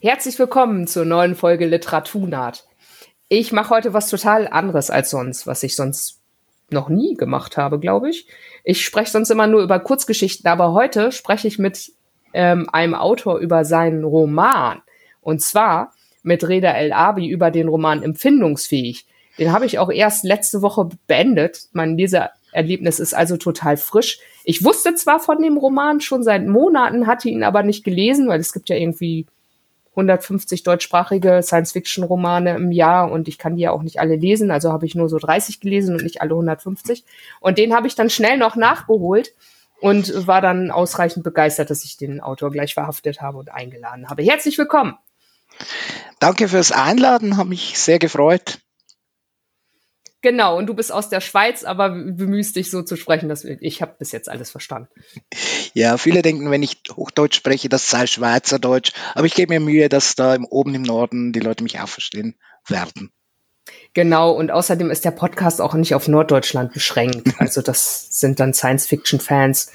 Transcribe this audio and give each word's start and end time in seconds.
Herzlich 0.00 0.38
willkommen 0.38 0.86
zur 0.86 1.04
neuen 1.04 1.34
Folge 1.34 1.66
Literaturnaht. 1.66 2.66
Ich 3.28 3.52
mache 3.52 3.70
heute 3.70 3.92
was 3.92 4.08
total 4.08 4.46
anderes 4.46 4.90
als 4.90 5.10
sonst, 5.10 5.46
was 5.46 5.62
ich 5.62 5.74
sonst 5.74 6.20
noch 6.70 6.88
nie 6.88 7.14
gemacht 7.14 7.56
habe, 7.56 7.78
glaube 7.78 8.10
ich. 8.10 8.26
Ich 8.64 8.84
spreche 8.84 9.10
sonst 9.10 9.30
immer 9.30 9.46
nur 9.46 9.60
über 9.62 9.80
Kurzgeschichten, 9.80 10.48
aber 10.48 10.72
heute 10.72 11.12
spreche 11.12 11.48
ich 11.48 11.58
mit 11.58 11.92
ähm, 12.32 12.68
einem 12.72 12.94
Autor 12.94 13.38
über 13.38 13.64
seinen 13.64 14.04
Roman. 14.04 14.82
Und 15.20 15.42
zwar 15.42 15.92
mit 16.22 16.46
Reda 16.46 16.70
El 16.72 16.92
Abi 16.92 17.28
über 17.28 17.50
den 17.50 17.68
Roman 17.68 18.02
Empfindungsfähig. 18.02 19.06
Den 19.38 19.52
habe 19.52 19.66
ich 19.66 19.78
auch 19.78 19.90
erst 19.90 20.24
letzte 20.24 20.62
Woche 20.62 20.88
beendet. 21.06 21.68
Mein 21.72 21.96
Lesererlebnis 21.96 22.98
ist 22.98 23.14
also 23.14 23.36
total 23.36 23.76
frisch. 23.76 24.18
Ich 24.44 24.64
wusste 24.64 24.94
zwar 24.94 25.20
von 25.20 25.40
dem 25.42 25.56
Roman 25.56 26.00
schon 26.00 26.22
seit 26.22 26.46
Monaten, 26.46 27.06
hatte 27.06 27.28
ihn 27.28 27.44
aber 27.44 27.62
nicht 27.62 27.84
gelesen, 27.84 28.28
weil 28.28 28.40
es 28.40 28.52
gibt 28.52 28.68
ja 28.68 28.76
irgendwie 28.76 29.26
150 29.98 30.62
deutschsprachige 30.62 31.42
Science-Fiction-Romane 31.42 32.54
im 32.54 32.70
Jahr 32.70 33.10
und 33.10 33.26
ich 33.26 33.36
kann 33.36 33.56
die 33.56 33.62
ja 33.62 33.72
auch 33.72 33.82
nicht 33.82 33.98
alle 33.98 34.14
lesen, 34.14 34.50
also 34.50 34.72
habe 34.72 34.86
ich 34.86 34.94
nur 34.94 35.08
so 35.08 35.18
30 35.18 35.60
gelesen 35.60 35.96
und 35.96 36.04
nicht 36.04 36.22
alle 36.22 36.30
150. 36.30 37.04
Und 37.40 37.58
den 37.58 37.74
habe 37.74 37.88
ich 37.88 37.96
dann 37.96 38.08
schnell 38.08 38.38
noch 38.38 38.54
nachgeholt 38.54 39.34
und 39.80 40.26
war 40.26 40.40
dann 40.40 40.70
ausreichend 40.70 41.24
begeistert, 41.24 41.70
dass 41.70 41.84
ich 41.84 41.96
den 41.96 42.20
Autor 42.20 42.50
gleich 42.50 42.74
verhaftet 42.74 43.20
habe 43.20 43.38
und 43.38 43.52
eingeladen 43.52 44.08
habe. 44.08 44.22
Herzlich 44.22 44.56
willkommen. 44.56 44.94
Danke 46.20 46.48
fürs 46.48 46.72
Einladen, 46.72 47.36
habe 47.36 47.48
mich 47.48 47.78
sehr 47.78 47.98
gefreut. 47.98 48.60
Genau, 50.20 50.58
und 50.58 50.66
du 50.66 50.74
bist 50.74 50.90
aus 50.90 51.08
der 51.08 51.20
Schweiz, 51.20 51.62
aber 51.62 51.90
bemühst 51.90 52.56
dich 52.56 52.70
so 52.70 52.82
zu 52.82 52.96
sprechen, 52.96 53.28
dass 53.28 53.44
ich 53.44 53.82
habe 53.82 53.94
bis 53.98 54.10
jetzt 54.10 54.28
alles 54.28 54.50
verstanden. 54.50 54.88
Ja, 55.74 55.96
viele 55.96 56.22
denken, 56.22 56.50
wenn 56.50 56.62
ich 56.62 56.82
Hochdeutsch 56.90 57.36
spreche, 57.36 57.68
das 57.68 57.88
sei 57.88 58.06
Schweizerdeutsch, 58.06 58.92
aber 59.14 59.26
ich 59.26 59.34
gebe 59.34 59.54
mir 59.54 59.60
Mühe, 59.60 59.88
dass 59.88 60.16
da 60.16 60.36
oben 60.50 60.74
im 60.74 60.82
Norden 60.82 61.32
die 61.32 61.40
Leute 61.40 61.62
mich 61.62 61.78
auch 61.78 61.88
verstehen 61.88 62.34
werden. 62.66 63.12
Genau, 63.94 64.32
und 64.32 64.50
außerdem 64.50 64.90
ist 64.90 65.04
der 65.04 65.12
Podcast 65.12 65.60
auch 65.60 65.74
nicht 65.74 65.94
auf 65.94 66.08
Norddeutschland 66.08 66.72
beschränkt. 66.72 67.28
Also 67.38 67.62
das 67.62 68.08
sind 68.10 68.40
dann 68.40 68.54
Science-Fiction-Fans 68.54 69.72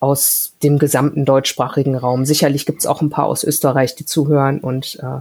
aus 0.00 0.54
dem 0.62 0.78
gesamten 0.78 1.24
deutschsprachigen 1.24 1.96
Raum. 1.96 2.26
Sicherlich 2.26 2.66
gibt 2.66 2.80
es 2.80 2.86
auch 2.86 3.00
ein 3.00 3.10
paar 3.10 3.26
aus 3.26 3.42
Österreich, 3.42 3.94
die 3.94 4.04
zuhören 4.04 4.60
und 4.60 4.98
äh, 5.02 5.20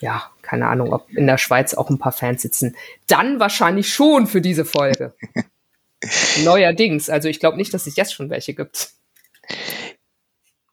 ja, 0.00 0.30
keine 0.44 0.68
Ahnung, 0.68 0.92
ob 0.92 1.10
in 1.10 1.26
der 1.26 1.38
Schweiz 1.38 1.74
auch 1.74 1.90
ein 1.90 1.98
paar 1.98 2.12
Fans 2.12 2.42
sitzen. 2.42 2.76
Dann 3.06 3.40
wahrscheinlich 3.40 3.92
schon 3.92 4.26
für 4.26 4.40
diese 4.40 4.64
Folge. 4.64 5.14
Neuerdings. 6.44 7.08
Also 7.08 7.28
ich 7.28 7.40
glaube 7.40 7.56
nicht, 7.56 7.72
dass 7.72 7.86
es 7.86 7.96
jetzt 7.96 8.14
schon 8.14 8.30
welche 8.30 8.54
gibt. 8.54 8.90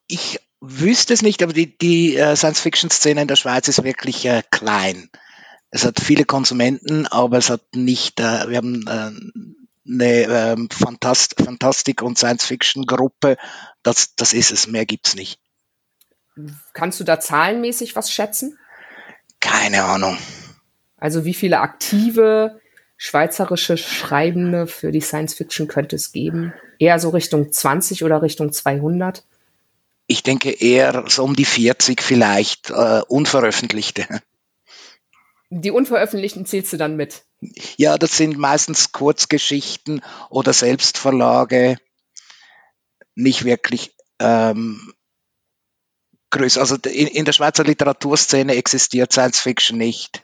Ich 0.08 0.40
wüsste 0.60 1.14
es 1.14 1.22
nicht, 1.22 1.42
aber 1.42 1.54
die, 1.54 1.78
die 1.78 2.18
uh, 2.18 2.36
Science-Fiction-Szene 2.36 3.22
in 3.22 3.28
der 3.28 3.38
Schweiz 3.38 3.68
ist 3.68 3.84
wirklich 3.84 4.28
uh, 4.28 4.42
klein. 4.52 5.10
Es 5.70 5.86
hat 5.86 6.02
viele 6.02 6.26
Konsumenten, 6.26 7.08
aber 7.08 7.38
es 7.38 7.50
hat 7.50 7.64
nicht, 7.74 8.20
uh, 8.20 8.50
wir 8.50 8.58
haben 8.58 8.86
eine 9.88 10.24
ähm, 10.24 10.70
Fantast 10.70 11.36
Fantastik- 11.42 12.02
und 12.02 12.18
Science-Fiction-Gruppe. 12.18 13.38
Das, 13.84 14.16
das 14.16 14.34
ist 14.34 14.52
es, 14.52 14.68
mehr 14.68 14.86
gibt 14.86 15.08
es 15.08 15.16
nicht. 15.16 15.40
Kannst 16.74 17.00
du 17.00 17.04
da 17.04 17.20
zahlenmäßig 17.20 17.96
was 17.96 18.12
schätzen? 18.12 18.58
Keine 19.42 19.84
Ahnung. 19.84 20.18
Also 20.98 21.26
wie 21.26 21.34
viele 21.34 21.60
aktive 21.60 22.62
schweizerische 22.96 23.78
Schreibende 23.78 24.68
für 24.68 24.92
die 24.92 25.02
Science 25.02 25.34
Fiction 25.34 25.68
könnte 25.68 25.98
es 25.98 26.12
geben? 26.12 26.54
Eher 26.80 27.00
so 27.00 27.10
Richtung 27.10 27.52
20 27.52 28.04
oder 28.04 28.22
Richtung 28.22 28.54
200? 28.54 29.26
Ich 30.08 30.24
denke 30.24 30.52
eher 30.52 31.06
so 31.08 31.24
um 31.24 31.36
die 31.36 31.46
40 31.46 32.02
vielleicht, 32.02 32.70
äh, 32.70 33.02
unveröffentlichte. 33.08 34.08
Die 35.50 35.72
unveröffentlichten 35.72 36.46
zählst 36.46 36.72
du 36.72 36.78
dann 36.78 36.96
mit? 36.96 37.24
Ja, 37.76 37.98
das 37.98 38.16
sind 38.16 38.38
meistens 38.38 38.92
Kurzgeschichten 38.92 40.02
oder 40.30 40.54
Selbstverlage. 40.54 41.78
Nicht 43.16 43.44
wirklich 43.44 43.96
ähm, 44.20 44.91
größer. 46.32 46.60
Also 46.60 46.76
in, 46.76 47.08
in 47.08 47.26
der 47.26 47.34
Schweizer 47.34 47.64
Literaturszene 47.64 48.56
existiert 48.56 49.12
Science 49.12 49.40
Fiction 49.40 49.78
nicht. 49.78 50.24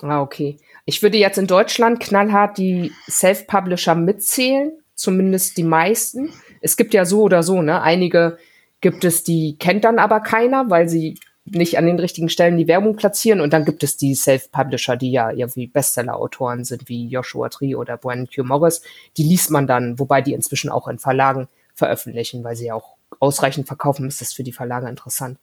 Ah, 0.00 0.20
okay. 0.20 0.58
Ich 0.86 1.02
würde 1.02 1.18
jetzt 1.18 1.38
in 1.38 1.46
Deutschland 1.46 2.00
knallhart 2.00 2.58
die 2.58 2.92
Self-Publisher 3.08 3.94
mitzählen, 3.94 4.72
zumindest 4.94 5.56
die 5.56 5.64
meisten. 5.64 6.32
Es 6.60 6.76
gibt 6.76 6.92
ja 6.94 7.04
so 7.04 7.22
oder 7.22 7.42
so, 7.42 7.62
ne? 7.62 7.80
Einige 7.80 8.38
gibt 8.80 9.04
es, 9.04 9.24
die 9.24 9.56
kennt 9.58 9.84
dann 9.84 9.98
aber 9.98 10.20
keiner, 10.20 10.68
weil 10.68 10.88
sie 10.88 11.18
nicht 11.46 11.78
an 11.78 11.86
den 11.86 11.98
richtigen 11.98 12.28
Stellen 12.28 12.56
die 12.56 12.68
Werbung 12.68 12.96
platzieren. 12.96 13.40
Und 13.40 13.52
dann 13.52 13.64
gibt 13.64 13.82
es 13.82 13.96
die 13.96 14.14
Self-Publisher, 14.14 14.96
die 14.96 15.10
ja 15.10 15.30
irgendwie 15.30 15.66
Bestseller-Autoren 15.66 16.64
sind, 16.64 16.88
wie 16.88 17.08
Joshua 17.08 17.48
Tree 17.48 17.74
oder 17.74 17.96
Brandon 17.96 18.28
Q. 18.34 18.44
Morris. 18.44 18.82
Die 19.16 19.24
liest 19.24 19.50
man 19.50 19.66
dann, 19.66 19.98
wobei 19.98 20.22
die 20.22 20.32
inzwischen 20.32 20.70
auch 20.70 20.88
in 20.88 20.98
Verlagen 20.98 21.48
veröffentlichen, 21.74 22.44
weil 22.44 22.56
sie 22.56 22.66
ja 22.66 22.74
auch 22.74 22.93
ausreichend 23.20 23.66
verkaufen, 23.66 24.06
ist 24.08 24.20
das 24.20 24.32
für 24.32 24.42
die 24.42 24.52
Verlage 24.52 24.88
interessant. 24.88 25.38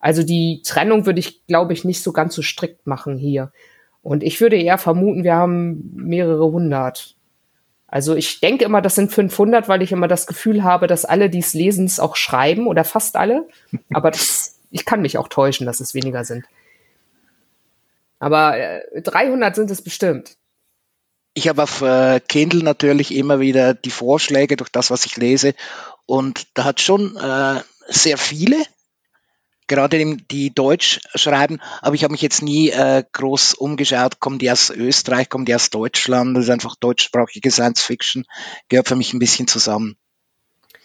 Also 0.00 0.22
die 0.22 0.62
Trennung 0.64 1.06
würde 1.06 1.20
ich, 1.20 1.46
glaube 1.46 1.72
ich, 1.72 1.84
nicht 1.84 2.02
so 2.02 2.12
ganz 2.12 2.34
so 2.34 2.42
strikt 2.42 2.86
machen 2.86 3.16
hier. 3.16 3.52
Und 4.02 4.22
ich 4.22 4.40
würde 4.40 4.56
eher 4.56 4.78
vermuten, 4.78 5.24
wir 5.24 5.34
haben 5.34 5.90
mehrere 5.94 6.50
hundert. 6.50 7.16
Also 7.88 8.14
ich 8.14 8.40
denke 8.40 8.64
immer, 8.64 8.82
das 8.82 8.94
sind 8.94 9.12
500, 9.12 9.68
weil 9.68 9.82
ich 9.82 9.92
immer 9.92 10.08
das 10.08 10.26
Gefühl 10.26 10.62
habe, 10.64 10.86
dass 10.86 11.04
alle, 11.04 11.30
die 11.30 11.38
es 11.38 11.54
lesen, 11.54 11.86
es 11.86 12.00
auch 12.00 12.16
schreiben 12.16 12.66
oder 12.66 12.84
fast 12.84 13.16
alle. 13.16 13.48
Aber 13.92 14.10
das, 14.10 14.58
ich 14.70 14.84
kann 14.84 15.02
mich 15.02 15.18
auch 15.18 15.28
täuschen, 15.28 15.66
dass 15.66 15.80
es 15.80 15.94
weniger 15.94 16.24
sind. 16.24 16.44
Aber 18.18 18.56
äh, 18.58 19.02
300 19.02 19.54
sind 19.54 19.70
es 19.70 19.82
bestimmt. 19.82 20.36
Ich 21.34 21.48
habe 21.48 21.62
auf 21.62 21.82
äh, 21.82 22.20
Kindle 22.20 22.62
natürlich 22.62 23.14
immer 23.14 23.40
wieder 23.40 23.74
die 23.74 23.90
Vorschläge 23.90 24.56
durch 24.56 24.70
das, 24.70 24.90
was 24.90 25.04
ich 25.04 25.16
lese. 25.16 25.54
Und 26.06 26.46
da 26.54 26.64
hat 26.64 26.80
schon 26.80 27.16
äh, 27.16 27.60
sehr 27.88 28.16
viele, 28.16 28.56
gerade 29.66 30.16
die 30.16 30.54
Deutsch 30.54 31.00
schreiben, 31.14 31.60
aber 31.82 31.94
ich 31.96 32.04
habe 32.04 32.12
mich 32.12 32.22
jetzt 32.22 32.42
nie 32.42 32.70
äh, 32.70 33.02
groß 33.12 33.54
umgeschaut, 33.54 34.20
kommen 34.20 34.38
die 34.38 34.50
aus 34.50 34.70
Österreich, 34.70 35.28
kommen 35.28 35.44
die 35.44 35.54
aus 35.54 35.70
Deutschland, 35.70 36.36
das 36.36 36.44
ist 36.44 36.50
einfach 36.50 36.76
deutschsprachige 36.76 37.50
Science 37.50 37.82
Fiction, 37.82 38.24
gehört 38.68 38.88
für 38.88 38.96
mich 38.96 39.12
ein 39.12 39.18
bisschen 39.18 39.48
zusammen. 39.48 39.96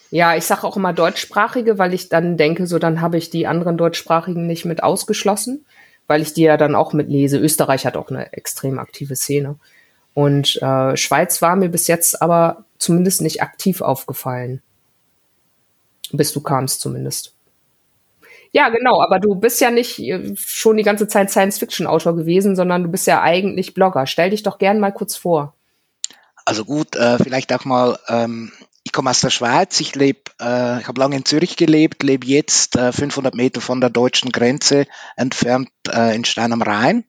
Ja, 0.10 0.36
ich 0.36 0.44
sage 0.44 0.66
auch 0.66 0.76
immer 0.76 0.92
deutschsprachige, 0.92 1.78
weil 1.78 1.94
ich 1.94 2.10
dann 2.10 2.36
denke, 2.36 2.68
so 2.68 2.80
dann 2.80 3.00
habe 3.00 3.18
ich 3.18 3.30
die 3.30 3.48
anderen 3.48 3.78
deutschsprachigen 3.78 4.46
nicht 4.46 4.66
mit 4.66 4.84
ausgeschlossen, 4.84 5.66
weil 6.08 6.22
ich 6.22 6.34
die 6.34 6.42
ja 6.42 6.58
dann 6.58 6.76
auch 6.76 6.92
mitlese. 6.92 7.38
Österreich 7.38 7.86
hat 7.86 7.96
auch 7.96 8.10
eine 8.10 8.34
extrem 8.34 8.78
aktive 8.78 9.16
Szene. 9.16 9.58
Und 10.14 10.62
äh, 10.62 10.98
Schweiz 10.98 11.42
war 11.42 11.56
mir 11.56 11.70
bis 11.70 11.88
jetzt 11.88 12.22
aber 12.22 12.66
zumindest 12.78 13.22
nicht 13.22 13.42
aktiv 13.42 13.80
aufgefallen. 13.80 14.62
Bis 16.14 16.34
du 16.34 16.42
kamst 16.42 16.82
zumindest. 16.82 17.34
Ja, 18.54 18.70
genau, 18.70 19.02
aber 19.02 19.20
du 19.20 19.36
bist 19.36 19.62
ja 19.62 19.72
nicht 19.72 20.00
äh, 20.00 20.36
schon 20.36 20.78
die 20.78 20.84
ganze 20.84 21.08
Zeit 21.08 21.32
Science-Fiction-Autor 21.32 22.16
gewesen, 22.16 22.56
sondern 22.56 22.84
du 22.84 22.90
bist 22.90 23.08
ja 23.08 23.22
eigentlich 23.22 23.74
Blogger. 23.74 24.06
Stell 24.08 24.32
dich 24.32 24.44
doch 24.44 24.58
gern 24.58 24.80
mal 24.80 24.92
kurz 24.92 25.16
vor. 25.16 25.56
Also 26.46 26.66
gut, 26.66 26.96
äh, 26.96 27.18
vielleicht 27.18 27.54
auch 27.54 27.64
mal, 27.64 27.98
ähm, 28.10 28.52
ich 28.84 28.92
komme 28.92 29.10
aus 29.10 29.22
der 29.22 29.30
Schweiz, 29.30 29.80
ich 29.80 29.96
lebe, 29.96 30.32
äh, 30.42 30.82
ich 30.82 30.88
habe 30.88 31.00
lange 31.00 31.16
in 31.16 31.24
Zürich 31.24 31.56
gelebt, 31.56 32.04
lebe 32.04 32.28
jetzt 32.28 32.76
äh, 32.76 32.92
500 32.92 33.36
Meter 33.36 33.62
von 33.62 33.80
der 33.80 33.90
deutschen 33.90 34.32
Grenze 34.32 34.86
entfernt 35.16 35.70
äh, 35.90 36.14
in 36.16 36.26
Stein 36.26 36.52
am 36.52 36.62
Rhein. 36.62 37.06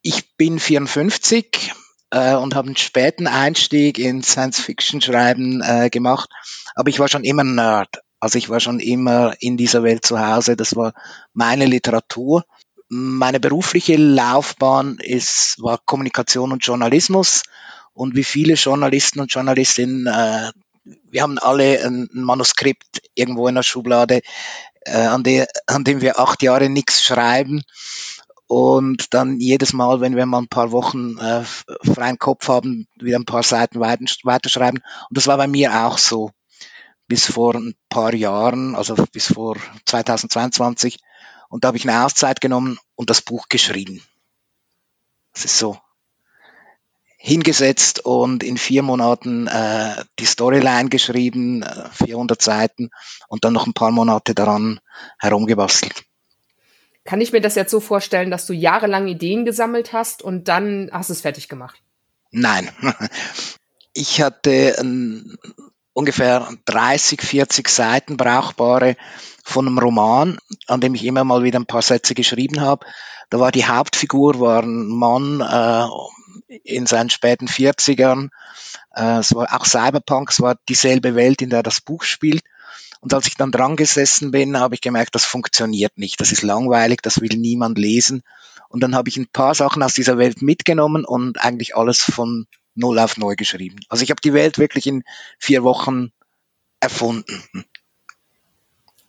Ich 0.00 0.36
bin 0.36 0.58
54, 0.58 1.74
äh, 2.10 2.34
und 2.34 2.54
habe 2.54 2.66
einen 2.66 2.76
späten 2.76 3.26
Einstieg 3.26 3.98
in 3.98 4.22
Science-Fiction-Schreiben 4.22 5.62
äh, 5.62 5.90
gemacht. 5.90 6.30
Aber 6.74 6.88
ich 6.88 6.98
war 6.98 7.08
schon 7.08 7.24
immer 7.24 7.44
Nerd. 7.44 8.00
Also 8.20 8.38
ich 8.38 8.48
war 8.48 8.60
schon 8.60 8.80
immer 8.80 9.34
in 9.40 9.56
dieser 9.56 9.82
Welt 9.82 10.04
zu 10.04 10.18
Hause. 10.18 10.56
Das 10.56 10.74
war 10.74 10.92
meine 11.32 11.66
Literatur. 11.66 12.44
Meine 12.88 13.38
berufliche 13.38 13.96
Laufbahn 13.96 14.98
ist, 15.00 15.56
war 15.60 15.78
Kommunikation 15.84 16.52
und 16.52 16.64
Journalismus. 16.64 17.42
Und 17.92 18.16
wie 18.16 18.24
viele 18.24 18.54
Journalisten 18.54 19.20
und 19.20 19.32
Journalistinnen, 19.32 20.06
äh, 20.06 20.50
wir 21.10 21.22
haben 21.22 21.38
alle 21.38 21.84
ein, 21.84 22.08
ein 22.12 22.22
Manuskript 22.22 23.02
irgendwo 23.14 23.48
in 23.48 23.56
der 23.56 23.62
Schublade, 23.62 24.20
äh, 24.82 24.96
an, 24.96 25.22
de, 25.22 25.46
an 25.66 25.84
dem 25.84 26.00
wir 26.00 26.18
acht 26.18 26.42
Jahre 26.42 26.70
nichts 26.70 27.02
schreiben 27.02 27.62
und 28.48 29.12
dann 29.12 29.40
jedes 29.40 29.74
Mal, 29.74 30.00
wenn 30.00 30.16
wir 30.16 30.26
mal 30.26 30.38
ein 30.38 30.48
paar 30.48 30.72
Wochen 30.72 31.18
äh, 31.18 31.44
freien 31.84 32.18
Kopf 32.18 32.48
haben, 32.48 32.88
wieder 32.96 33.18
ein 33.18 33.26
paar 33.26 33.42
Seiten 33.42 33.78
weiterschreiben. 33.78 34.80
Und 35.08 35.16
das 35.16 35.26
war 35.26 35.36
bei 35.36 35.46
mir 35.46 35.84
auch 35.84 35.98
so 35.98 36.30
bis 37.08 37.26
vor 37.26 37.54
ein 37.54 37.74
paar 37.90 38.14
Jahren, 38.14 38.74
also 38.74 38.94
bis 39.12 39.32
vor 39.32 39.56
2022. 39.84 40.98
Und 41.50 41.62
da 41.64 41.68
habe 41.68 41.76
ich 41.76 41.88
eine 41.88 42.04
Auszeit 42.04 42.40
genommen 42.40 42.78
und 42.96 43.10
das 43.10 43.20
Buch 43.20 43.48
geschrieben. 43.50 44.02
Das 45.34 45.44
ist 45.44 45.58
so. 45.58 45.78
hingesetzt 47.18 48.04
und 48.06 48.42
in 48.42 48.56
vier 48.56 48.82
Monaten 48.82 49.46
äh, 49.46 50.04
die 50.18 50.24
Storyline 50.24 50.88
geschrieben, 50.88 51.64
400 51.92 52.40
äh, 52.40 52.44
Seiten 52.44 52.90
und 53.28 53.44
dann 53.44 53.52
noch 53.52 53.66
ein 53.66 53.74
paar 53.74 53.90
Monate 53.90 54.34
daran 54.34 54.80
herumgebastelt. 55.18 56.07
Kann 57.08 57.22
ich 57.22 57.32
mir 57.32 57.40
das 57.40 57.54
jetzt 57.54 57.70
so 57.70 57.80
vorstellen, 57.80 58.30
dass 58.30 58.44
du 58.44 58.52
jahrelang 58.52 59.08
Ideen 59.08 59.46
gesammelt 59.46 59.94
hast 59.94 60.20
und 60.20 60.46
dann 60.46 60.90
hast 60.92 61.08
du 61.08 61.14
es 61.14 61.22
fertig 61.22 61.48
gemacht? 61.48 61.80
Nein. 62.30 62.68
Ich 63.94 64.20
hatte 64.20 64.76
ein, 64.78 65.36
ungefähr 65.92 66.48
30, 66.66 67.20
40 67.20 67.68
Seiten 67.68 68.16
brauchbare 68.16 68.96
von 69.42 69.66
einem 69.66 69.78
Roman, 69.78 70.38
an 70.68 70.80
dem 70.80 70.94
ich 70.94 71.04
immer 71.04 71.24
mal 71.24 71.42
wieder 71.42 71.58
ein 71.58 71.66
paar 71.66 71.82
Sätze 71.82 72.14
geschrieben 72.14 72.60
habe. 72.60 72.86
Da 73.30 73.40
war 73.40 73.50
die 73.50 73.64
Hauptfigur 73.64 74.38
war 74.38 74.62
ein 74.62 74.86
Mann 74.86 75.40
äh, 75.40 76.58
in 76.62 76.86
seinen 76.86 77.10
späten 77.10 77.48
40ern. 77.48 78.28
Äh, 78.94 79.18
es 79.18 79.34
war 79.34 79.52
auch 79.52 79.64
Cyberpunk, 79.64 80.30
es 80.30 80.40
war 80.40 80.58
dieselbe 80.68 81.16
Welt, 81.16 81.42
in 81.42 81.50
der 81.50 81.64
das 81.64 81.80
Buch 81.80 82.04
spielt. 82.04 82.44
Und 83.00 83.14
als 83.14 83.26
ich 83.26 83.36
dann 83.36 83.52
dran 83.52 83.76
gesessen 83.76 84.30
bin, 84.30 84.58
habe 84.58 84.74
ich 84.74 84.80
gemerkt, 84.80 85.14
das 85.14 85.24
funktioniert 85.24 85.96
nicht. 85.98 86.20
Das 86.20 86.32
ist 86.32 86.42
langweilig, 86.42 87.00
das 87.02 87.20
will 87.20 87.36
niemand 87.36 87.78
lesen. 87.78 88.22
Und 88.68 88.82
dann 88.82 88.94
habe 88.94 89.08
ich 89.08 89.16
ein 89.16 89.28
paar 89.28 89.54
Sachen 89.54 89.82
aus 89.82 89.94
dieser 89.94 90.18
Welt 90.18 90.42
mitgenommen 90.42 91.04
und 91.04 91.42
eigentlich 91.42 91.76
alles 91.76 92.00
von 92.00 92.46
null 92.74 92.98
auf 92.98 93.16
neu 93.16 93.34
geschrieben. 93.34 93.78
Also 93.88 94.02
ich 94.02 94.10
habe 94.10 94.20
die 94.22 94.34
Welt 94.34 94.58
wirklich 94.58 94.86
in 94.86 95.04
vier 95.38 95.62
Wochen 95.62 96.12
erfunden. 96.80 97.42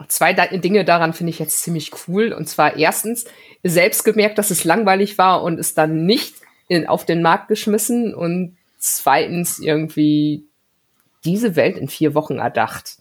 Zwei 0.07 0.33
Dinge 0.33 0.85
daran 0.85 1.13
finde 1.13 1.31
ich 1.31 1.39
jetzt 1.39 1.61
ziemlich 1.61 1.91
cool. 2.07 2.31
Und 2.31 2.47
zwar 2.47 2.77
erstens, 2.77 3.25
selbst 3.63 4.05
gemerkt, 4.05 4.37
dass 4.37 4.49
es 4.49 4.63
langweilig 4.63 5.17
war 5.17 5.43
und 5.43 5.59
es 5.59 5.73
dann 5.73 6.05
nicht 6.05 6.35
in, 6.67 6.87
auf 6.87 7.05
den 7.05 7.21
Markt 7.21 7.49
geschmissen. 7.49 8.15
Und 8.15 8.57
zweitens 8.77 9.59
irgendwie 9.59 10.45
diese 11.25 11.55
Welt 11.55 11.77
in 11.77 11.89
vier 11.89 12.15
Wochen 12.15 12.37
erdacht. 12.37 12.98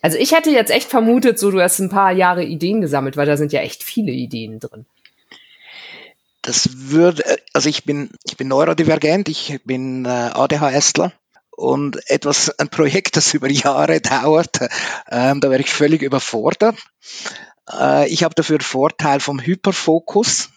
Also 0.00 0.16
ich 0.16 0.32
hätte 0.32 0.50
jetzt 0.50 0.70
echt 0.70 0.88
vermutet, 0.88 1.38
so 1.38 1.50
du 1.50 1.60
hast 1.60 1.78
ein 1.80 1.88
paar 1.88 2.12
Jahre 2.12 2.44
Ideen 2.44 2.80
gesammelt, 2.80 3.16
weil 3.16 3.26
da 3.26 3.36
sind 3.36 3.52
ja 3.52 3.60
echt 3.60 3.82
viele 3.82 4.12
Ideen 4.12 4.60
drin. 4.60 4.86
Das 6.42 6.68
würde, 6.72 7.24
also 7.52 7.68
ich 7.68 7.84
bin, 7.84 8.10
ich 8.24 8.36
bin 8.36 8.48
neurodivergent, 8.48 9.28
ich 9.28 9.60
bin 9.64 10.04
äh, 10.04 10.08
ADHSler 10.08 11.12
und 11.50 11.98
etwas, 12.08 12.56
ein 12.58 12.68
Projekt, 12.68 13.16
das 13.16 13.34
über 13.34 13.50
Jahre 13.50 14.00
dauert, 14.00 14.60
ähm, 15.10 15.40
da 15.40 15.50
wäre 15.50 15.60
ich 15.60 15.70
völlig 15.70 16.02
überfordert. 16.02 16.76
Äh, 17.70 18.08
ich 18.08 18.22
habe 18.24 18.34
dafür 18.34 18.60
Vorteil 18.60 19.20
vom 19.20 19.40
Hyperfokus. 19.40 20.50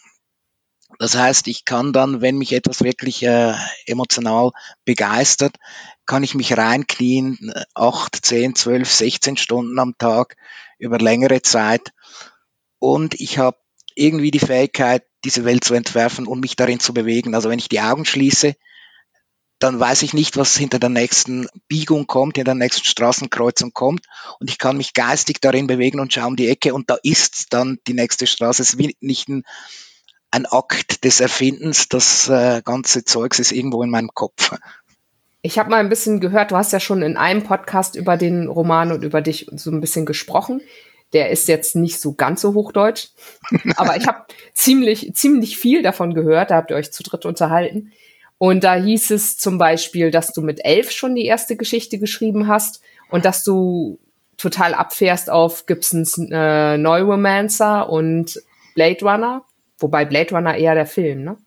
Das 1.01 1.15
heißt, 1.15 1.47
ich 1.47 1.65
kann 1.65 1.93
dann, 1.93 2.21
wenn 2.21 2.37
mich 2.37 2.53
etwas 2.53 2.83
wirklich 2.83 3.23
äh, 3.23 3.55
emotional 3.87 4.51
begeistert, 4.85 5.55
kann 6.05 6.21
ich 6.21 6.35
mich 6.35 6.55
reinknien, 6.55 7.51
acht, 7.73 8.23
zehn, 8.23 8.53
zwölf, 8.53 8.87
sechzehn 8.87 9.35
Stunden 9.35 9.79
am 9.79 9.97
Tag 9.97 10.35
über 10.77 10.99
längere 10.99 11.41
Zeit. 11.41 11.91
Und 12.77 13.19
ich 13.19 13.39
habe 13.39 13.57
irgendwie 13.95 14.29
die 14.29 14.37
Fähigkeit, 14.37 15.03
diese 15.25 15.43
Welt 15.43 15.63
zu 15.63 15.73
entwerfen 15.73 16.27
und 16.27 16.39
mich 16.39 16.55
darin 16.55 16.79
zu 16.79 16.93
bewegen. 16.93 17.33
Also 17.33 17.49
wenn 17.49 17.57
ich 17.57 17.67
die 17.67 17.81
Augen 17.81 18.05
schließe, 18.05 18.53
dann 19.57 19.79
weiß 19.79 20.03
ich 20.03 20.13
nicht, 20.13 20.37
was 20.37 20.55
hinter 20.55 20.77
der 20.77 20.89
nächsten 20.89 21.47
Biegung 21.67 22.05
kommt, 22.05 22.35
hinter 22.35 22.53
der 22.53 22.63
nächsten 22.63 22.85
Straßenkreuzung 22.85 23.73
kommt. 23.73 24.05
Und 24.39 24.51
ich 24.51 24.59
kann 24.59 24.77
mich 24.77 24.93
geistig 24.93 25.41
darin 25.41 25.65
bewegen 25.65 25.99
und 25.99 26.13
schaue 26.13 26.27
um 26.27 26.35
die 26.35 26.49
Ecke 26.49 26.75
und 26.75 26.91
da 26.91 26.97
ist 27.01 27.47
dann 27.49 27.79
die 27.87 27.95
nächste 27.95 28.27
Straße. 28.27 28.61
Es 28.61 28.75
ist 28.75 29.01
nicht 29.01 29.29
ein 29.29 29.41
ein 30.31 30.45
Akt 30.45 31.03
des 31.03 31.19
Erfindens. 31.19 31.89
Das 31.89 32.29
äh, 32.29 32.61
ganze 32.63 33.05
Zeugs 33.05 33.39
ist 33.39 33.51
irgendwo 33.51 33.83
in 33.83 33.89
meinem 33.89 34.09
Kopf. 34.13 34.57
Ich 35.43 35.57
habe 35.57 35.69
mal 35.69 35.79
ein 35.79 35.89
bisschen 35.89 36.19
gehört, 36.19 36.51
du 36.51 36.55
hast 36.55 36.71
ja 36.71 36.79
schon 36.79 37.01
in 37.01 37.17
einem 37.17 37.43
Podcast 37.43 37.95
über 37.95 38.15
den 38.15 38.47
Roman 38.47 38.91
und 38.91 39.03
über 39.03 39.21
dich 39.21 39.47
so 39.51 39.71
ein 39.71 39.81
bisschen 39.81 40.05
gesprochen. 40.05 40.61
Der 41.13 41.29
ist 41.29 41.47
jetzt 41.47 41.75
nicht 41.75 41.99
so 41.99 42.13
ganz 42.13 42.41
so 42.41 42.53
hochdeutsch, 42.53 43.09
aber 43.75 43.97
ich 43.97 44.07
habe 44.07 44.25
ziemlich, 44.53 45.13
ziemlich 45.13 45.57
viel 45.57 45.81
davon 45.81 46.13
gehört. 46.13 46.51
Da 46.51 46.55
habt 46.55 46.71
ihr 46.71 46.77
euch 46.77 46.93
zu 46.93 47.03
dritt 47.03 47.25
unterhalten. 47.25 47.91
Und 48.37 48.63
da 48.63 48.75
hieß 48.75 49.11
es 49.11 49.37
zum 49.37 49.57
Beispiel, 49.57 50.09
dass 50.09 50.33
du 50.33 50.41
mit 50.41 50.63
elf 50.63 50.91
schon 50.91 51.15
die 51.15 51.25
erste 51.25 51.55
Geschichte 51.55 51.99
geschrieben 51.99 52.47
hast 52.47 52.81
und 53.09 53.25
dass 53.25 53.43
du 53.43 53.99
total 54.37 54.73
abfährst 54.73 55.29
auf 55.29 55.67
Gibsons 55.67 56.17
äh, 56.17 56.77
Neuromancer 56.77 57.89
und 57.89 58.41
Blade 58.73 59.05
Runner. 59.05 59.45
Wobei 59.81 60.05
Blade 60.05 60.35
Runner 60.35 60.55
eher 60.55 60.75
der 60.75 60.85
Film, 60.85 61.23
ne? 61.23 61.37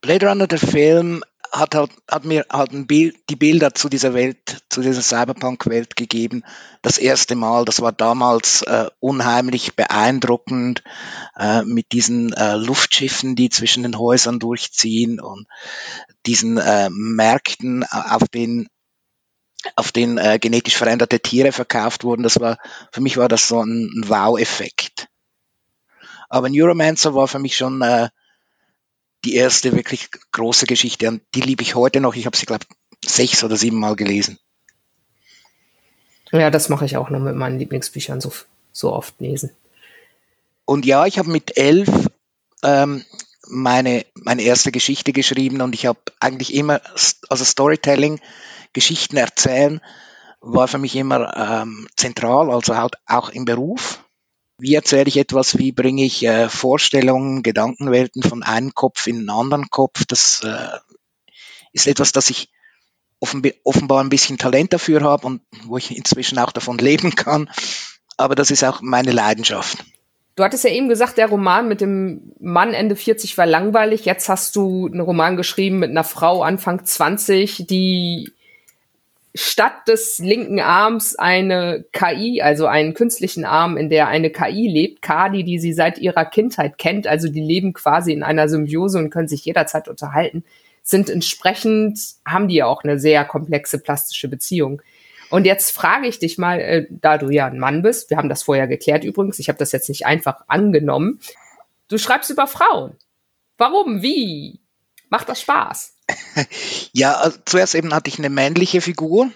Blade 0.00 0.28
Runner, 0.28 0.46
der 0.46 0.58
Film, 0.58 1.22
hat, 1.52 1.74
hat, 1.74 1.90
hat 2.10 2.24
mir 2.24 2.46
halt 2.50 2.70
Bild, 2.88 3.16
die 3.28 3.36
Bilder 3.36 3.74
zu 3.74 3.90
dieser 3.90 4.14
Welt, 4.14 4.64
zu 4.70 4.80
dieser 4.80 5.02
Cyberpunk-Welt 5.02 5.96
gegeben. 5.96 6.44
Das 6.80 6.96
erste 6.96 7.36
Mal, 7.36 7.66
das 7.66 7.82
war 7.82 7.92
damals 7.92 8.62
äh, 8.62 8.86
unheimlich 9.00 9.76
beeindruckend 9.76 10.82
äh, 11.38 11.62
mit 11.62 11.92
diesen 11.92 12.32
äh, 12.32 12.56
Luftschiffen, 12.56 13.36
die 13.36 13.50
zwischen 13.50 13.82
den 13.82 13.98
Häusern 13.98 14.38
durchziehen 14.38 15.20
und 15.20 15.46
diesen 16.24 16.56
äh, 16.56 16.88
Märkten, 16.90 17.84
auf 17.84 18.28
denen 18.28 18.68
auf 19.76 19.92
den 19.92 20.18
äh, 20.18 20.40
genetisch 20.40 20.76
veränderte 20.76 21.20
Tiere 21.20 21.52
verkauft 21.52 22.02
wurden. 22.02 22.24
Das 22.24 22.40
war 22.40 22.58
für 22.90 23.00
mich 23.00 23.16
war 23.16 23.28
das 23.28 23.46
so 23.46 23.60
ein, 23.60 23.92
ein 23.94 24.08
Wow-Effekt. 24.08 25.06
Aber 26.32 26.48
Neuromancer 26.48 27.14
war 27.14 27.28
für 27.28 27.38
mich 27.38 27.58
schon 27.58 27.82
äh, 27.82 28.08
die 29.22 29.34
erste 29.34 29.76
wirklich 29.76 30.08
große 30.32 30.64
Geschichte 30.64 31.06
und 31.08 31.20
die 31.34 31.42
liebe 31.42 31.62
ich 31.62 31.74
heute 31.74 32.00
noch. 32.00 32.14
Ich 32.14 32.24
habe 32.24 32.34
sie, 32.38 32.46
glaube 32.46 32.64
sechs 33.04 33.44
oder 33.44 33.58
sieben 33.58 33.78
Mal 33.78 33.96
gelesen. 33.96 34.38
Ja, 36.32 36.50
das 36.50 36.70
mache 36.70 36.86
ich 36.86 36.96
auch 36.96 37.10
noch 37.10 37.20
mit 37.20 37.36
meinen 37.36 37.58
Lieblingsbüchern 37.58 38.22
so, 38.22 38.32
so 38.72 38.94
oft 38.94 39.20
lesen. 39.20 39.50
Und 40.64 40.86
ja, 40.86 41.04
ich 41.04 41.18
habe 41.18 41.30
mit 41.30 41.58
elf 41.58 41.90
ähm, 42.62 43.04
meine, 43.46 44.06
meine 44.14 44.40
erste 44.40 44.72
Geschichte 44.72 45.12
geschrieben 45.12 45.60
und 45.60 45.74
ich 45.74 45.84
habe 45.84 46.00
eigentlich 46.18 46.54
immer, 46.54 46.80
also 47.28 47.44
Storytelling, 47.44 48.20
Geschichten 48.72 49.18
erzählen, 49.18 49.82
war 50.40 50.66
für 50.66 50.78
mich 50.78 50.96
immer 50.96 51.36
ähm, 51.36 51.88
zentral, 51.94 52.50
also 52.50 52.74
halt 52.74 52.94
auch 53.04 53.28
im 53.28 53.44
Beruf. 53.44 54.02
Wie 54.62 54.76
erzähle 54.76 55.08
ich 55.08 55.16
etwas? 55.16 55.58
Wie 55.58 55.72
bringe 55.72 56.04
ich 56.04 56.24
äh, 56.24 56.48
Vorstellungen, 56.48 57.42
Gedankenwelten 57.42 58.22
von 58.22 58.44
einem 58.44 58.72
Kopf 58.74 59.08
in 59.08 59.16
einen 59.16 59.30
anderen 59.30 59.70
Kopf? 59.70 60.04
Das 60.06 60.40
äh, 60.44 60.78
ist 61.72 61.88
etwas, 61.88 62.12
das 62.12 62.30
ich 62.30 62.48
offenbar 63.18 64.04
ein 64.04 64.08
bisschen 64.08 64.38
Talent 64.38 64.72
dafür 64.72 65.00
habe 65.02 65.26
und 65.26 65.40
wo 65.64 65.78
ich 65.78 65.96
inzwischen 65.96 66.38
auch 66.38 66.52
davon 66.52 66.78
leben 66.78 67.16
kann. 67.16 67.50
Aber 68.16 68.36
das 68.36 68.52
ist 68.52 68.62
auch 68.62 68.82
meine 68.82 69.10
Leidenschaft. 69.10 69.84
Du 70.36 70.44
hattest 70.44 70.62
ja 70.62 70.70
eben 70.70 70.88
gesagt, 70.88 71.18
der 71.18 71.26
Roman 71.26 71.66
mit 71.66 71.80
dem 71.80 72.32
Mann 72.38 72.72
Ende 72.72 72.94
40 72.94 73.36
war 73.38 73.46
langweilig. 73.46 74.04
Jetzt 74.04 74.28
hast 74.28 74.54
du 74.54 74.86
einen 74.86 75.00
Roman 75.00 75.36
geschrieben 75.36 75.80
mit 75.80 75.90
einer 75.90 76.04
Frau 76.04 76.44
Anfang 76.44 76.84
20, 76.84 77.66
die 77.66 78.30
statt 79.34 79.88
des 79.88 80.18
linken 80.18 80.60
Arms 80.60 81.16
eine 81.16 81.84
KI, 81.92 82.42
also 82.42 82.66
einen 82.66 82.94
künstlichen 82.94 83.44
Arm, 83.44 83.76
in 83.76 83.88
der 83.88 84.08
eine 84.08 84.30
KI 84.30 84.68
lebt, 84.68 85.00
Kadi, 85.02 85.42
die 85.42 85.58
sie 85.58 85.72
seit 85.72 85.98
ihrer 85.98 86.26
Kindheit 86.26 86.76
kennt, 86.76 87.06
also 87.06 87.28
die 87.28 87.40
leben 87.40 87.72
quasi 87.72 88.12
in 88.12 88.22
einer 88.22 88.48
Symbiose 88.48 88.98
und 88.98 89.10
können 89.10 89.28
sich 89.28 89.44
jederzeit 89.44 89.88
unterhalten, 89.88 90.44
sind 90.82 91.08
entsprechend, 91.08 91.98
haben 92.26 92.48
die 92.48 92.56
ja 92.56 92.66
auch 92.66 92.84
eine 92.84 92.98
sehr 92.98 93.24
komplexe 93.24 93.78
plastische 93.78 94.28
Beziehung. 94.28 94.82
Und 95.30 95.46
jetzt 95.46 95.70
frage 95.70 96.08
ich 96.08 96.18
dich 96.18 96.36
mal, 96.36 96.60
äh, 96.60 96.86
da 96.90 97.16
du 97.16 97.30
ja 97.30 97.46
ein 97.46 97.58
Mann 97.58 97.80
bist, 97.80 98.10
wir 98.10 98.18
haben 98.18 98.28
das 98.28 98.42
vorher 98.42 98.66
geklärt 98.66 99.02
übrigens, 99.02 99.38
ich 99.38 99.48
habe 99.48 99.58
das 99.58 99.72
jetzt 99.72 99.88
nicht 99.88 100.04
einfach 100.04 100.42
angenommen, 100.46 101.20
du 101.88 101.96
schreibst 101.96 102.30
über 102.30 102.46
Frauen. 102.46 102.96
Warum? 103.56 104.02
Wie? 104.02 104.61
Macht 105.12 105.28
das 105.28 105.42
Spaß? 105.42 105.92
Ja, 106.94 107.14
also 107.16 107.38
zuerst 107.44 107.74
eben 107.74 107.94
hatte 107.94 108.08
ich 108.08 108.18
eine 108.18 108.30
männliche 108.30 108.80
Figur. 108.80 109.30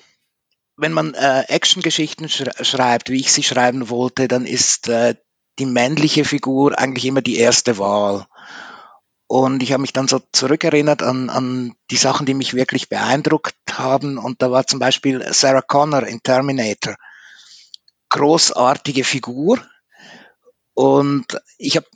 Wenn 0.76 0.92
man 0.92 1.12
äh, 1.12 1.44
Actiongeschichten 1.48 2.28
sch 2.30 2.44
schreibt, 2.62 3.10
wie 3.10 3.20
ich 3.20 3.30
sie 3.32 3.42
schreiben 3.42 3.90
wollte, 3.90 4.26
dann 4.26 4.46
ist 4.46 4.88
äh, 4.88 5.16
die 5.58 5.66
männliche 5.66 6.24
Figur 6.24 6.78
eigentlich 6.78 7.04
immer 7.04 7.20
die 7.20 7.36
erste 7.36 7.76
Wahl. 7.76 8.26
Und 9.26 9.62
ich 9.62 9.72
habe 9.72 9.82
mich 9.82 9.92
dann 9.92 10.08
so 10.08 10.20
zurückerinnert 10.32 11.02
an, 11.02 11.28
an 11.28 11.74
die 11.90 11.96
Sachen, 11.96 12.24
die 12.24 12.34
mich 12.34 12.54
wirklich 12.54 12.88
beeindruckt 12.88 13.54
haben. 13.72 14.16
Und 14.16 14.40
da 14.40 14.50
war 14.50 14.66
zum 14.66 14.78
Beispiel 14.78 15.26
Sarah 15.32 15.62
Connor 15.62 16.06
in 16.06 16.22
Terminator. 16.22 16.96
Großartige 18.08 19.04
Figur. 19.04 19.60
Und 20.72 21.38
ich 21.58 21.76
habe 21.76 21.86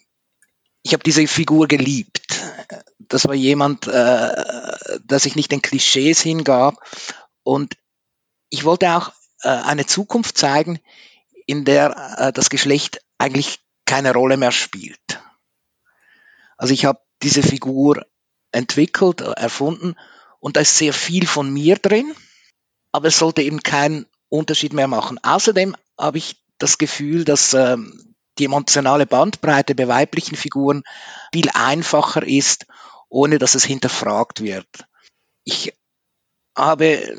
ich 0.83 0.93
hab 0.93 1.03
diese 1.03 1.27
Figur 1.27 1.67
geliebt 1.67 2.40
das 2.99 3.27
war 3.27 3.35
jemand, 3.35 3.87
äh, 3.87 4.99
der 5.01 5.19
sich 5.19 5.37
nicht 5.37 5.53
den 5.53 5.63
Klischees 5.63 6.21
hingab. 6.21 6.77
Und 7.43 7.77
ich 8.49 8.65
wollte 8.65 8.91
auch 8.97 9.13
äh, 9.43 9.49
eine 9.49 9.87
Zukunft 9.87 10.39
zeigen, 10.39 10.81
in 11.47 11.65
der 11.65 12.17
äh, 12.19 12.33
das 12.33 12.51
Geschlecht 12.51 13.01
eigentlich 13.19 13.61
keine 13.87 14.13
Rolle 14.13 14.37
mehr 14.37 14.53
spielt. 14.53 15.21
Also 16.57 16.75
ich 16.75 16.85
habe 16.85 17.01
diese 17.23 17.43
Figur 17.43 18.07
entwickelt, 18.53 19.21
erfunden 19.21 19.97
und 20.41 20.57
da 20.57 20.61
ist 20.61 20.77
sehr 20.77 20.93
viel 20.93 21.27
von 21.27 21.53
mir 21.53 21.77
drin, 21.77 22.15
aber 22.93 23.09
es 23.09 23.19
sollte 23.19 23.43
eben 23.43 23.63
keinen 23.63 24.07
Unterschied 24.29 24.73
mehr 24.73 24.89
machen. 24.89 25.19
Außerdem 25.23 25.77
habe 25.99 26.19
ich 26.19 26.43
das 26.59 26.79
Gefühl, 26.79 27.25
dass 27.25 27.55
ähm, 27.55 28.10
die 28.41 28.47
emotionale 28.47 29.07
Bandbreite 29.07 29.75
bei 29.75 29.87
weiblichen 29.87 30.37
Figuren 30.37 30.83
viel 31.33 31.51
einfacher 31.53 32.27
ist, 32.27 32.67
ohne 33.09 33.39
dass 33.39 33.55
es 33.55 33.65
hinterfragt 33.65 34.43
wird. 34.43 34.67
Ich 35.45 35.75
habe 36.57 37.19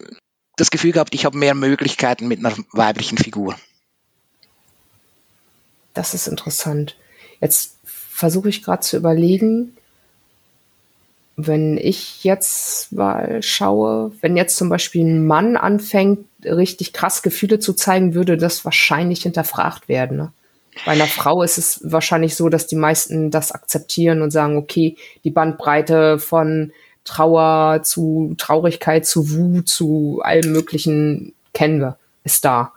das 0.57 0.71
Gefühl 0.71 0.91
gehabt, 0.91 1.13
ich 1.13 1.25
habe 1.25 1.37
mehr 1.37 1.55
Möglichkeiten 1.55 2.27
mit 2.27 2.39
einer 2.39 2.55
weiblichen 2.71 3.17
Figur. 3.17 3.55
Das 5.93 6.13
ist 6.13 6.27
interessant. 6.27 6.95
Jetzt 7.39 7.77
versuche 7.83 8.49
ich 8.49 8.63
gerade 8.63 8.81
zu 8.81 8.97
überlegen, 8.97 9.75
wenn 11.35 11.77
ich 11.77 12.23
jetzt 12.23 12.91
mal 12.91 13.41
schaue, 13.41 14.11
wenn 14.21 14.37
jetzt 14.37 14.57
zum 14.57 14.69
Beispiel 14.69 15.05
ein 15.05 15.25
Mann 15.25 15.57
anfängt, 15.57 16.25
richtig 16.43 16.93
krass 16.93 17.23
Gefühle 17.23 17.59
zu 17.59 17.73
zeigen, 17.73 18.13
würde 18.13 18.37
das 18.37 18.63
wahrscheinlich 18.63 19.23
hinterfragt 19.23 19.87
werden. 19.87 20.17
Ne? 20.17 20.33
Bei 20.85 20.93
einer 20.93 21.07
Frau 21.07 21.43
ist 21.43 21.57
es 21.57 21.81
wahrscheinlich 21.83 22.35
so, 22.35 22.49
dass 22.49 22.67
die 22.67 22.75
meisten 22.75 23.29
das 23.29 23.51
akzeptieren 23.51 24.21
und 24.21 24.31
sagen, 24.31 24.57
okay, 24.57 24.95
die 25.23 25.31
Bandbreite 25.31 26.17
von 26.17 26.71
Trauer 27.03 27.81
zu 27.83 28.35
Traurigkeit 28.37 29.05
zu 29.05 29.31
Wut 29.31 29.67
zu 29.67 30.21
allem 30.23 30.51
Möglichen 30.51 31.33
kennen 31.53 31.79
wir, 31.79 31.97
ist 32.23 32.45
da. 32.45 32.73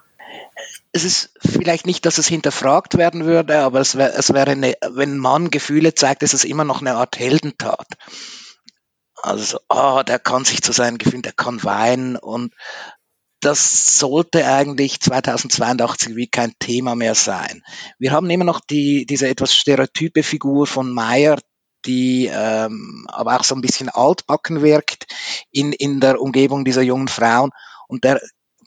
Es 0.91 1.03
ist 1.03 1.31
vielleicht 1.39 1.85
nicht, 1.85 2.05
dass 2.05 2.17
es 2.17 2.27
hinterfragt 2.27 2.97
werden 2.97 3.25
würde, 3.25 3.59
aber 3.59 3.81
es, 3.81 3.97
wär, 3.97 4.17
es 4.17 4.33
wäre, 4.33 4.51
eine, 4.51 4.75
wenn 4.89 5.15
ein 5.15 5.19
Mann 5.19 5.49
Gefühle 5.49 5.93
zeigt, 5.93 6.23
ist 6.23 6.33
es 6.33 6.45
immer 6.45 6.63
noch 6.63 6.81
eine 6.81 6.95
Art 6.95 7.19
Heldentat. 7.19 7.87
Also, 9.21 9.59
oh, 9.69 10.03
der 10.07 10.19
kann 10.19 10.45
sich 10.45 10.61
zu 10.61 10.71
seinen 10.71 10.97
Gefühlen, 10.97 11.21
der 11.21 11.33
kann 11.33 11.63
weinen 11.63 12.15
und 12.15 12.53
das 13.45 13.99
sollte 13.99 14.47
eigentlich 14.47 14.99
2082 14.99 16.15
wie 16.15 16.27
kein 16.27 16.53
Thema 16.57 16.95
mehr 16.95 17.13
sein. 17.13 17.61
Wir 17.99 18.11
haben 18.11 18.29
immer 18.31 18.43
noch 18.43 18.59
die, 18.59 19.05
diese 19.05 19.27
etwas 19.27 19.53
stereotype 19.53 20.23
Figur 20.23 20.65
von 20.65 20.91
Meyer, 20.91 21.37
die 21.85 22.27
ähm, 22.33 23.05
aber 23.07 23.39
auch 23.39 23.43
so 23.43 23.53
ein 23.53 23.61
bisschen 23.61 23.89
altbacken 23.89 24.63
wirkt 24.63 25.05
in, 25.51 25.73
in 25.73 25.99
der 25.99 26.19
Umgebung 26.19 26.65
dieser 26.65 26.81
jungen 26.81 27.07
Frauen 27.07 27.51
und 27.87 28.03
der 28.03 28.19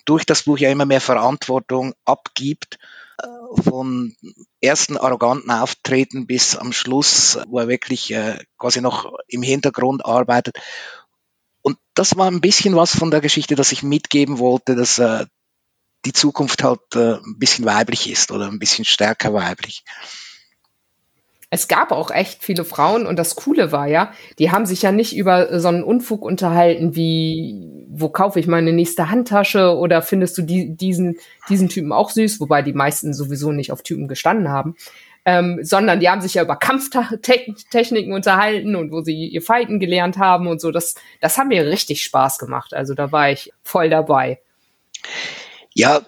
durch 0.05 0.25
das 0.25 0.45
Buch 0.45 0.59
ja 0.59 0.71
immer 0.71 0.87
mehr 0.87 1.01
Verantwortung 1.01 1.95
abgibt 2.05 2.79
äh, 3.21 3.63
von 3.63 4.15
ersten 4.61 4.97
arroganten 4.97 5.51
Auftreten 5.51 6.29
bis 6.29 6.57
am 6.57 6.73
Schluss, 6.73 7.41
wo 7.49 7.59
er 7.59 7.67
wirklich 7.67 8.13
äh, 8.13 8.39
quasi 8.57 8.81
noch 8.81 9.13
im 9.27 9.43
Hintergrund 9.43 10.07
arbeitet. 10.07 10.57
Und 11.69 11.77
das 11.93 12.17
war 12.17 12.31
ein 12.31 12.41
bisschen 12.41 12.77
was 12.77 12.97
von 12.97 13.11
der 13.11 13.21
Geschichte, 13.21 13.55
das 13.55 13.73
ich 13.73 13.83
mitgeben 13.83 14.39
wollte, 14.39 14.75
dass 14.75 14.97
äh, 14.97 15.27
die 16.07 16.15
Zukunft 16.15 16.65
halt 16.65 16.81
äh, 16.95 17.17
ein 17.17 17.39
bisschen 17.39 17.67
weiblich 17.67 18.11
ist 18.11 18.31
oder 18.31 18.47
ein 18.47 18.59
bisschen 18.59 18.87
stärker 18.87 19.35
weiblich. 19.35 19.85
Es 21.51 21.69
gab 21.69 21.93
auch 21.93 22.11
echt 22.11 22.43
viele 22.43 22.65
Frauen 22.65 23.07
und 23.07 23.19
das 23.19 23.37
Coole 23.37 23.71
war 23.71 23.87
ja, 23.87 24.15
die 24.39 24.51
haben 24.51 24.65
sich 24.65 24.81
ja 24.81 24.93
nicht 24.93 25.15
über 25.15 25.61
so 25.61 25.69
einen 25.69 25.83
Unfug 25.83 26.23
unterhalten 26.23 26.97
wie, 26.97 27.87
wo 27.91 28.09
kaufe 28.09 28.41
ich 28.41 28.47
meine 28.47 28.73
nächste 28.73 29.11
Handtasche 29.11 29.77
oder 29.77 30.01
findest 30.01 30.39
du 30.39 30.43
die, 30.43 30.75
diesen, 30.75 31.19
diesen 31.51 31.69
Typen 31.69 31.93
auch 31.93 32.09
süß, 32.09 32.41
wobei 32.41 32.63
die 32.63 32.73
meisten 32.73 33.13
sowieso 33.13 33.53
nicht 33.53 33.73
auf 33.73 33.83
Typen 33.83 34.09
gestanden 34.09 34.49
haben, 34.49 34.75
ähm, 35.29 35.59
sondern 35.63 36.01
die 36.01 36.09
haben 36.09 36.23
sich 36.23 36.33
ja 36.33 36.43
über 36.43 36.57
Kampftechniken 36.57 38.15
unterhalten 38.15 38.77
und 38.77 38.91
wo 38.91 39.03
sie 39.03 39.27
ihr 39.27 39.43
Fighten 39.43 39.79
gelernt 39.79 40.17
haben 40.17 40.47
und 40.47 40.59
so. 40.59 40.71
Das, 40.71 40.95
das 41.21 41.37
hat 41.37 41.49
mir 41.49 41.67
richtig 41.67 42.03
Spaß 42.03 42.39
gemacht. 42.39 42.73
Also 42.73 42.95
da 42.95 43.13
war 43.13 43.31
ich 43.31 43.53
voll 43.63 43.91
dabei. 43.91 44.41
Ja, 45.75 46.01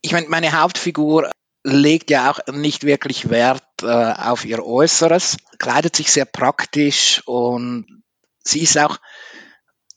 ich 0.00 0.12
meine, 0.12 0.28
meine 0.28 0.58
Hauptfigur 0.58 1.30
legt 1.64 2.10
ja 2.10 2.30
auch 2.30 2.40
nicht 2.50 2.84
wirklich 2.84 3.28
Wert 3.28 3.62
äh, 3.82 3.86
auf 3.86 4.46
ihr 4.46 4.64
Äußeres, 4.64 5.36
kleidet 5.58 5.94
sich 5.94 6.10
sehr 6.10 6.24
praktisch 6.24 7.22
und 7.26 8.02
sie 8.42 8.62
ist 8.62 8.78
auch, 8.78 8.96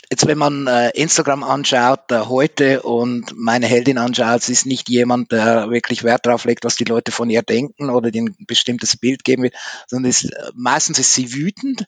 jetzt 0.09 0.27
wenn 0.27 0.37
man 0.37 0.67
äh, 0.67 0.89
Instagram 0.91 1.43
anschaut 1.43 2.11
äh, 2.11 2.19
heute 2.21 2.81
und 2.81 3.37
meine 3.37 3.67
Heldin 3.67 3.97
anschaut, 3.97 4.43
sie 4.43 4.53
ist 4.53 4.65
nicht 4.65 4.89
jemand, 4.89 5.31
der 5.31 5.69
wirklich 5.69 6.03
Wert 6.03 6.25
darauf 6.25 6.45
legt, 6.45 6.65
was 6.65 6.75
die 6.75 6.85
Leute 6.85 7.11
von 7.11 7.29
ihr 7.29 7.41
denken 7.41 7.89
oder 7.89 8.09
ein 8.13 8.35
bestimmtes 8.47 8.97
Bild 8.97 9.23
geben 9.23 9.43
will, 9.43 9.53
sondern 9.87 10.09
ist, 10.09 10.25
äh, 10.25 10.51
meistens 10.55 10.99
ist 10.99 11.13
sie 11.13 11.33
wütend 11.33 11.85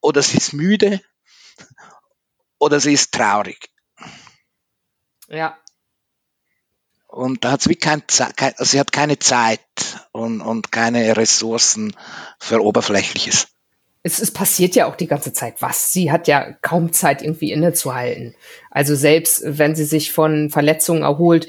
oder 0.00 0.22
sie 0.22 0.38
ist 0.38 0.52
müde 0.52 1.00
oder 2.58 2.80
sie 2.80 2.92
ist 2.92 3.12
traurig. 3.12 3.70
Ja, 5.28 5.58
und 7.14 7.44
da 7.44 7.52
hat 7.52 7.60
es 7.60 7.68
wie 7.68 7.76
kein, 7.76 8.02
kein 8.08 8.54
also 8.56 8.64
sie 8.64 8.80
hat 8.80 8.90
keine 8.90 9.20
Zeit 9.20 9.60
und, 10.10 10.40
und 10.40 10.72
keine 10.72 11.16
Ressourcen 11.16 11.94
für 12.40 12.60
Oberflächliches. 12.60 13.53
Es, 14.04 14.20
es 14.20 14.30
passiert 14.30 14.76
ja 14.76 14.86
auch 14.86 14.96
die 14.96 15.08
ganze 15.08 15.32
Zeit 15.32 15.60
was. 15.60 15.92
Sie 15.92 16.12
hat 16.12 16.28
ja 16.28 16.52
kaum 16.62 16.92
Zeit, 16.92 17.22
irgendwie 17.22 17.50
innezuhalten. 17.50 18.34
Also 18.70 18.94
selbst 18.94 19.42
wenn 19.44 19.74
sie 19.74 19.84
sich 19.84 20.12
von 20.12 20.50
Verletzungen 20.50 21.02
erholt, 21.02 21.48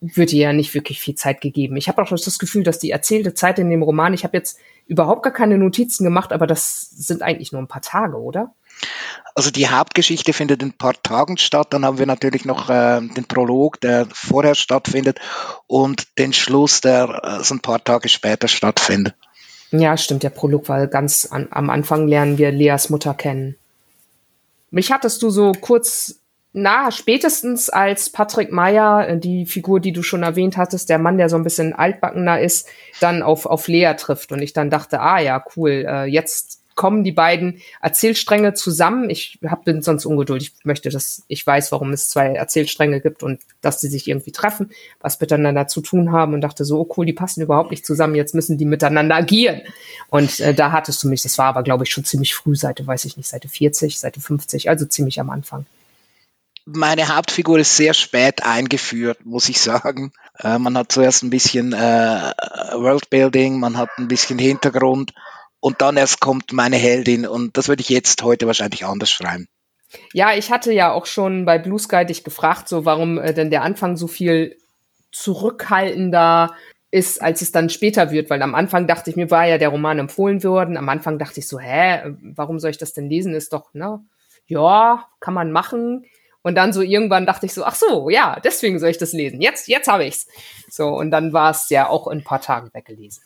wird 0.00 0.32
ihr 0.32 0.40
ja 0.40 0.52
nicht 0.52 0.74
wirklich 0.74 1.00
viel 1.00 1.14
Zeit 1.14 1.40
gegeben. 1.40 1.76
Ich 1.76 1.88
habe 1.88 2.00
auch 2.00 2.08
das 2.08 2.38
Gefühl, 2.38 2.62
dass 2.62 2.78
die 2.78 2.90
erzählte 2.90 3.34
Zeit 3.34 3.58
in 3.58 3.68
dem 3.68 3.82
Roman, 3.82 4.14
ich 4.14 4.24
habe 4.24 4.36
jetzt 4.36 4.58
überhaupt 4.86 5.22
gar 5.22 5.32
keine 5.32 5.58
Notizen 5.58 6.04
gemacht, 6.04 6.32
aber 6.32 6.46
das 6.46 6.88
sind 6.90 7.22
eigentlich 7.22 7.52
nur 7.52 7.60
ein 7.60 7.68
paar 7.68 7.82
Tage, 7.82 8.16
oder? 8.16 8.54
Also 9.34 9.50
die 9.50 9.68
Hauptgeschichte 9.68 10.32
findet 10.32 10.62
in 10.62 10.70
ein 10.70 10.78
paar 10.78 11.00
Tagen 11.02 11.36
statt. 11.36 11.68
Dann 11.70 11.84
haben 11.84 11.98
wir 11.98 12.06
natürlich 12.06 12.44
noch 12.44 12.70
äh, 12.70 13.00
den 13.00 13.26
Prolog, 13.26 13.80
der 13.80 14.08
vorher 14.12 14.54
stattfindet, 14.54 15.20
und 15.66 16.18
den 16.18 16.32
Schluss, 16.32 16.80
der 16.80 17.20
äh, 17.40 17.44
so 17.44 17.54
ein 17.54 17.60
paar 17.60 17.82
Tage 17.84 18.08
später 18.08 18.48
stattfindet. 18.48 19.14
Ja, 19.70 19.96
stimmt. 19.96 20.22
Der 20.22 20.30
Prolog 20.30 20.68
war 20.68 20.86
ganz 20.86 21.26
an, 21.30 21.48
am 21.50 21.70
Anfang 21.70 22.08
lernen 22.08 22.38
wir 22.38 22.50
Leas 22.50 22.90
Mutter 22.90 23.14
kennen. 23.14 23.56
Mich 24.70 24.92
hattest 24.92 25.22
du 25.22 25.30
so 25.30 25.52
kurz 25.52 26.20
na, 26.52 26.90
spätestens 26.90 27.70
als 27.70 28.10
Patrick 28.10 28.50
Meyer, 28.50 29.08
äh, 29.08 29.18
die 29.18 29.46
Figur, 29.46 29.78
die 29.78 29.92
du 29.92 30.02
schon 30.02 30.24
erwähnt 30.24 30.56
hattest, 30.56 30.88
der 30.88 30.98
Mann, 30.98 31.16
der 31.16 31.28
so 31.28 31.36
ein 31.36 31.44
bisschen 31.44 31.72
altbackener 31.72 32.40
ist, 32.40 32.68
dann 33.00 33.22
auf, 33.22 33.46
auf 33.46 33.68
Lea 33.68 33.94
trifft. 33.96 34.32
Und 34.32 34.42
ich 34.42 34.52
dann 34.52 34.68
dachte, 34.68 35.00
ah 35.00 35.20
ja, 35.20 35.44
cool, 35.54 35.84
äh, 35.86 36.04
jetzt 36.06 36.59
kommen 36.74 37.04
die 37.04 37.12
beiden 37.12 37.60
Erzählstränge 37.80 38.54
zusammen. 38.54 39.10
Ich 39.10 39.38
hab, 39.46 39.64
bin 39.64 39.82
sonst 39.82 40.06
ungeduldig. 40.06 40.52
Ich 40.58 40.64
möchte, 40.64 40.90
dass 40.90 41.24
ich 41.28 41.46
weiß, 41.46 41.72
warum 41.72 41.92
es 41.92 42.08
zwei 42.08 42.28
Erzählstränge 42.28 43.00
gibt 43.00 43.22
und 43.22 43.40
dass 43.60 43.80
sie 43.80 43.88
sich 43.88 44.08
irgendwie 44.08 44.32
treffen, 44.32 44.70
was 45.00 45.20
miteinander 45.20 45.66
zu 45.66 45.80
tun 45.80 46.12
haben 46.12 46.34
und 46.34 46.40
dachte 46.40 46.64
so, 46.64 46.80
oh 46.80 46.94
cool, 46.96 47.06
die 47.06 47.12
passen 47.12 47.42
überhaupt 47.42 47.70
nicht 47.70 47.84
zusammen. 47.84 48.14
Jetzt 48.14 48.34
müssen 48.34 48.58
die 48.58 48.64
miteinander 48.64 49.16
agieren. 49.16 49.60
Und 50.08 50.40
äh, 50.40 50.54
da 50.54 50.72
hattest 50.72 51.02
du 51.02 51.08
mich, 51.08 51.22
das 51.22 51.38
war 51.38 51.46
aber, 51.46 51.62
glaube 51.62 51.84
ich, 51.84 51.90
schon 51.90 52.04
ziemlich 52.04 52.34
früh, 52.34 52.56
Seite, 52.56 52.86
weiß 52.86 53.04
ich 53.04 53.16
nicht, 53.16 53.28
Seite 53.28 53.48
40, 53.48 53.98
Seite 53.98 54.20
50, 54.20 54.68
also 54.68 54.86
ziemlich 54.86 55.20
am 55.20 55.30
Anfang 55.30 55.66
meine 56.72 57.08
Hauptfigur 57.08 57.58
ist 57.58 57.76
sehr 57.76 57.94
spät 57.94 58.44
eingeführt, 58.44 59.24
muss 59.24 59.48
ich 59.48 59.60
sagen. 59.60 60.12
Äh, 60.38 60.58
man 60.58 60.76
hat 60.76 60.92
zuerst 60.92 61.22
ein 61.22 61.30
bisschen 61.30 61.72
äh, 61.72 61.76
Worldbuilding, 61.76 63.58
man 63.58 63.76
hat 63.76 63.90
ein 63.98 64.08
bisschen 64.08 64.38
Hintergrund 64.38 65.12
und 65.60 65.82
dann 65.82 65.96
erst 65.96 66.20
kommt 66.20 66.52
meine 66.52 66.76
Heldin 66.76 67.26
und 67.26 67.56
das 67.56 67.68
würde 67.68 67.82
ich 67.82 67.88
jetzt 67.88 68.22
heute 68.22 68.46
wahrscheinlich 68.46 68.84
anders 68.84 69.10
schreiben. 69.10 69.48
Ja, 70.12 70.34
ich 70.34 70.50
hatte 70.50 70.72
ja 70.72 70.92
auch 70.92 71.06
schon 71.06 71.44
bei 71.44 71.58
Blue 71.58 71.78
Sky 71.78 72.04
dich 72.04 72.24
gefragt, 72.24 72.68
so 72.68 72.84
warum 72.84 73.18
äh, 73.18 73.34
denn 73.34 73.50
der 73.50 73.62
Anfang 73.62 73.96
so 73.96 74.06
viel 74.06 74.56
zurückhaltender 75.12 76.54
ist, 76.92 77.22
als 77.22 77.42
es 77.42 77.52
dann 77.52 77.70
später 77.70 78.10
wird, 78.10 78.30
weil 78.30 78.42
am 78.42 78.54
Anfang 78.54 78.86
dachte 78.86 79.10
ich, 79.10 79.16
mir 79.16 79.30
war 79.30 79.46
ja 79.46 79.58
der 79.58 79.68
Roman 79.68 79.98
empfohlen 79.98 80.42
worden, 80.42 80.76
am 80.76 80.88
Anfang 80.88 81.18
dachte 81.18 81.40
ich 81.40 81.48
so, 81.48 81.58
hä, 81.58 82.14
warum 82.34 82.58
soll 82.58 82.70
ich 82.70 82.78
das 82.78 82.92
denn 82.92 83.08
lesen? 83.08 83.34
Ist 83.34 83.52
doch, 83.52 83.72
ne, 83.74 84.00
ja, 84.46 85.08
kann 85.20 85.34
man 85.34 85.52
machen. 85.52 86.04
Und 86.42 86.54
dann 86.54 86.72
so 86.72 86.80
irgendwann 86.80 87.26
dachte 87.26 87.46
ich 87.46 87.52
so, 87.52 87.64
ach 87.64 87.74
so, 87.74 88.08
ja, 88.08 88.40
deswegen 88.42 88.78
soll 88.78 88.90
ich 88.90 88.98
das 88.98 89.12
lesen. 89.12 89.40
Jetzt, 89.40 89.68
jetzt 89.68 89.88
habe 89.88 90.06
ich's. 90.06 90.26
So, 90.70 90.88
und 90.88 91.10
dann 91.10 91.32
war 91.32 91.50
es 91.50 91.68
ja 91.68 91.88
auch 91.88 92.06
in 92.08 92.18
ein 92.18 92.24
paar 92.24 92.40
Tagen 92.40 92.70
weggelesen. 92.72 93.22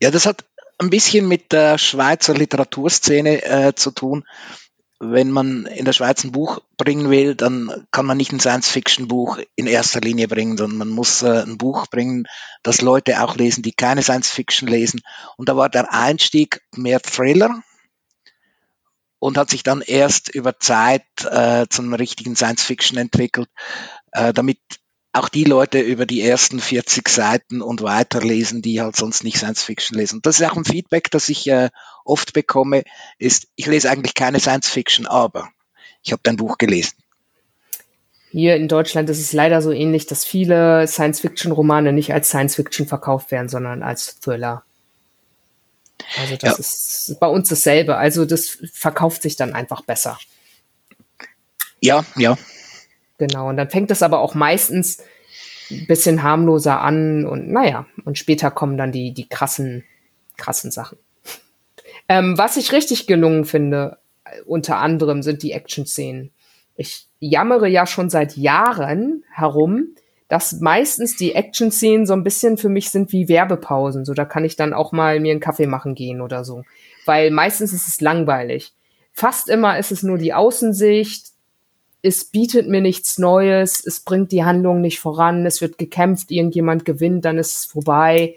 Ja, 0.00 0.10
das 0.10 0.26
hat 0.26 0.44
ein 0.78 0.90
bisschen 0.90 1.28
mit 1.28 1.52
der 1.52 1.78
Schweizer 1.78 2.34
Literaturszene 2.34 3.42
äh, 3.44 3.74
zu 3.74 3.90
tun. 3.90 4.24
Wenn 4.98 5.30
man 5.30 5.64
in 5.64 5.86
der 5.86 5.94
Schweiz 5.94 6.24
ein 6.24 6.32
Buch 6.32 6.60
bringen 6.76 7.10
will, 7.10 7.34
dann 7.34 7.86
kann 7.90 8.04
man 8.04 8.18
nicht 8.18 8.32
ein 8.32 8.40
Science-Fiction-Buch 8.40 9.38
in 9.56 9.66
erster 9.66 10.00
Linie 10.00 10.28
bringen, 10.28 10.58
sondern 10.58 10.78
man 10.78 10.88
muss 10.88 11.22
äh, 11.22 11.42
ein 11.42 11.56
Buch 11.56 11.86
bringen, 11.86 12.26
das 12.62 12.82
Leute 12.82 13.22
auch 13.22 13.36
lesen, 13.36 13.62
die 13.62 13.72
keine 13.72 14.02
Science-Fiction 14.02 14.68
lesen. 14.68 15.00
Und 15.36 15.48
da 15.48 15.56
war 15.56 15.70
der 15.70 15.92
Einstieg 15.92 16.60
mehr 16.74 17.00
Thriller 17.00 17.62
und 19.18 19.38
hat 19.38 19.50
sich 19.50 19.62
dann 19.62 19.80
erst 19.82 20.34
über 20.34 20.58
Zeit 20.58 21.04
äh, 21.24 21.66
zum 21.70 21.94
richtigen 21.94 22.36
Science-Fiction 22.36 22.98
entwickelt, 22.98 23.48
äh, 24.12 24.32
damit 24.32 24.58
auch 25.12 25.28
die 25.28 25.44
Leute 25.44 25.80
über 25.80 26.06
die 26.06 26.22
ersten 26.22 26.60
40 26.60 27.08
Seiten 27.08 27.62
und 27.62 27.82
weiterlesen, 27.82 28.62
die 28.62 28.80
halt 28.80 28.96
sonst 28.96 29.24
nicht 29.24 29.38
Science 29.38 29.62
Fiction 29.62 29.98
lesen. 29.98 30.20
Das 30.22 30.38
ist 30.38 30.46
auch 30.46 30.56
ein 30.56 30.64
Feedback, 30.64 31.10
das 31.10 31.28
ich 31.28 31.48
äh, 31.48 31.70
oft 32.04 32.32
bekomme, 32.32 32.84
ist, 33.18 33.48
ich 33.56 33.66
lese 33.66 33.90
eigentlich 33.90 34.14
keine 34.14 34.38
Science 34.38 34.68
Fiction, 34.68 35.06
aber 35.06 35.48
ich 36.02 36.12
habe 36.12 36.20
dein 36.22 36.36
Buch 36.36 36.58
gelesen. 36.58 36.96
Hier 38.30 38.54
in 38.54 38.68
Deutschland 38.68 39.10
ist 39.10 39.18
es 39.18 39.32
leider 39.32 39.60
so 39.60 39.72
ähnlich, 39.72 40.06
dass 40.06 40.24
viele 40.24 40.86
Science-Fiction-Romane 40.86 41.92
nicht 41.92 42.12
als 42.12 42.28
Science-Fiction 42.28 42.86
verkauft 42.86 43.32
werden, 43.32 43.48
sondern 43.48 43.82
als 43.82 44.20
Thriller. 44.20 44.62
Also 46.16 46.36
das 46.36 46.50
ja. 46.52 46.56
ist 46.58 47.16
bei 47.18 47.26
uns 47.26 47.48
dasselbe. 47.48 47.96
Also 47.96 48.24
das 48.24 48.58
verkauft 48.72 49.22
sich 49.22 49.34
dann 49.34 49.52
einfach 49.52 49.82
besser. 49.82 50.16
Ja, 51.80 52.04
ja. 52.16 52.38
Genau. 53.20 53.50
Und 53.50 53.58
dann 53.58 53.68
fängt 53.68 53.90
es 53.90 54.02
aber 54.02 54.20
auch 54.20 54.34
meistens 54.34 55.02
ein 55.70 55.86
bisschen 55.86 56.22
harmloser 56.22 56.80
an 56.80 57.26
und 57.26 57.50
naja, 57.50 57.86
und 58.06 58.16
später 58.16 58.50
kommen 58.50 58.78
dann 58.78 58.92
die, 58.92 59.12
die 59.12 59.28
krassen, 59.28 59.84
krassen 60.36 60.72
Sachen. 60.72 60.98
Ähm, 62.08 62.36
was 62.36 62.56
ich 62.56 62.72
richtig 62.72 63.06
gelungen 63.06 63.44
finde, 63.44 63.98
unter 64.44 64.78
anderem 64.78 65.22
sind 65.22 65.44
die 65.44 65.52
Action-Szenen. 65.52 66.32
Ich 66.74 67.06
jammere 67.20 67.68
ja 67.68 67.86
schon 67.86 68.10
seit 68.10 68.36
Jahren 68.36 69.22
herum, 69.32 69.94
dass 70.26 70.58
meistens 70.60 71.14
die 71.14 71.36
Action-Szenen 71.36 72.06
so 72.06 72.14
ein 72.14 72.24
bisschen 72.24 72.56
für 72.56 72.68
mich 72.68 72.90
sind 72.90 73.12
wie 73.12 73.28
Werbepausen. 73.28 74.04
So, 74.04 74.12
da 74.12 74.24
kann 74.24 74.44
ich 74.44 74.56
dann 74.56 74.72
auch 74.72 74.90
mal 74.90 75.20
mir 75.20 75.30
einen 75.30 75.40
Kaffee 75.40 75.68
machen 75.68 75.94
gehen 75.94 76.20
oder 76.20 76.42
so. 76.42 76.64
Weil 77.06 77.30
meistens 77.30 77.72
ist 77.72 77.86
es 77.86 78.00
langweilig. 78.00 78.72
Fast 79.12 79.48
immer 79.48 79.78
ist 79.78 79.92
es 79.92 80.02
nur 80.02 80.18
die 80.18 80.34
Außensicht. 80.34 81.29
Es 82.02 82.24
bietet 82.24 82.68
mir 82.68 82.80
nichts 82.80 83.18
Neues. 83.18 83.84
Es 83.84 84.00
bringt 84.00 84.32
die 84.32 84.44
Handlung 84.44 84.80
nicht 84.80 85.00
voran. 85.00 85.46
Es 85.46 85.60
wird 85.60 85.78
gekämpft. 85.78 86.30
Irgendjemand 86.30 86.84
gewinnt. 86.84 87.24
Dann 87.24 87.38
ist 87.38 87.56
es 87.56 87.64
vorbei. 87.66 88.36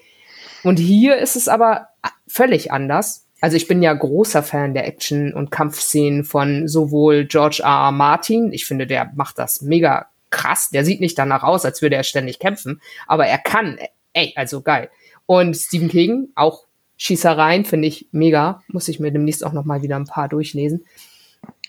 Und 0.64 0.78
hier 0.78 1.18
ist 1.18 1.36
es 1.36 1.48
aber 1.48 1.90
völlig 2.28 2.72
anders. 2.72 3.26
Also 3.42 3.58
ich 3.58 3.68
bin 3.68 3.84
ja 3.84 3.94
großer 3.94 4.42
Fan 4.42 4.74
der 4.74 4.88
Action- 4.88 5.34
und 5.34 5.52
Kampfszenen 5.52 6.24
von 6.24 6.70
sowohl 6.70 7.26
George 7.26 7.60
R. 7.62 7.88
R. 7.88 7.92
Martin, 7.92 8.54
ich 8.54 8.66
finde, 8.66 8.88
der 8.88 9.12
macht 9.16 9.38
das 9.38 9.62
mega 9.62 10.08
krass, 10.30 10.70
der 10.70 10.86
sieht 10.86 11.02
nicht 11.02 11.20
danach 11.20 11.44
aus, 11.44 11.66
als 11.66 11.82
würde 11.82 11.98
er 11.98 12.04
ständig 12.04 12.40
kämpfen, 12.40 12.82
aber 13.06 13.28
er 13.28 13.38
kann, 13.38 13.78
ey, 14.14 14.32
also 14.38 14.62
geil. 14.62 14.90
Und 15.26 15.58
Stephen 15.58 15.90
King, 15.90 16.30
auch 16.36 16.66
Schießereien, 16.96 17.66
finde 17.66 17.90
ich 17.90 18.08
mega, 18.14 18.64
muss 18.68 18.88
ich 18.88 19.02
mir 19.02 19.12
demnächst 19.12 19.46
auch 19.46 19.52
noch 19.52 19.66
mal 19.66 19.82
wieder 19.82 19.98
ein 19.98 20.06
paar 20.06 20.30
durchlesen. 20.30 20.86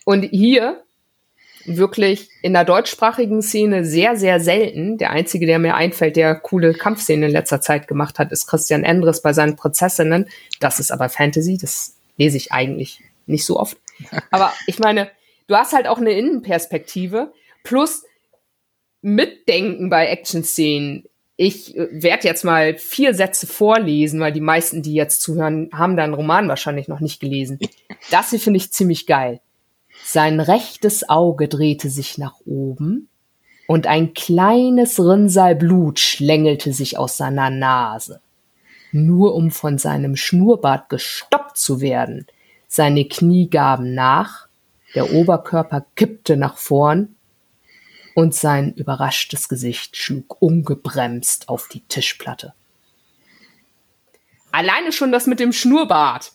Und 0.04 0.22
hier 0.22 0.84
wirklich 1.66 2.28
in 2.42 2.52
der 2.52 2.64
deutschsprachigen 2.64 3.42
Szene 3.42 3.84
sehr, 3.84 4.16
sehr 4.16 4.40
selten. 4.40 4.98
Der 4.98 5.10
einzige, 5.10 5.46
der 5.46 5.58
mir 5.58 5.74
einfällt, 5.74 6.16
der 6.16 6.34
coole 6.34 6.74
Kampfszenen 6.74 7.24
in 7.24 7.30
letzter 7.30 7.60
Zeit 7.60 7.88
gemacht 7.88 8.18
hat, 8.18 8.32
ist 8.32 8.46
Christian 8.46 8.84
Endres 8.84 9.22
bei 9.22 9.32
seinen 9.32 9.56
Prozessinnen. 9.56 10.28
Das 10.60 10.80
ist 10.80 10.90
aber 10.90 11.08
Fantasy, 11.08 11.58
das 11.58 11.96
lese 12.16 12.36
ich 12.36 12.52
eigentlich 12.52 13.00
nicht 13.26 13.44
so 13.44 13.58
oft. 13.58 13.76
Aber 14.30 14.52
ich 14.66 14.78
meine, 14.78 15.10
du 15.46 15.54
hast 15.54 15.72
halt 15.72 15.86
auch 15.86 15.98
eine 15.98 16.12
Innenperspektive 16.12 17.32
plus 17.62 18.04
Mitdenken 19.02 19.90
bei 19.90 20.06
Action-Szenen. 20.06 21.04
Ich 21.36 21.76
äh, 21.76 21.88
werde 21.90 22.28
jetzt 22.28 22.44
mal 22.44 22.78
vier 22.78 23.14
Sätze 23.14 23.46
vorlesen, 23.46 24.20
weil 24.20 24.32
die 24.32 24.40
meisten, 24.40 24.82
die 24.82 24.94
jetzt 24.94 25.20
zuhören, 25.20 25.68
haben 25.72 25.96
deinen 25.96 26.14
Roman 26.14 26.48
wahrscheinlich 26.48 26.88
noch 26.88 27.00
nicht 27.00 27.20
gelesen. 27.20 27.58
Das 28.10 28.30
hier 28.30 28.40
finde 28.40 28.58
ich 28.58 28.72
ziemlich 28.72 29.06
geil. 29.06 29.40
Sein 30.06 30.38
rechtes 30.38 31.08
Auge 31.08 31.48
drehte 31.48 31.88
sich 31.88 32.18
nach 32.18 32.34
oben 32.44 33.08
und 33.66 33.86
ein 33.86 34.12
kleines 34.12 35.00
Rinnsal 35.00 35.56
Blut 35.56 35.98
schlängelte 35.98 36.74
sich 36.74 36.98
aus 36.98 37.16
seiner 37.16 37.48
Nase. 37.48 38.20
Nur 38.92 39.34
um 39.34 39.50
von 39.50 39.78
seinem 39.78 40.14
Schnurrbart 40.14 40.90
gestoppt 40.90 41.56
zu 41.56 41.80
werden. 41.80 42.26
Seine 42.68 43.06
Knie 43.06 43.48
gaben 43.48 43.94
nach, 43.94 44.46
der 44.94 45.10
Oberkörper 45.14 45.86
kippte 45.96 46.36
nach 46.36 46.58
vorn 46.58 47.16
und 48.14 48.34
sein 48.34 48.74
überraschtes 48.74 49.48
Gesicht 49.48 49.96
schlug 49.96 50.36
ungebremst 50.40 51.48
auf 51.48 51.66
die 51.68 51.80
Tischplatte. 51.80 52.52
Alleine 54.52 54.92
schon 54.92 55.12
das 55.12 55.26
mit 55.26 55.40
dem 55.40 55.54
Schnurrbart. 55.54 56.32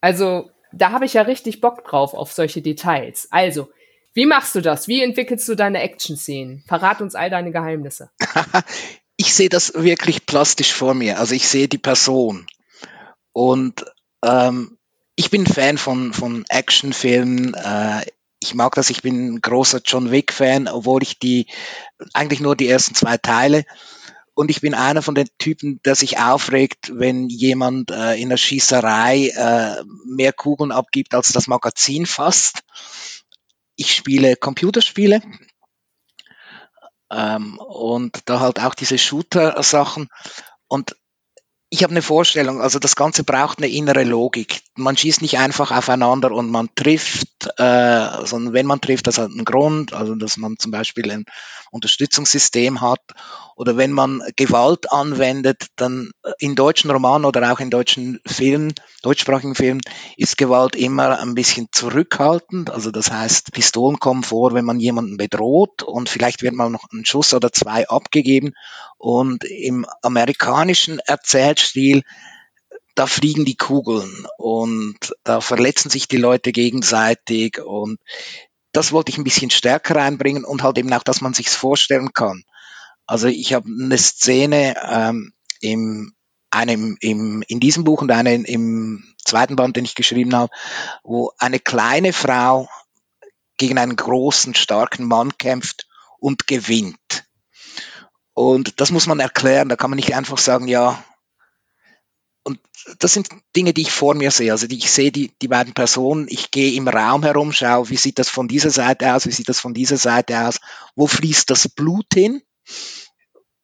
Also 0.00 0.50
da 0.72 0.92
habe 0.92 1.04
ich 1.04 1.14
ja 1.14 1.22
richtig 1.22 1.60
Bock 1.60 1.84
drauf 1.84 2.14
auf 2.14 2.32
solche 2.32 2.62
Details. 2.62 3.28
Also, 3.30 3.68
wie 4.12 4.26
machst 4.26 4.54
du 4.54 4.60
das? 4.60 4.88
Wie 4.88 5.02
entwickelst 5.02 5.48
du 5.48 5.54
deine 5.54 5.80
Action-Szenen? 5.82 6.64
Verrat 6.66 7.00
uns 7.00 7.14
all 7.14 7.30
deine 7.30 7.52
Geheimnisse. 7.52 8.10
ich 9.16 9.34
sehe 9.34 9.48
das 9.48 9.74
wirklich 9.74 10.26
plastisch 10.26 10.72
vor 10.72 10.94
mir. 10.94 11.18
Also 11.18 11.34
ich 11.34 11.46
sehe 11.46 11.68
die 11.68 11.78
Person. 11.78 12.46
Und 13.32 13.84
ähm, 14.24 14.78
ich 15.14 15.30
bin 15.30 15.46
Fan 15.46 15.78
von, 15.78 16.12
von 16.12 16.44
Actionfilmen. 16.48 17.54
Äh, 17.54 18.06
ich 18.42 18.54
mag 18.54 18.74
das, 18.74 18.90
ich 18.90 19.02
bin 19.02 19.34
ein 19.34 19.40
großer 19.40 19.80
John 19.84 20.10
Wick-Fan, 20.10 20.66
obwohl 20.66 21.02
ich 21.02 21.18
die 21.18 21.46
eigentlich 22.14 22.40
nur 22.40 22.56
die 22.56 22.68
ersten 22.68 22.94
zwei 22.94 23.16
Teile 23.18 23.64
und 24.40 24.50
ich 24.50 24.62
bin 24.62 24.72
einer 24.72 25.02
von 25.02 25.14
den 25.14 25.28
Typen, 25.36 25.82
der 25.84 25.94
sich 25.94 26.18
aufregt, 26.18 26.92
wenn 26.94 27.28
jemand 27.28 27.90
äh, 27.90 28.14
in 28.14 28.30
der 28.30 28.38
Schießerei 28.38 29.28
äh, 29.36 29.84
mehr 30.06 30.32
Kugeln 30.32 30.72
abgibt, 30.72 31.12
als 31.12 31.34
das 31.34 31.46
Magazin 31.46 32.06
fasst. 32.06 32.62
Ich 33.76 33.94
spiele 33.94 34.36
Computerspiele 34.36 35.20
ähm, 37.10 37.58
und 37.58 38.22
da 38.30 38.40
halt 38.40 38.60
auch 38.60 38.74
diese 38.74 38.96
Shooter-Sachen. 38.96 40.08
Und 40.68 40.96
ich 41.72 41.84
habe 41.84 41.92
eine 41.92 42.02
Vorstellung, 42.02 42.60
also 42.60 42.80
das 42.80 42.96
Ganze 42.96 43.22
braucht 43.22 43.58
eine 43.58 43.68
innere 43.68 44.02
Logik. 44.02 44.62
Man 44.74 44.96
schießt 44.96 45.22
nicht 45.22 45.38
einfach 45.38 45.70
aufeinander 45.70 46.32
und 46.32 46.50
man 46.50 46.68
trifft, 46.74 47.46
äh, 47.58 48.26
sondern 48.26 48.52
wenn 48.52 48.66
man 48.66 48.80
trifft, 48.80 49.06
das 49.06 49.18
hat 49.18 49.30
einen 49.30 49.44
Grund, 49.44 49.92
also 49.92 50.16
dass 50.16 50.36
man 50.36 50.58
zum 50.58 50.72
Beispiel 50.72 51.08
ein 51.12 51.26
Unterstützungssystem 51.70 52.80
hat 52.80 53.00
oder 53.54 53.76
wenn 53.76 53.92
man 53.92 54.20
Gewalt 54.34 54.90
anwendet, 54.90 55.66
dann 55.76 56.10
in 56.40 56.56
deutschen 56.56 56.90
Romanen 56.90 57.24
oder 57.24 57.52
auch 57.52 57.60
in 57.60 57.70
deutschen 57.70 58.18
Filmen, 58.26 58.74
deutschsprachigen 59.02 59.54
Filmen, 59.54 59.80
ist 60.16 60.38
Gewalt 60.38 60.74
immer 60.74 61.20
ein 61.20 61.34
bisschen 61.36 61.68
zurückhaltend. 61.70 62.70
Also 62.70 62.90
das 62.90 63.12
heißt, 63.12 63.52
Pistolen 63.52 64.00
kommen 64.00 64.24
vor, 64.24 64.54
wenn 64.54 64.64
man 64.64 64.80
jemanden 64.80 65.18
bedroht 65.18 65.84
und 65.84 66.08
vielleicht 66.08 66.42
wird 66.42 66.54
mal 66.54 66.68
noch 66.68 66.90
ein 66.92 67.04
Schuss 67.04 67.32
oder 67.32 67.52
zwei 67.52 67.88
abgegeben. 67.88 68.54
Und 69.02 69.44
im 69.44 69.86
amerikanischen 70.02 70.98
Erzählstil 70.98 72.02
da 72.94 73.06
fliegen 73.06 73.46
die 73.46 73.56
Kugeln 73.56 74.26
und 74.36 74.98
da 75.24 75.40
verletzen 75.40 75.88
sich 75.88 76.06
die 76.06 76.18
Leute 76.18 76.52
gegenseitig 76.52 77.58
und 77.58 77.98
das 78.72 78.92
wollte 78.92 79.10
ich 79.10 79.16
ein 79.16 79.24
bisschen 79.24 79.48
stärker 79.50 79.96
reinbringen 79.96 80.44
und 80.44 80.62
halt 80.62 80.76
eben 80.76 80.92
auch, 80.92 81.02
dass 81.02 81.22
man 81.22 81.32
sich's 81.32 81.54
vorstellen 81.54 82.12
kann. 82.12 82.44
Also 83.06 83.28
ich 83.28 83.54
habe 83.54 83.66
eine 83.68 83.96
Szene 83.96 84.76
ähm, 84.86 85.32
im 85.62 86.12
einem 86.50 86.98
im, 87.00 87.42
in 87.48 87.58
diesem 87.58 87.84
Buch 87.84 88.02
und 88.02 88.10
eine 88.10 88.34
im 88.34 89.14
zweiten 89.24 89.56
Band, 89.56 89.76
den 89.76 89.86
ich 89.86 89.94
geschrieben 89.94 90.34
habe, 90.34 90.52
wo 91.02 91.32
eine 91.38 91.58
kleine 91.58 92.12
Frau 92.12 92.68
gegen 93.56 93.78
einen 93.78 93.96
großen, 93.96 94.54
starken 94.54 95.06
Mann 95.06 95.38
kämpft 95.38 95.88
und 96.18 96.46
gewinnt. 96.46 97.29
Und 98.40 98.80
das 98.80 98.90
muss 98.90 99.06
man 99.06 99.20
erklären, 99.20 99.68
da 99.68 99.76
kann 99.76 99.90
man 99.90 99.98
nicht 99.98 100.14
einfach 100.14 100.38
sagen, 100.38 100.66
ja, 100.66 101.04
und 102.42 102.58
das 102.98 103.12
sind 103.12 103.28
Dinge, 103.54 103.74
die 103.74 103.82
ich 103.82 103.92
vor 103.92 104.14
mir 104.14 104.30
sehe. 104.30 104.50
Also 104.50 104.66
ich 104.70 104.90
sehe 104.90 105.12
die, 105.12 105.30
die 105.42 105.48
beiden 105.48 105.74
Personen, 105.74 106.26
ich 106.26 106.50
gehe 106.50 106.72
im 106.72 106.88
Raum 106.88 107.22
herum, 107.22 107.52
schaue, 107.52 107.90
wie 107.90 107.98
sieht 107.98 108.18
das 108.18 108.30
von 108.30 108.48
dieser 108.48 108.70
Seite 108.70 109.14
aus, 109.14 109.26
wie 109.26 109.30
sieht 109.30 109.50
das 109.50 109.60
von 109.60 109.74
dieser 109.74 109.98
Seite 109.98 110.40
aus, 110.40 110.58
wo 110.96 111.06
fließt 111.06 111.50
das 111.50 111.68
Blut 111.68 112.06
hin? 112.14 112.40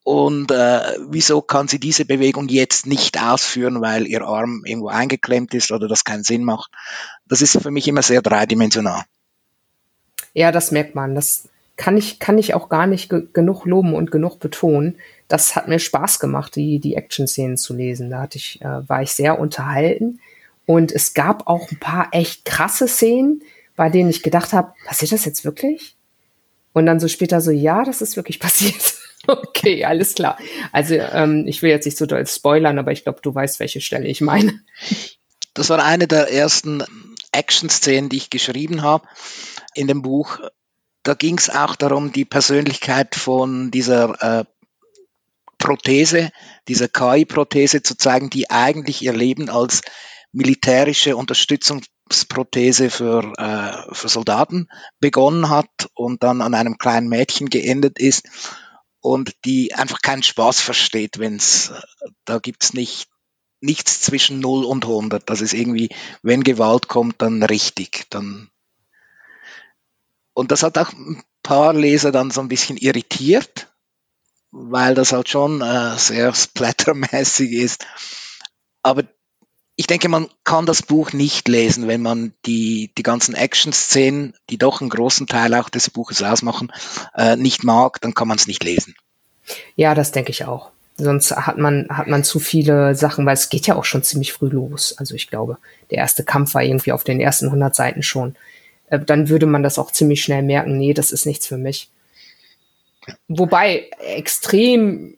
Und 0.04 0.50
äh, 0.50 0.98
wieso 1.08 1.40
kann 1.40 1.68
sie 1.68 1.80
diese 1.80 2.04
Bewegung 2.04 2.48
jetzt 2.48 2.84
nicht 2.84 3.18
ausführen, 3.18 3.80
weil 3.80 4.06
ihr 4.06 4.26
Arm 4.26 4.62
irgendwo 4.66 4.88
eingeklemmt 4.88 5.54
ist 5.54 5.72
oder 5.72 5.88
das 5.88 6.04
keinen 6.04 6.22
Sinn 6.22 6.44
macht? 6.44 6.70
Das 7.24 7.40
ist 7.40 7.58
für 7.62 7.70
mich 7.70 7.88
immer 7.88 8.02
sehr 8.02 8.20
dreidimensional. 8.20 9.04
Ja, 10.34 10.52
das 10.52 10.70
merkt 10.70 10.94
man. 10.94 11.14
Das 11.14 11.48
kann 11.76 11.96
ich, 11.96 12.18
kann 12.18 12.38
ich 12.38 12.54
auch 12.54 12.68
gar 12.68 12.86
nicht 12.86 13.10
ge 13.10 13.28
genug 13.32 13.66
loben 13.66 13.94
und 13.94 14.10
genug 14.10 14.40
betonen. 14.40 14.96
Das 15.28 15.56
hat 15.56 15.68
mir 15.68 15.78
Spaß 15.78 16.20
gemacht, 16.20 16.56
die, 16.56 16.78
die 16.78 16.94
Action-Szenen 16.94 17.56
zu 17.56 17.74
lesen. 17.74 18.10
Da 18.10 18.22
hatte 18.22 18.38
ich, 18.38 18.60
äh, 18.62 18.88
war 18.88 19.02
ich 19.02 19.12
sehr 19.12 19.38
unterhalten. 19.38 20.20
Und 20.64 20.90
es 20.90 21.14
gab 21.14 21.46
auch 21.46 21.70
ein 21.70 21.78
paar 21.78 22.08
echt 22.12 22.44
krasse 22.44 22.88
Szenen, 22.88 23.42
bei 23.76 23.90
denen 23.90 24.10
ich 24.10 24.22
gedacht 24.22 24.52
habe, 24.52 24.72
passiert 24.86 25.12
das 25.12 25.24
jetzt 25.24 25.44
wirklich? 25.44 25.96
Und 26.72 26.86
dann 26.86 27.00
so 27.00 27.08
später 27.08 27.40
so, 27.40 27.50
ja, 27.50 27.84
das 27.84 28.02
ist 28.02 28.16
wirklich 28.16 28.40
passiert. 28.40 28.94
Okay, 29.26 29.84
alles 29.84 30.14
klar. 30.14 30.38
Also 30.72 30.94
ähm, 30.94 31.46
ich 31.46 31.62
will 31.62 31.70
jetzt 31.70 31.84
nicht 31.84 31.98
so 31.98 32.06
doll 32.06 32.26
spoilern, 32.26 32.78
aber 32.78 32.92
ich 32.92 33.02
glaube, 33.02 33.20
du 33.22 33.34
weißt, 33.34 33.60
welche 33.60 33.80
Stelle 33.80 34.06
ich 34.06 34.20
meine. 34.20 34.60
Das 35.54 35.68
war 35.68 35.82
eine 35.84 36.06
der 36.06 36.30
ersten 36.32 36.84
Action-Szenen, 37.32 38.08
die 38.08 38.18
ich 38.18 38.30
geschrieben 38.30 38.82
habe 38.82 39.06
in 39.74 39.88
dem 39.88 40.02
Buch. 40.02 40.40
Da 41.06 41.14
ging 41.14 41.38
es 41.38 41.50
auch 41.50 41.76
darum, 41.76 42.10
die 42.10 42.24
Persönlichkeit 42.24 43.14
von 43.14 43.70
dieser 43.70 44.40
äh, 44.40 44.44
Prothese, 45.56 46.30
dieser 46.66 46.88
KI-Prothese 46.88 47.82
zu 47.82 47.96
zeigen, 47.96 48.28
die 48.28 48.50
eigentlich 48.50 49.02
ihr 49.02 49.12
Leben 49.12 49.48
als 49.48 49.82
militärische 50.32 51.16
Unterstützungsprothese 51.16 52.90
für, 52.90 53.32
äh, 53.38 53.94
für 53.94 54.08
Soldaten 54.08 54.68
begonnen 54.98 55.48
hat 55.48 55.88
und 55.94 56.24
dann 56.24 56.42
an 56.42 56.54
einem 56.54 56.76
kleinen 56.76 57.08
Mädchen 57.08 57.50
geendet 57.50 58.00
ist 58.00 58.28
und 59.00 59.32
die 59.44 59.74
einfach 59.74 60.00
keinen 60.02 60.24
Spaß 60.24 60.60
versteht, 60.60 61.20
wenn 61.20 61.36
es, 61.36 61.72
da 62.24 62.38
gibt's 62.38 62.74
nicht 62.74 63.08
nichts 63.60 64.02
zwischen 64.02 64.40
0 64.40 64.64
und 64.64 64.84
100. 64.84 65.28
Das 65.30 65.40
ist 65.40 65.54
irgendwie, 65.54 65.88
wenn 66.22 66.44
Gewalt 66.44 66.88
kommt, 66.88 67.22
dann 67.22 67.42
richtig. 67.42 68.04
Dann 68.10 68.50
und 70.36 70.50
das 70.50 70.62
hat 70.62 70.76
auch 70.76 70.92
ein 70.92 71.22
paar 71.42 71.72
Leser 71.72 72.12
dann 72.12 72.30
so 72.30 72.42
ein 72.42 72.48
bisschen 72.48 72.76
irritiert, 72.76 73.72
weil 74.50 74.94
das 74.94 75.12
halt 75.12 75.30
schon 75.30 75.62
äh, 75.62 75.96
sehr 75.96 76.34
splattermäßig 76.34 77.52
ist. 77.52 77.86
Aber 78.82 79.04
ich 79.76 79.86
denke, 79.86 80.10
man 80.10 80.28
kann 80.44 80.66
das 80.66 80.82
Buch 80.82 81.14
nicht 81.14 81.48
lesen, 81.48 81.88
wenn 81.88 82.02
man 82.02 82.34
die, 82.44 82.92
die 82.98 83.02
ganzen 83.02 83.34
Action-Szenen, 83.34 84.34
die 84.50 84.58
doch 84.58 84.82
einen 84.82 84.90
großen 84.90 85.26
Teil 85.26 85.54
auch 85.54 85.70
des 85.70 85.88
Buches 85.88 86.22
ausmachen, 86.22 86.70
äh, 87.14 87.36
nicht 87.36 87.64
mag, 87.64 87.98
dann 88.02 88.12
kann 88.12 88.28
man 88.28 88.36
es 88.36 88.46
nicht 88.46 88.62
lesen. 88.62 88.94
Ja, 89.74 89.94
das 89.94 90.12
denke 90.12 90.32
ich 90.32 90.44
auch. 90.44 90.70
Sonst 90.98 91.34
hat 91.34 91.56
man, 91.56 91.86
hat 91.88 92.08
man 92.08 92.24
zu 92.24 92.40
viele 92.40 92.94
Sachen, 92.94 93.24
weil 93.24 93.34
es 93.34 93.48
geht 93.48 93.66
ja 93.66 93.76
auch 93.76 93.84
schon 93.84 94.02
ziemlich 94.02 94.34
früh 94.34 94.48
los. 94.48 94.94
Also 94.98 95.14
ich 95.14 95.28
glaube, 95.28 95.56
der 95.90 95.98
erste 95.98 96.24
Kampf 96.24 96.52
war 96.52 96.62
irgendwie 96.62 96.92
auf 96.92 97.04
den 97.04 97.20
ersten 97.20 97.46
100 97.46 97.74
Seiten 97.74 98.02
schon. 98.02 98.36
Äh, 98.88 99.00
dann 99.00 99.28
würde 99.28 99.46
man 99.46 99.62
das 99.62 99.78
auch 99.78 99.90
ziemlich 99.90 100.22
schnell 100.22 100.42
merken, 100.42 100.78
nee, 100.78 100.94
das 100.94 101.12
ist 101.12 101.26
nichts 101.26 101.46
für 101.46 101.58
mich. 101.58 101.90
Wobei 103.28 103.90
extrem 104.00 105.16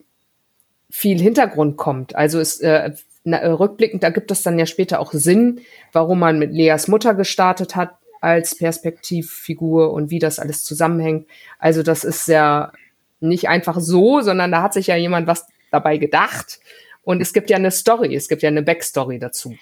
viel 0.89 1.19
Hintergrund 1.19 1.77
kommt. 1.77 2.15
Also 2.15 2.39
es 2.39 2.59
äh, 2.59 2.91
na, 3.23 3.37
äh, 3.37 3.47
rückblickend 3.47 4.03
ergibt 4.03 4.31
es 4.31 4.43
dann 4.43 4.59
ja 4.59 4.65
später 4.65 4.99
auch 4.99 5.11
Sinn, 5.13 5.61
warum 5.91 6.19
man 6.19 6.39
mit 6.39 6.51
Leas 6.51 6.87
Mutter 6.87 7.13
gestartet 7.13 7.75
hat 7.75 7.91
als 8.21 8.57
Perspektivfigur 8.57 9.93
und 9.93 10.09
wie 10.09 10.19
das 10.19 10.39
alles 10.39 10.63
zusammenhängt. 10.63 11.27
Also 11.57 11.83
das 11.83 12.03
ist 12.03 12.27
ja 12.27 12.71
nicht 13.19 13.49
einfach 13.49 13.79
so, 13.79 14.21
sondern 14.21 14.51
da 14.51 14.61
hat 14.61 14.73
sich 14.73 14.87
ja 14.87 14.95
jemand 14.95 15.27
was 15.27 15.45
dabei 15.71 15.97
gedacht. 15.97 16.59
Und 17.03 17.21
es 17.21 17.33
gibt 17.33 17.49
ja 17.49 17.57
eine 17.57 17.71
Story, 17.71 18.15
es 18.15 18.27
gibt 18.27 18.41
ja 18.41 18.49
eine 18.49 18.63
Backstory 18.63 19.19
dazu. 19.19 19.55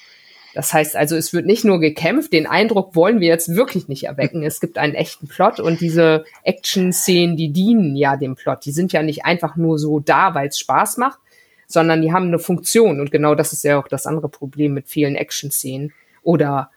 Das 0.58 0.74
heißt 0.74 0.96
also, 0.96 1.16
es 1.16 1.34
wird 1.34 1.46
nicht 1.46 1.66
nur 1.66 1.80
gekämpft, 1.80 2.34
den 2.34 2.48
Eindruck 2.48 2.96
wollen 2.96 3.20
wir 3.20 3.28
jetzt 3.28 3.50
wirklich 3.56 3.90
nicht 3.90 4.06
erwecken. 4.06 4.42
Es 4.42 4.60
gibt 4.60 4.80
einen 4.80 4.96
echten 4.96 5.28
Plot 5.28 5.60
und 5.60 5.82
diese 5.82 6.26
Action-Szenen, 6.42 7.38
die 7.38 7.50
dienen 7.50 7.96
ja 7.96 8.18
dem 8.18 8.36
Plot. 8.36 8.66
Die 8.66 8.72
sind 8.72 8.92
ja 8.92 9.04
nicht 9.04 9.24
einfach 9.24 9.56
nur 9.56 9.78
so 9.78 10.00
da, 10.00 10.34
weil 10.34 10.48
es 10.48 10.58
Spaß 10.58 10.98
macht, 10.98 11.20
sondern 11.68 12.02
die 12.02 12.12
haben 12.12 12.30
eine 12.30 12.40
Funktion. 12.40 13.00
Und 13.00 13.12
genau 13.12 13.36
das 13.36 13.54
ist 13.54 13.66
ja 13.66 13.78
auch 13.78 13.88
das 13.88 14.08
andere 14.08 14.30
Problem 14.30 14.74
mit 14.74 14.88
vielen 14.90 15.14
Action-Szenen 15.16 15.94
oder 16.24 16.72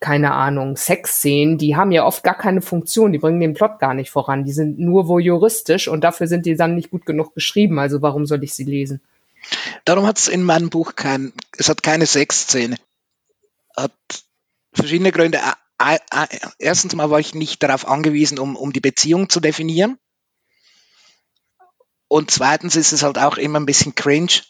keine 0.00 0.32
Ahnung, 0.32 0.78
Sexszenen, 0.78 1.58
die 1.58 1.76
haben 1.76 1.92
ja 1.92 2.06
oft 2.06 2.24
gar 2.24 2.38
keine 2.38 2.62
Funktion, 2.62 3.12
die 3.12 3.18
bringen 3.18 3.40
den 3.40 3.52
Plot 3.52 3.80
gar 3.80 3.92
nicht 3.92 4.08
voran, 4.08 4.44
die 4.44 4.52
sind 4.52 4.78
nur 4.78 5.08
voyeuristisch 5.08 5.88
und 5.88 6.04
dafür 6.04 6.26
sind 6.26 6.46
die 6.46 6.56
dann 6.56 6.74
nicht 6.74 6.90
gut 6.90 7.04
genug 7.04 7.34
geschrieben, 7.34 7.78
also 7.78 8.00
warum 8.00 8.24
soll 8.24 8.42
ich 8.44 8.54
sie 8.54 8.64
lesen? 8.64 9.02
Darum 9.84 10.06
hat 10.06 10.18
es 10.18 10.28
in 10.28 10.42
meinem 10.42 10.70
Buch 10.70 10.96
kein, 10.96 11.34
es 11.58 11.68
hat 11.68 11.82
keine 11.82 12.06
Sexszene. 12.06 12.76
Hat 13.76 13.92
verschiedene 14.72 15.12
Gründe. 15.12 15.40
Erstens 16.58 16.94
mal 16.94 17.10
war 17.10 17.20
ich 17.20 17.34
nicht 17.34 17.62
darauf 17.62 17.86
angewiesen, 17.86 18.38
um, 18.38 18.56
um 18.56 18.72
die 18.72 18.80
Beziehung 18.80 19.28
zu 19.28 19.40
definieren. 19.40 19.98
Und 22.08 22.30
zweitens 22.30 22.76
ist 22.76 22.92
es 22.92 23.02
halt 23.02 23.18
auch 23.18 23.36
immer 23.36 23.58
ein 23.58 23.66
bisschen 23.66 23.94
cringe, 23.94 24.42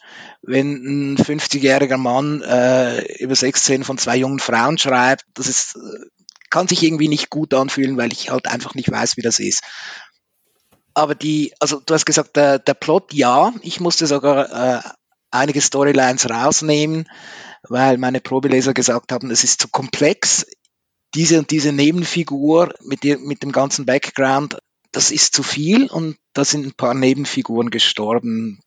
wenn 0.43 1.13
ein 1.13 1.17
50-jähriger 1.17 1.97
Mann 1.97 2.41
äh, 2.43 3.01
über 3.15 3.35
Sexszenen 3.35 3.83
von 3.83 3.97
zwei 3.97 4.15
jungen 4.15 4.39
Frauen 4.39 4.77
schreibt. 4.77 5.25
Das 5.33 5.47
ist, 5.47 5.75
äh, 5.75 6.05
kann 6.49 6.67
sich 6.67 6.83
irgendwie 6.83 7.07
nicht 7.07 7.29
gut 7.29 7.53
anfühlen, 7.53 7.97
weil 7.97 8.13
ich 8.13 8.29
halt 8.29 8.47
einfach 8.47 8.75
nicht 8.75 8.91
weiß, 8.91 9.17
wie 9.17 9.21
das 9.21 9.39
ist. 9.39 9.63
Aber 10.93 11.15
die, 11.15 11.53
also 11.59 11.79
du 11.79 11.93
hast 11.93 12.05
gesagt, 12.05 12.35
der, 12.35 12.59
der 12.59 12.73
Plot, 12.75 13.13
ja, 13.13 13.53
ich 13.61 13.79
musste 13.79 14.05
sogar 14.07 14.77
äh, 14.77 14.81
einige 15.31 15.61
Storylines 15.61 16.29
rausnehmen, 16.29 17.09
weil 17.69 17.97
meine 17.97 18.21
Probeleser 18.21 18.73
gesagt 18.73 19.11
haben, 19.11 19.31
es 19.31 19.43
ist 19.43 19.61
zu 19.61 19.67
komplex. 19.67 20.45
Diese 21.15 21.39
und 21.39 21.51
diese 21.51 21.71
Nebenfigur 21.71 22.73
mit, 22.83 23.03
ihr, 23.05 23.17
mit 23.17 23.43
dem 23.43 23.51
ganzen 23.51 23.85
Background 23.85 24.57
das 24.91 25.11
ist 25.11 25.35
zu 25.35 25.43
viel 25.43 25.87
und 25.87 26.17
da 26.33 26.43
sind 26.43 26.65
ein 26.65 26.73
paar 26.73 26.93
Nebenfiguren 26.93 27.69
gestorben, 27.69 28.59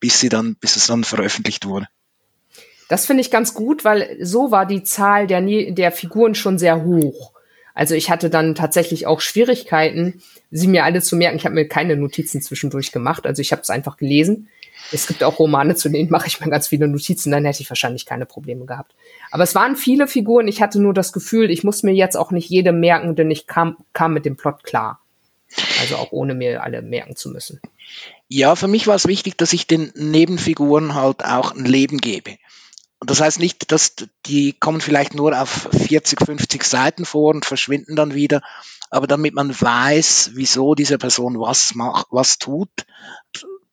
bis 0.00 0.20
sie 0.20 0.28
dann, 0.28 0.56
bis 0.56 0.76
es 0.76 0.86
dann 0.86 1.04
veröffentlicht 1.04 1.66
wurde. 1.66 1.86
Das 2.88 3.04
finde 3.04 3.20
ich 3.20 3.30
ganz 3.30 3.52
gut, 3.52 3.84
weil 3.84 4.16
so 4.22 4.50
war 4.50 4.64
die 4.64 4.82
Zahl 4.82 5.26
der, 5.26 5.42
der 5.42 5.92
Figuren 5.92 6.34
schon 6.34 6.58
sehr 6.58 6.84
hoch. 6.84 7.32
Also 7.74 7.94
ich 7.94 8.10
hatte 8.10 8.30
dann 8.30 8.54
tatsächlich 8.54 9.06
auch 9.06 9.20
Schwierigkeiten, 9.20 10.22
sie 10.50 10.68
mir 10.68 10.84
alle 10.84 11.02
zu 11.02 11.16
merken. 11.16 11.36
Ich 11.36 11.44
habe 11.44 11.54
mir 11.54 11.68
keine 11.68 11.96
Notizen 11.96 12.40
zwischendurch 12.40 12.90
gemacht, 12.90 13.26
also 13.26 13.42
ich 13.42 13.52
habe 13.52 13.62
es 13.62 13.70
einfach 13.70 13.98
gelesen. 13.98 14.48
Es 14.90 15.06
gibt 15.06 15.22
auch 15.22 15.38
Romane, 15.38 15.74
zu 15.74 15.88
denen 15.88 16.10
mache 16.10 16.28
ich 16.28 16.40
mir 16.40 16.50
ganz 16.50 16.68
viele 16.68 16.88
Notizen, 16.88 17.30
dann 17.30 17.44
hätte 17.44 17.62
ich 17.62 17.70
wahrscheinlich 17.70 18.06
keine 18.06 18.26
Probleme 18.26 18.64
gehabt. 18.64 18.94
Aber 19.30 19.42
es 19.42 19.54
waren 19.54 19.76
viele 19.76 20.08
Figuren, 20.08 20.48
ich 20.48 20.62
hatte 20.62 20.80
nur 20.80 20.94
das 20.94 21.12
Gefühl, 21.12 21.50
ich 21.50 21.64
muss 21.64 21.82
mir 21.82 21.92
jetzt 21.92 22.16
auch 22.16 22.30
nicht 22.30 22.48
jede 22.48 22.72
merken, 22.72 23.14
denn 23.14 23.30
ich 23.30 23.46
kam, 23.46 23.76
kam 23.92 24.14
mit 24.14 24.24
dem 24.24 24.36
Plot 24.36 24.64
klar. 24.64 25.00
Also 25.80 25.96
auch 25.96 26.12
ohne 26.12 26.34
mir 26.34 26.62
alle 26.62 26.82
merken 26.82 27.16
zu 27.16 27.30
müssen. 27.30 27.60
Ja, 28.28 28.54
für 28.54 28.68
mich 28.68 28.86
war 28.86 28.94
es 28.94 29.06
wichtig, 29.06 29.38
dass 29.38 29.54
ich 29.54 29.66
den 29.66 29.92
Nebenfiguren 29.94 30.94
halt 30.94 31.24
auch 31.24 31.52
ein 31.52 31.64
Leben 31.64 31.98
gebe. 31.98 32.36
Und 33.00 33.10
das 33.10 33.20
heißt 33.20 33.38
nicht, 33.38 33.70
dass 33.70 33.94
die 34.26 34.52
kommen 34.52 34.80
vielleicht 34.80 35.14
nur 35.14 35.40
auf 35.40 35.68
40, 35.72 36.20
50 36.24 36.64
Seiten 36.64 37.04
vor 37.04 37.32
und 37.34 37.46
verschwinden 37.46 37.94
dann 37.94 38.12
wieder, 38.12 38.42
aber 38.90 39.06
damit 39.06 39.34
man 39.34 39.58
weiß, 39.58 40.32
wieso 40.34 40.74
diese 40.74 40.98
Person 40.98 41.38
was 41.38 41.74
macht, 41.74 42.06
was 42.10 42.38
tut, 42.38 42.70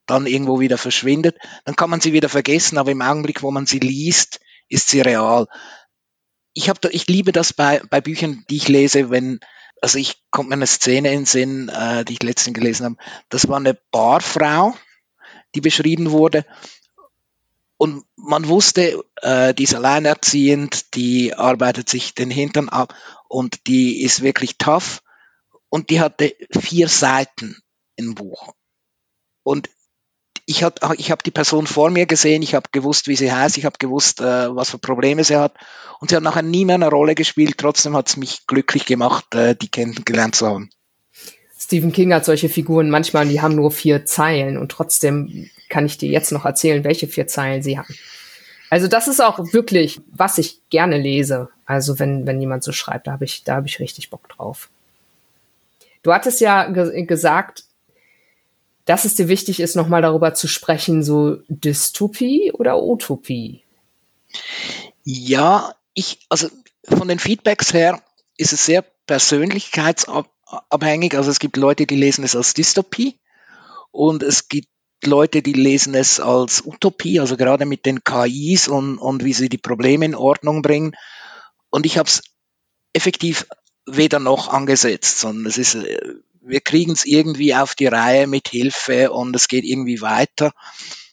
dann 0.06 0.28
irgendwo 0.28 0.60
wieder 0.60 0.78
verschwindet, 0.78 1.38
dann 1.66 1.76
kann 1.76 1.90
man 1.90 2.02
sie 2.02 2.14
wieder 2.14 2.30
vergessen, 2.30 2.78
aber 2.78 2.92
im 2.92 3.02
Augenblick, 3.02 3.42
wo 3.42 3.52
man 3.52 3.66
sie 3.66 3.80
liest, 3.80 4.40
ist 4.70 4.90
sie 4.90 5.02
real. 5.02 5.48
Ich, 6.54 6.70
hab, 6.70 6.84
ich 6.86 7.08
liebe 7.08 7.32
das 7.32 7.54
bei, 7.54 7.82
bei 7.90 8.02
Büchern, 8.02 8.46
die 8.50 8.58
ich 8.58 8.68
lese, 8.68 9.10
wenn 9.10 9.40
also 9.82 10.00
ich 10.00 10.24
kommt 10.32 10.50
mir 10.50 10.56
eine 10.56 10.68
Szene 10.68 11.10
in 11.10 11.20
den 11.20 11.26
Sinn, 11.26 11.70
äh, 11.70 12.06
die 12.06 12.14
ich 12.14 12.24
letztens 12.24 12.56
gelesen 12.56 12.86
habe. 12.86 12.98
Das 13.30 13.48
war 13.48 13.58
eine 13.58 13.76
Barfrau, 13.92 14.74
die 15.54 15.62
beschrieben 15.62 16.12
wurde. 16.12 16.46
Und 17.78 18.06
man 18.16 18.48
wusste, 18.48 19.04
äh, 19.22 19.54
die 19.54 19.64
ist 19.64 19.76
alleinerziehend, 19.76 20.96
die 20.96 21.34
arbeitet 21.34 21.90
sich 21.90 22.16
den 22.16 22.32
Hintern 22.32 22.70
ab 22.70 22.96
und 23.28 23.68
die 23.68 24.02
ist 24.02 24.24
wirklich 24.24 24.58
tough. 24.58 25.04
Und 25.70 25.90
die 25.90 26.00
hatte 26.00 26.36
vier 26.52 26.88
Seiten 26.88 27.62
im 27.96 28.16
Buch. 28.16 28.54
Und 29.44 29.70
ich 30.46 30.64
habe 30.64 30.96
ich 30.98 31.12
hab 31.12 31.24
die 31.24 31.32
Person 31.32 31.68
vor 31.68 31.90
mir 31.90 32.06
gesehen, 32.06 32.42
ich 32.42 32.54
habe 32.54 32.70
gewusst, 32.72 33.08
wie 33.08 33.16
sie 33.16 33.32
heißt, 33.32 33.58
ich 33.58 33.66
habe 33.66 33.78
gewusst, 33.80 34.22
äh, 34.22 34.56
was 34.56 34.70
für 34.70 34.78
Probleme 34.78 35.24
sie 35.24 35.38
hat. 35.38 35.54
Und 36.00 36.10
sie 36.10 36.16
hat 36.16 36.24
nachher 36.24 36.44
nie 36.44 36.66
mehr 36.66 36.76
eine 36.76 36.90
Rolle 36.90 37.16
gespielt. 37.16 37.58
Trotzdem 37.58 37.96
hat 37.96 38.10
es 38.10 38.18
mich 38.18 38.46
glücklich 38.48 38.86
gemacht, 38.86 39.34
äh, 39.34 39.56
die 39.56 39.70
kennengelernt 39.70 40.36
zu 40.36 40.48
haben. 40.48 40.70
Stephen 41.58 41.92
King 41.92 42.14
hat 42.14 42.26
solche 42.26 42.50
Figuren 42.50 42.92
manchmal, 42.92 43.28
die 43.28 43.42
haben 43.42 43.56
nur 43.56 43.72
vier 43.72 44.06
Zeilen 44.06 44.58
und 44.58 44.72
trotzdem 44.72 45.50
kann 45.70 45.86
ich 45.86 45.98
dir 45.98 46.10
jetzt 46.10 46.32
noch 46.32 46.46
erzählen, 46.46 46.84
welche 46.84 47.08
vier 47.08 47.28
Zeilen 47.28 47.64
sie 47.64 47.80
haben. 47.80 47.96
Also 48.70 48.88
das 48.88 49.08
ist 49.08 49.22
auch 49.22 49.40
wirklich, 49.54 50.02
was 50.12 50.38
ich 50.38 50.60
gerne 50.70 50.98
lese. 50.98 51.50
Also 51.66 51.98
wenn, 51.98 52.28
wenn 52.28 52.40
jemand 52.40 52.64
so 52.64 52.72
schreibt, 52.72 53.08
da 53.08 53.14
habe 53.14 53.26
ich, 53.26 53.44
da 53.44 53.56
habe 53.56 53.68
ich 53.68 53.80
richtig 53.80 54.12
Bock 54.12 54.30
drauf. 54.30 54.70
Du 56.04 56.14
hattest 56.14 56.40
ja 56.40 56.66
ge 56.66 57.04
gesagt, 57.04 57.64
dass 58.86 59.06
es 59.06 59.16
dir 59.16 59.28
wichtig 59.28 59.60
ist, 59.60 59.76
nochmal 59.76 60.02
darüber 60.02 60.34
zu 60.34 60.48
sprechen, 60.48 61.04
so 61.04 61.38
Dystopie 61.48 62.52
oder 62.52 62.82
Utopie? 62.82 63.62
Ja, 65.04 65.76
ich, 65.94 66.26
also 66.30 66.50
von 66.84 67.08
den 67.08 67.20
Feedbacks 67.20 67.72
her 67.74 68.02
ist 68.38 68.54
es 68.54 68.66
sehr 68.66 68.84
persönlichkeitsabhängig. 69.08 71.18
Also 71.18 71.32
es 71.32 71.40
gibt 71.40 71.58
Leute, 71.58 71.88
die 71.88 71.96
lesen 71.96 72.24
es 72.24 72.36
als 72.36 72.54
Dystopie 72.54 73.20
und 73.92 74.24
es 74.24 74.48
gibt 74.48 74.70
Leute, 75.04 75.42
die 75.42 75.54
lesen 75.54 75.96
es 75.96 76.20
als 76.20 76.66
Utopie, 76.66 77.20
also 77.20 77.38
gerade 77.38 77.66
mit 77.66 77.86
den 77.86 78.04
KIs 78.04 78.68
und, 78.68 78.98
und 78.98 79.24
wie 79.24 79.34
sie 79.34 79.50
die 79.50 79.58
Probleme 79.58 80.06
in 80.06 80.16
Ordnung 80.16 80.62
bringen. 80.62 80.96
Und 81.70 81.86
ich 81.86 81.98
habe 81.98 82.08
es 82.08 82.24
effektiv 82.94 83.46
weder 83.86 84.20
noch 84.20 84.50
angesetzt, 84.50 85.20
sondern 85.20 85.46
es 85.46 85.58
ist 85.58 85.76
äh, 85.76 86.16
wir 86.46 86.62
kriegen 86.62 86.92
es 86.92 87.06
irgendwie 87.06 87.56
auf 87.56 87.76
die 87.76 87.88
Reihe 87.88 88.28
mit 88.28 88.50
Hilfe 88.50 89.12
und 89.12 89.36
es 89.36 89.48
geht 89.48 89.66
irgendwie 89.66 90.02
weiter. 90.02 90.54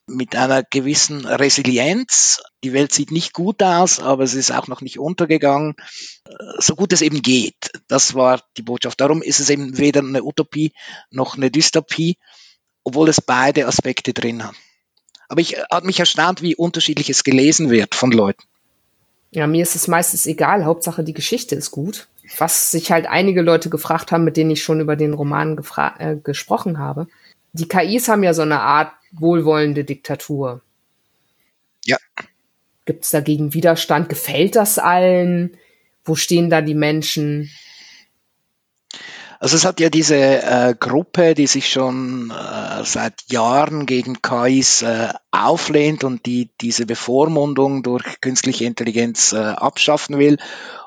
mit 0.06 0.34
einer 0.36 0.62
gewissen 0.62 1.24
Resilienz. 1.26 2.42
Die 2.64 2.72
Welt 2.72 2.92
sieht 2.92 3.10
nicht 3.10 3.32
gut 3.32 3.62
aus, 3.62 4.00
aber 4.00 4.24
es 4.24 4.34
ist 4.34 4.50
auch 4.50 4.68
noch 4.68 4.80
nicht 4.80 4.98
untergegangen. 4.98 5.74
So 6.58 6.74
gut 6.74 6.92
es 6.92 7.02
eben 7.02 7.22
geht. 7.22 7.70
Das 7.88 8.14
war 8.14 8.42
die 8.56 8.62
Botschaft. 8.62 9.00
Darum 9.00 9.22
ist 9.22 9.40
es 9.40 9.50
eben 9.50 9.78
weder 9.78 10.00
eine 10.00 10.24
Utopie 10.24 10.72
noch 11.10 11.36
eine 11.36 11.50
Dystopie, 11.50 12.18
obwohl 12.84 13.08
es 13.08 13.20
beide 13.20 13.66
Aspekte 13.66 14.12
drin 14.12 14.44
hat. 14.44 14.54
Aber 15.28 15.40
ich 15.40 15.56
hat 15.70 15.84
mich 15.84 16.00
erstaunt, 16.00 16.42
wie 16.42 16.56
unterschiedlich 16.56 17.08
es 17.08 17.24
gelesen 17.24 17.70
wird 17.70 17.94
von 17.94 18.12
Leuten. 18.12 18.42
Ja, 19.30 19.46
mir 19.46 19.62
ist 19.62 19.76
es 19.76 19.88
meistens 19.88 20.26
egal. 20.26 20.64
Hauptsache 20.66 21.04
die 21.04 21.14
Geschichte 21.14 21.54
ist 21.54 21.70
gut. 21.70 22.08
Was 22.38 22.70
sich 22.70 22.92
halt 22.92 23.06
einige 23.06 23.42
Leute 23.42 23.70
gefragt 23.70 24.12
haben, 24.12 24.24
mit 24.24 24.36
denen 24.36 24.50
ich 24.50 24.62
schon 24.62 24.80
über 24.80 24.96
den 24.96 25.12
Roman 25.12 25.60
äh, 25.98 26.16
gesprochen 26.16 26.78
habe. 26.78 27.06
Die 27.52 27.68
KIs 27.68 28.08
haben 28.08 28.22
ja 28.22 28.32
so 28.32 28.42
eine 28.42 28.60
Art 28.60 28.92
wohlwollende 29.12 29.84
Diktatur. 29.84 30.62
Ja. 31.84 31.98
Gibt 32.84 33.04
es 33.04 33.10
dagegen 33.10 33.54
Widerstand? 33.54 34.08
Gefällt 34.08 34.56
das 34.56 34.78
allen? 34.78 35.56
Wo 36.04 36.14
stehen 36.14 36.50
da 36.50 36.62
die 36.62 36.74
Menschen? 36.74 37.50
Also 39.42 39.56
es 39.56 39.64
hat 39.64 39.80
ja 39.80 39.90
diese 39.90 40.16
äh, 40.16 40.74
Gruppe, 40.78 41.34
die 41.34 41.48
sich 41.48 41.68
schon 41.68 42.30
äh, 42.30 42.84
seit 42.84 43.24
Jahren 43.26 43.86
gegen 43.86 44.22
KIs 44.22 44.82
äh, 44.82 45.08
auflehnt 45.32 46.04
und 46.04 46.26
die 46.26 46.50
diese 46.60 46.86
Bevormundung 46.86 47.82
durch 47.82 48.20
künstliche 48.20 48.66
Intelligenz 48.66 49.32
äh, 49.32 49.38
abschaffen 49.38 50.18
will. 50.18 50.38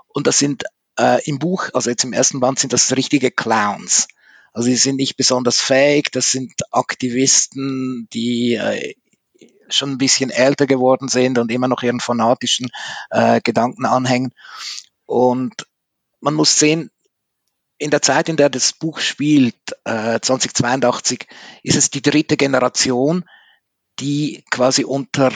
Und 0.07 0.27
das 0.27 0.39
sind 0.39 0.63
äh, 0.99 1.23
im 1.25 1.39
Buch, 1.39 1.69
also 1.73 1.89
jetzt 1.89 2.03
im 2.03 2.13
ersten 2.13 2.39
Band, 2.39 2.59
sind 2.59 2.73
das 2.73 2.95
richtige 2.95 3.31
Clowns. 3.31 4.07
Also 4.53 4.67
sie 4.67 4.75
sind 4.75 4.95
nicht 4.95 5.17
besonders 5.17 5.59
fähig, 5.59 6.11
das 6.11 6.31
sind 6.31 6.53
Aktivisten, 6.71 8.07
die 8.13 8.53
äh, 8.53 8.95
schon 9.69 9.91
ein 9.91 9.97
bisschen 9.97 10.29
älter 10.29 10.67
geworden 10.67 11.07
sind 11.07 11.37
und 11.37 11.51
immer 11.51 11.67
noch 11.67 11.83
ihren 11.83 11.99
fanatischen 11.99 12.69
äh, 13.09 13.41
Gedanken 13.41 13.85
anhängen. 13.85 14.33
Und 15.05 15.67
man 16.21 16.33
muss 16.33 16.57
sehen, 16.57 16.91
in 17.77 17.91
der 17.91 18.01
Zeit, 18.01 18.29
in 18.29 18.37
der 18.37 18.49
das 18.49 18.73
Buch 18.73 18.99
spielt, 18.99 19.55
äh, 19.83 20.19
2082, 20.21 21.27
ist 21.63 21.75
es 21.75 21.89
die 21.89 22.01
dritte 22.01 22.37
Generation, 22.37 23.25
die 23.99 24.43
quasi 24.51 24.83
unter 24.83 25.31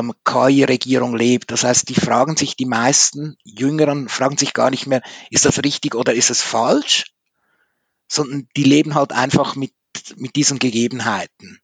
ähm, 0.00 0.12
KI-Regierung 0.24 1.16
lebt. 1.16 1.50
Das 1.50 1.64
heißt, 1.64 1.88
die 1.88 1.94
fragen 1.94 2.36
sich, 2.36 2.56
die 2.56 2.66
meisten 2.66 3.36
Jüngeren 3.42 4.08
fragen 4.08 4.36
sich 4.36 4.52
gar 4.52 4.70
nicht 4.70 4.86
mehr, 4.86 5.02
ist 5.30 5.44
das 5.44 5.62
richtig 5.62 5.94
oder 5.94 6.14
ist 6.14 6.30
es 6.30 6.42
falsch, 6.42 7.14
sondern 8.08 8.48
die 8.56 8.64
leben 8.64 8.94
halt 8.94 9.12
einfach 9.12 9.56
mit, 9.56 9.72
mit 10.16 10.36
diesen 10.36 10.58
Gegebenheiten. 10.58 11.60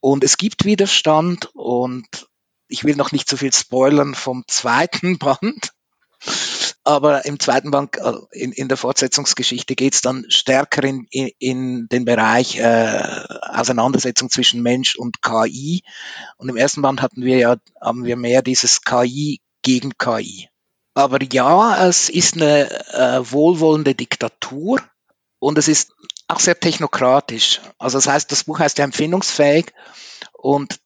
Und 0.00 0.22
es 0.22 0.36
gibt 0.36 0.64
Widerstand 0.64 1.50
und 1.54 2.28
ich 2.68 2.84
will 2.84 2.96
noch 2.96 3.12
nicht 3.12 3.28
so 3.28 3.36
viel 3.36 3.52
spoilern 3.52 4.14
vom 4.14 4.44
zweiten 4.46 5.18
Band, 5.18 5.72
aber 6.86 7.24
im 7.24 7.40
zweiten 7.40 7.72
Band, 7.72 7.96
äh, 7.98 8.12
in, 8.30 8.52
in 8.52 8.68
der 8.68 8.76
Fortsetzungsgeschichte 8.76 9.74
geht 9.74 9.94
es 9.94 10.02
dann 10.02 10.24
stärker 10.28 10.84
in, 10.84 11.06
in, 11.10 11.30
in 11.38 11.88
den 11.88 12.04
Bereich 12.04 12.58
äh, 12.58 13.02
Auseinandersetzung 13.42 14.30
zwischen 14.30 14.62
Mensch 14.62 14.94
und 14.94 15.20
KI. 15.20 15.82
Und 16.36 16.48
im 16.48 16.56
ersten 16.56 16.82
Band 16.82 17.02
hatten 17.02 17.24
wir 17.24 17.38
ja, 17.38 17.56
haben 17.80 18.04
wir 18.04 18.16
mehr 18.16 18.40
dieses 18.40 18.82
KI 18.82 19.40
gegen 19.62 19.98
KI. 19.98 20.48
Aber 20.94 21.18
ja, 21.24 21.88
es 21.88 22.08
ist 22.08 22.34
eine 22.34 22.70
äh, 22.92 23.32
wohlwollende 23.32 23.96
Diktatur 23.96 24.80
und 25.40 25.58
es 25.58 25.66
ist 25.66 25.92
auch 26.28 26.40
sehr 26.40 26.58
technokratisch. 26.58 27.60
Also 27.78 27.98
das 27.98 28.06
heißt, 28.06 28.30
das 28.30 28.44
Buch 28.44 28.60
heißt 28.60 28.78
ja 28.78 28.84
empfindungsfähig 28.84 29.72
und 30.32 30.78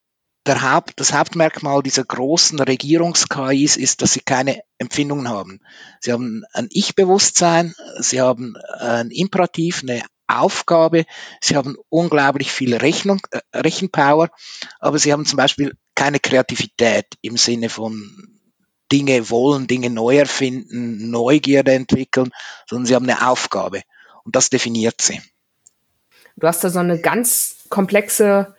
Haupt, 0.49 0.95
das 0.97 1.13
Hauptmerkmal 1.13 1.83
dieser 1.83 2.05
großen 2.05 2.59
Regierungs-KIs 2.59 3.77
ist, 3.77 4.03
dass 4.03 4.13
sie 4.13 4.21
keine 4.21 4.61
Empfindungen 4.79 5.29
haben. 5.29 5.61
Sie 6.01 6.13
haben 6.13 6.45
ein 6.53 6.69
Ich-Bewusstsein, 6.71 7.75
sie 7.99 8.21
haben 8.21 8.57
ein 8.79 9.11
Imperativ, 9.11 9.83
eine 9.83 10.03
Aufgabe, 10.27 11.05
sie 11.41 11.57
haben 11.57 11.77
unglaublich 11.89 12.53
viel 12.53 12.75
Rechnung, 12.77 13.21
äh, 13.31 13.41
Rechenpower, 13.55 14.31
aber 14.79 14.99
sie 14.99 15.13
haben 15.13 15.27
zum 15.27 15.37
Beispiel 15.37 15.77
keine 15.95 16.21
Kreativität 16.21 17.07
im 17.21 17.37
Sinne 17.37 17.69
von 17.69 18.39
Dinge 18.91 19.31
wollen, 19.31 19.67
Dinge 19.67 19.91
neu 19.91 20.19
erfinden, 20.19 21.11
Neugierde 21.11 21.73
entwickeln, 21.73 22.31
sondern 22.69 22.87
sie 22.87 22.95
haben 22.95 23.09
eine 23.09 23.29
Aufgabe 23.29 23.83
und 24.25 24.37
das 24.37 24.51
definiert 24.51 25.01
sie. 25.01 25.21
Du 26.37 26.47
hast 26.47 26.65
da 26.65 26.71
so 26.71 26.79
eine 26.79 27.01
ganz 27.01 27.65
komplexe 27.69 28.55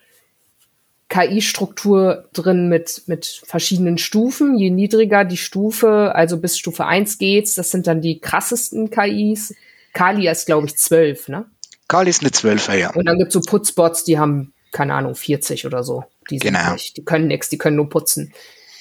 KI-Struktur 1.12 2.30
drin 2.32 2.70
mit, 2.70 3.04
mit 3.08 3.42
verschiedenen 3.46 3.98
Stufen. 3.98 4.58
Je 4.58 4.70
niedriger 4.70 5.26
die 5.26 5.36
Stufe, 5.36 6.16
also 6.16 6.40
bis 6.40 6.58
Stufe 6.58 6.86
1 6.86 7.18
geht's, 7.18 7.54
das 7.54 7.70
sind 7.70 7.86
dann 7.86 8.00
die 8.02 8.20
krassesten 8.20 8.90
KIs. 8.90 9.54
Kali 9.92 10.30
ist, 10.30 10.46
glaube 10.46 10.68
ich, 10.68 10.78
12, 10.78 11.28
ne? 11.28 11.46
Kali 11.90 12.10
ist 12.10 12.22
eine 12.22 12.30
12er, 12.30 12.76
ja. 12.76 12.94
Und 12.94 13.06
dann 13.06 13.18
gibt's 13.18 13.34
so 13.34 13.42
Putzbots, 13.42 14.06
die 14.06 14.18
haben, 14.18 14.54
keine 14.72 14.94
Ahnung, 14.94 15.14
40 15.14 15.66
oder 15.66 15.84
so. 15.84 16.06
Die 16.30 16.40
sind 16.40 16.54
genau. 16.54 16.72
nicht, 16.72 16.96
die 16.96 17.04
können 17.04 17.28
nichts, 17.28 17.50
die 17.50 17.58
können 17.58 17.76
nur 17.76 17.90
putzen. 17.90 18.34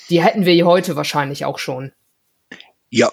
Die 0.08 0.22
hätten 0.22 0.46
wir 0.46 0.64
heute 0.64 0.94
wahrscheinlich 0.94 1.44
auch 1.44 1.58
schon. 1.58 1.90
Ja. 2.90 3.10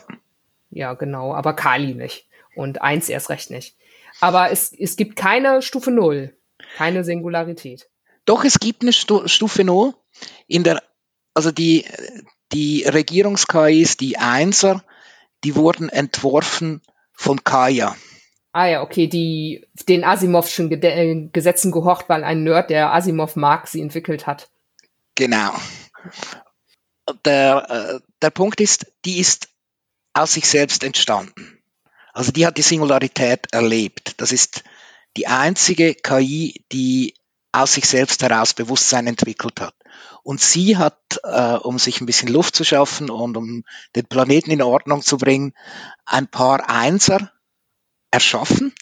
Ja, 0.70 0.94
genau, 0.94 1.34
aber 1.34 1.54
Kali 1.54 1.96
nicht. 1.96 2.28
Und 2.56 2.84
1 2.84 3.10
erst 3.10 3.32
recht 3.32 3.50
nicht. 3.50 3.76
Aber 4.20 4.52
es, 4.52 4.72
es 4.72 4.96
gibt 4.96 5.16
keine 5.16 5.64
Stufe 5.64 5.90
0, 5.90 6.36
keine 6.78 7.04
Singularität. 7.04 7.90
Doch, 8.28 8.44
es 8.44 8.60
gibt 8.60 8.84
eine 8.84 8.94
Stufe 8.94 9.64
0. 9.64 9.94
In 10.48 10.64
der, 10.64 10.84
also 11.34 11.52
die, 11.52 11.86
die 12.52 12.84
Regierungs-KIs, 12.84 13.96
die 13.96 14.18
Einser, 14.18 14.84
die 15.44 15.56
wurden 15.56 15.90
entworfen 15.90 16.82
von 17.14 17.44
Kaya. 17.44 17.96
Ah 18.52 18.68
ja, 18.68 18.82
okay, 18.82 19.08
die 19.08 19.66
den 19.88 20.04
Asimovschen 20.04 20.70
äh, 20.72 21.30
Gesetzen 21.32 21.72
gehorcht, 21.72 22.10
weil 22.10 22.24
ein 22.24 22.44
Nerd, 22.44 22.70
der 22.70 22.94
Asimov 22.94 23.38
mag, 23.38 23.68
sie 23.68 23.82
entwickelt 23.82 24.28
hat. 24.28 24.50
Genau. 25.16 25.54
Der, 27.24 27.70
äh, 27.70 28.00
der 28.22 28.30
Punkt 28.32 28.60
ist, 28.60 28.92
die 29.06 29.20
ist 29.20 29.48
aus 30.14 30.34
sich 30.34 30.48
selbst 30.48 30.84
entstanden. 30.84 31.60
Also 32.14 32.32
die 32.32 32.46
hat 32.46 32.58
die 32.58 32.64
Singularität 32.64 33.54
erlebt. 33.54 34.16
Das 34.18 34.34
ist 34.34 34.64
die 35.16 35.28
einzige 35.28 35.94
KI, 35.94 36.66
die 36.72 37.14
aus 37.52 37.74
sich 37.74 37.88
selbst 37.88 38.22
heraus 38.22 38.54
Bewusstsein 38.54 39.08
entwickelt 39.08 39.62
hat. 39.62 39.76
Und 40.24 40.42
sie 40.42 40.78
hat, 40.78 41.20
äh, 41.24 41.54
um 41.54 41.80
sich 41.80 42.02
ein 42.02 42.06
bisschen 42.06 42.28
Luft 42.30 42.56
zu 42.56 42.64
schaffen 42.64 43.10
und 43.10 43.38
um 43.38 43.64
den 43.96 44.06
Planeten 44.06 44.52
in 44.52 44.62
Ordnung 44.62 45.02
zu 45.02 45.18
bringen, 45.18 45.54
ein 46.06 46.28
paar 46.28 46.70
Einser 46.70 47.32
erschaffen, 48.12 48.74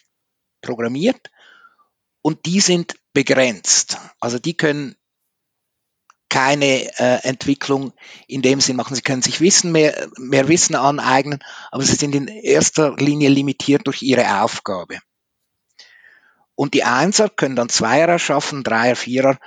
programmiert, 0.62 1.30
und 2.22 2.46
die 2.48 2.60
sind 2.60 2.96
begrenzt. 3.14 3.98
Also 4.20 4.40
die 4.40 4.58
können 4.58 4.96
keine 6.28 6.66
äh, 7.00 7.24
Entwicklung 7.24 7.94
in 8.28 8.42
dem 8.42 8.60
Sinn 8.60 8.76
machen. 8.76 8.96
Sie 8.96 9.02
können 9.02 9.22
sich 9.22 9.42
Wissen 9.42 9.72
mehr, 9.72 10.10
mehr 10.18 10.48
Wissen 10.48 10.76
aneignen, 10.76 11.40
aber 11.72 11.84
sie 11.84 11.96
sind 11.96 12.16
in 12.16 12.28
erster 12.28 12.96
Linie 12.96 13.30
limitiert 13.30 13.86
durch 13.86 14.02
ihre 14.02 14.42
Aufgabe. 14.42 15.00
Und 16.56 16.74
die 16.74 16.84
Einser 16.84 17.30
können 17.30 17.56
dann 17.56 17.70
Zweier 17.70 18.08
erschaffen, 18.08 18.64
Dreier, 18.64 18.96
Vierer, 18.96 19.38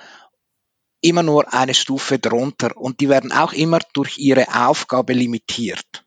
immer 1.01 1.23
nur 1.23 1.53
eine 1.53 1.75
Stufe 1.75 2.19
drunter. 2.19 2.77
Und 2.77 3.01
die 3.01 3.09
werden 3.09 3.33
auch 3.33 3.53
immer 3.53 3.79
durch 3.95 4.19
ihre 4.19 4.47
Aufgabe 4.55 5.15
limitiert. 5.15 6.05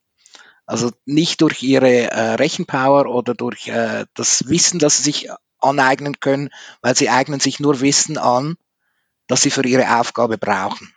Also 0.66 0.92
nicht 1.06 1.42
durch 1.42 1.64
ihre 1.64 2.12
äh, 2.12 2.34
Rechenpower 2.36 3.08
oder 3.08 3.34
durch 3.34 3.68
äh, 3.68 4.06
das 4.14 4.48
Wissen, 4.48 4.80
das 4.80 4.98
sie 4.98 5.04
sich 5.04 5.30
aneignen 5.60 6.20
können, 6.20 6.50
weil 6.82 6.96
sie 6.96 7.10
eignen 7.10 7.40
sich 7.40 7.60
nur 7.60 7.82
Wissen 7.82 8.18
an, 8.18 8.56
das 9.28 9.42
sie 9.42 9.52
für 9.52 9.66
ihre 9.66 10.00
Aufgabe 10.00 10.38
brauchen. 10.38 10.94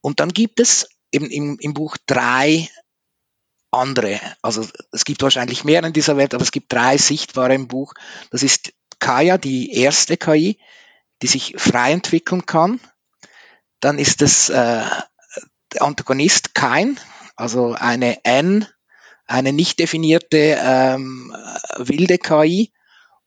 Und 0.00 0.20
dann 0.20 0.30
gibt 0.30 0.60
es 0.60 0.88
eben 1.12 1.26
im, 1.26 1.58
im 1.58 1.74
Buch 1.74 1.96
drei 2.06 2.68
andere. 3.70 4.20
Also 4.42 4.66
es 4.92 5.04
gibt 5.04 5.22
wahrscheinlich 5.22 5.64
mehr 5.64 5.82
in 5.84 5.92
dieser 5.92 6.16
Welt, 6.16 6.34
aber 6.34 6.42
es 6.42 6.52
gibt 6.52 6.72
drei 6.72 6.96
sichtbare 6.98 7.54
im 7.54 7.68
Buch. 7.68 7.94
Das 8.30 8.42
ist 8.42 8.72
Kaya, 8.98 9.38
die 9.38 9.72
erste 9.72 10.16
KI, 10.16 10.58
die 11.22 11.26
sich 11.26 11.54
frei 11.56 11.92
entwickeln 11.92 12.46
kann. 12.46 12.80
Dann 13.80 13.98
ist 13.98 14.22
es 14.22 14.48
äh, 14.50 14.84
der 15.72 15.82
Antagonist 15.82 16.54
Kain, 16.54 16.98
also 17.36 17.72
eine 17.72 18.24
N, 18.24 18.66
eine 19.26 19.52
nicht 19.52 19.78
definierte 19.78 20.58
ähm, 20.60 21.34
wilde 21.78 22.18
KI 22.18 22.72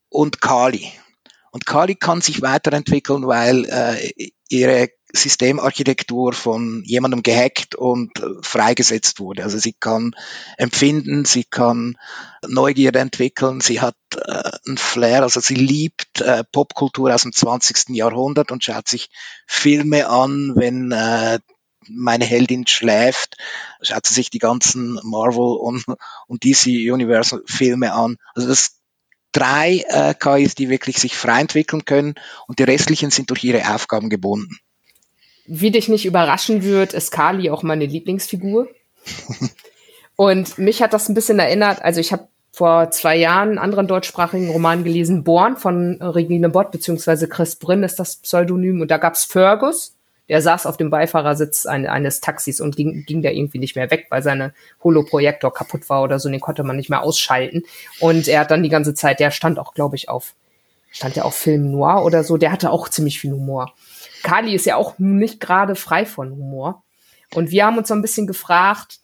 und 0.09 0.41
Kali. 0.41 0.91
Und 1.51 1.65
Kali 1.65 1.95
kann 1.95 2.21
sich 2.21 2.41
weiterentwickeln, 2.41 3.27
weil 3.27 3.65
äh, 3.65 4.31
ihre 4.49 4.89
Systemarchitektur 5.15 6.33
von 6.33 6.83
jemandem 6.85 7.21
gehackt 7.21 7.75
und 7.75 8.19
äh, 8.19 8.25
freigesetzt 8.41 9.19
wurde. 9.19 9.43
Also 9.43 9.59
sie 9.59 9.73
kann 9.73 10.15
empfinden, 10.57 11.23
sie 11.23 11.43
kann 11.43 11.97
Neugierde 12.47 12.99
entwickeln, 12.99 13.61
sie 13.61 13.79
hat 13.79 13.95
äh, 14.15 14.51
einen 14.67 14.77
Flair, 14.77 15.21
also 15.21 15.39
sie 15.39 15.55
liebt 15.55 16.21
äh, 16.21 16.43
Popkultur 16.51 17.13
aus 17.13 17.21
dem 17.21 17.31
20. 17.31 17.89
Jahrhundert 17.89 18.51
und 18.51 18.63
schaut 18.63 18.87
sich 18.87 19.09
Filme 19.45 20.09
an, 20.09 20.53
wenn 20.55 20.91
äh, 20.91 21.39
meine 21.89 22.25
Heldin 22.25 22.65
schläft, 22.65 23.37
schaut 23.81 24.07
sie 24.07 24.15
sich 24.15 24.31
die 24.31 24.39
ganzen 24.39 24.99
Marvel 25.03 25.57
und, 25.57 25.85
und 26.27 26.43
DC 26.43 26.67
Universal 26.91 27.43
Filme 27.45 27.93
an. 27.93 28.17
Also 28.33 28.47
das 28.47 28.79
drei 29.31 29.83
äh, 29.89 30.15
KIs, 30.15 30.55
die 30.55 30.69
wirklich 30.69 30.97
sich 30.97 31.15
frei 31.15 31.41
entwickeln 31.41 31.85
können 31.85 32.15
und 32.47 32.57
die 32.57 32.63
restlichen 32.63 33.11
sind 33.11 33.29
durch 33.29 33.43
ihre 33.43 33.75
Aufgaben 33.75 34.09
gebunden. 34.09 34.57
Wie 35.45 35.71
dich 35.71 35.89
nicht 35.89 36.05
überraschen 36.05 36.63
wird, 36.63 36.93
ist 36.93 37.11
Kali 37.11 37.49
auch 37.49 37.63
meine 37.63 37.85
Lieblingsfigur. 37.85 38.67
und 40.15 40.57
mich 40.57 40.81
hat 40.81 40.93
das 40.93 41.09
ein 41.09 41.15
bisschen 41.15 41.39
erinnert, 41.39 41.81
also 41.81 41.99
ich 41.99 42.11
habe 42.11 42.27
vor 42.53 42.91
zwei 42.91 43.15
Jahren 43.15 43.49
einen 43.49 43.57
anderen 43.57 43.87
deutschsprachigen 43.87 44.51
Roman 44.51 44.83
gelesen, 44.83 45.23
Born 45.23 45.57
von 45.57 45.99
Regine 45.99 46.49
Bott, 46.49 46.71
beziehungsweise 46.71 47.27
Chris 47.27 47.55
Brinn 47.55 47.81
ist 47.81 47.99
das 47.99 48.17
Pseudonym. 48.17 48.79
Und 48.79 48.91
da 48.91 48.97
gab's 48.97 49.25
Fergus, 49.25 49.95
der 50.29 50.39
saß 50.39 50.67
auf 50.67 50.77
dem 50.77 50.91
Beifahrersitz 50.91 51.65
ein, 51.65 51.87
eines 51.87 52.21
Taxis 52.21 52.61
und 52.61 52.75
ging, 52.75 53.05
ging 53.05 53.23
da 53.23 53.31
irgendwie 53.31 53.57
nicht 53.57 53.75
mehr 53.75 53.89
weg, 53.89 54.05
weil 54.09 54.21
seine 54.21 54.53
Holoprojektor 54.83 55.51
kaputt 55.51 55.89
war 55.89 56.03
oder 56.03 56.19
so, 56.19 56.29
den 56.29 56.39
konnte 56.39 56.63
man 56.63 56.75
nicht 56.75 56.91
mehr 56.91 57.01
ausschalten. 57.01 57.63
Und 57.99 58.27
er 58.27 58.41
hat 58.41 58.51
dann 58.51 58.61
die 58.61 58.69
ganze 58.69 58.93
Zeit, 58.93 59.19
der 59.19 59.31
stand 59.31 59.57
auch, 59.57 59.73
glaube 59.73 59.95
ich, 59.95 60.07
auf, 60.07 60.35
stand 60.91 61.15
ja 61.15 61.23
auf 61.23 61.35
Film 61.35 61.71
Noir 61.71 62.05
oder 62.05 62.23
so, 62.23 62.37
der 62.37 62.51
hatte 62.51 62.69
auch 62.69 62.87
ziemlich 62.87 63.19
viel 63.19 63.31
Humor. 63.31 63.73
Kali 64.23 64.55
ist 64.55 64.65
ja 64.65 64.77
auch 64.77 64.97
nicht 64.97 65.39
gerade 65.39 65.75
frei 65.75 66.05
von 66.05 66.31
Humor. 66.31 66.83
Und 67.33 67.51
wir 67.51 67.65
haben 67.65 67.77
uns 67.77 67.89
so 67.89 67.93
ein 67.93 68.01
bisschen 68.01 68.25
gefragt, 68.25 68.99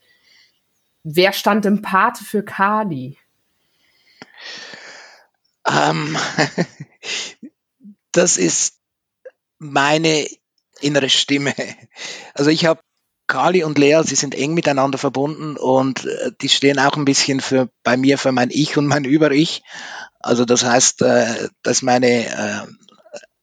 wer 1.03 1.33
stand 1.33 1.65
im 1.65 1.81
Pate 1.81 2.23
für 2.23 2.43
Kali? 2.43 3.17
Ähm, 5.67 6.17
das 8.11 8.37
ist 8.37 8.79
meine 9.57 10.27
innere 10.81 11.09
Stimme. 11.09 11.53
Also 12.33 12.49
ich 12.49 12.65
habe 12.65 12.81
Kali 13.27 13.63
und 13.63 13.77
Lea, 13.77 14.01
sie 14.03 14.15
sind 14.15 14.33
eng 14.33 14.53
miteinander 14.53 14.97
verbunden 14.97 15.55
und 15.55 16.05
äh, 16.05 16.31
die 16.41 16.49
stehen 16.49 16.79
auch 16.79 16.97
ein 16.97 17.05
bisschen 17.05 17.41
für 17.41 17.69
bei 17.83 17.95
mir 17.95 18.17
für 18.17 18.31
mein 18.31 18.49
Ich 18.51 18.75
und 18.77 18.87
mein 18.87 19.03
Über-Ich. 19.03 19.61
Also 20.19 20.45
das 20.45 20.63
heißt, 20.63 21.01
äh, 21.03 21.49
dass 21.61 21.81
meine 21.81 22.25
äh, 22.25 22.88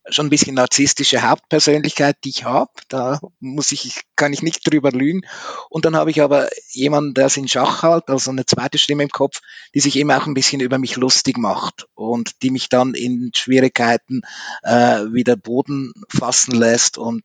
schon 0.08 0.26
ein 0.26 0.30
bisschen 0.30 0.54
narzisstische 0.54 1.22
Hauptpersönlichkeit, 1.22 2.16
die 2.24 2.30
ich 2.30 2.44
habe. 2.44 2.70
Da 2.88 3.20
muss 3.40 3.72
ich, 3.72 4.02
kann 4.14 4.32
ich 4.32 4.42
nicht 4.42 4.70
drüber 4.70 4.90
lügen. 4.90 5.22
Und 5.68 5.84
dann 5.84 5.96
habe 5.96 6.10
ich 6.10 6.22
aber 6.22 6.48
jemanden, 6.70 7.14
der 7.14 7.26
es 7.26 7.36
in 7.36 7.48
Schach 7.48 7.82
hält, 7.82 8.08
also 8.08 8.30
eine 8.30 8.46
zweite 8.46 8.78
Stimme 8.78 9.02
im 9.02 9.08
Kopf, 9.08 9.40
die 9.74 9.80
sich 9.80 9.96
eben 9.96 10.10
auch 10.10 10.26
ein 10.26 10.34
bisschen 10.34 10.60
über 10.60 10.78
mich 10.78 10.96
lustig 10.96 11.38
macht 11.38 11.86
und 11.94 12.42
die 12.42 12.50
mich 12.50 12.68
dann 12.68 12.94
in 12.94 13.30
Schwierigkeiten 13.34 14.22
äh, 14.62 15.04
wieder 15.12 15.36
Boden 15.36 15.92
fassen 16.08 16.54
lässt. 16.54 16.98
Und 16.98 17.22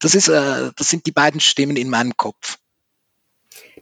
das 0.00 0.14
ist, 0.14 0.28
äh, 0.28 0.70
das 0.76 0.90
sind 0.90 1.06
die 1.06 1.12
beiden 1.12 1.40
Stimmen 1.40 1.76
in 1.76 1.90
meinem 1.90 2.16
Kopf. 2.16 2.58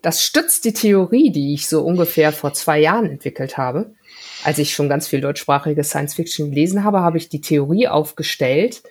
Das 0.03 0.25
stützt 0.25 0.65
die 0.65 0.73
Theorie, 0.73 1.31
die 1.31 1.55
ich 1.55 1.69
so 1.69 1.83
ungefähr 1.83 2.33
vor 2.33 2.55
zwei 2.55 2.81
Jahren 2.81 3.07
entwickelt 3.07 3.59
habe 3.59 3.95
als 4.45 4.59
ich 4.59 4.75
schon 4.75 4.89
ganz 4.89 5.09
viel 5.09 5.21
deutschsprachige 5.21 5.85
Science 5.85 6.15
Fiction 6.15 6.51
gelesen 6.51 6.85
habe, 6.85 7.01
habe 7.01 7.19
ich 7.19 7.29
die 7.29 7.41
Theorie 7.41 7.89
aufgestellt, 7.89 8.83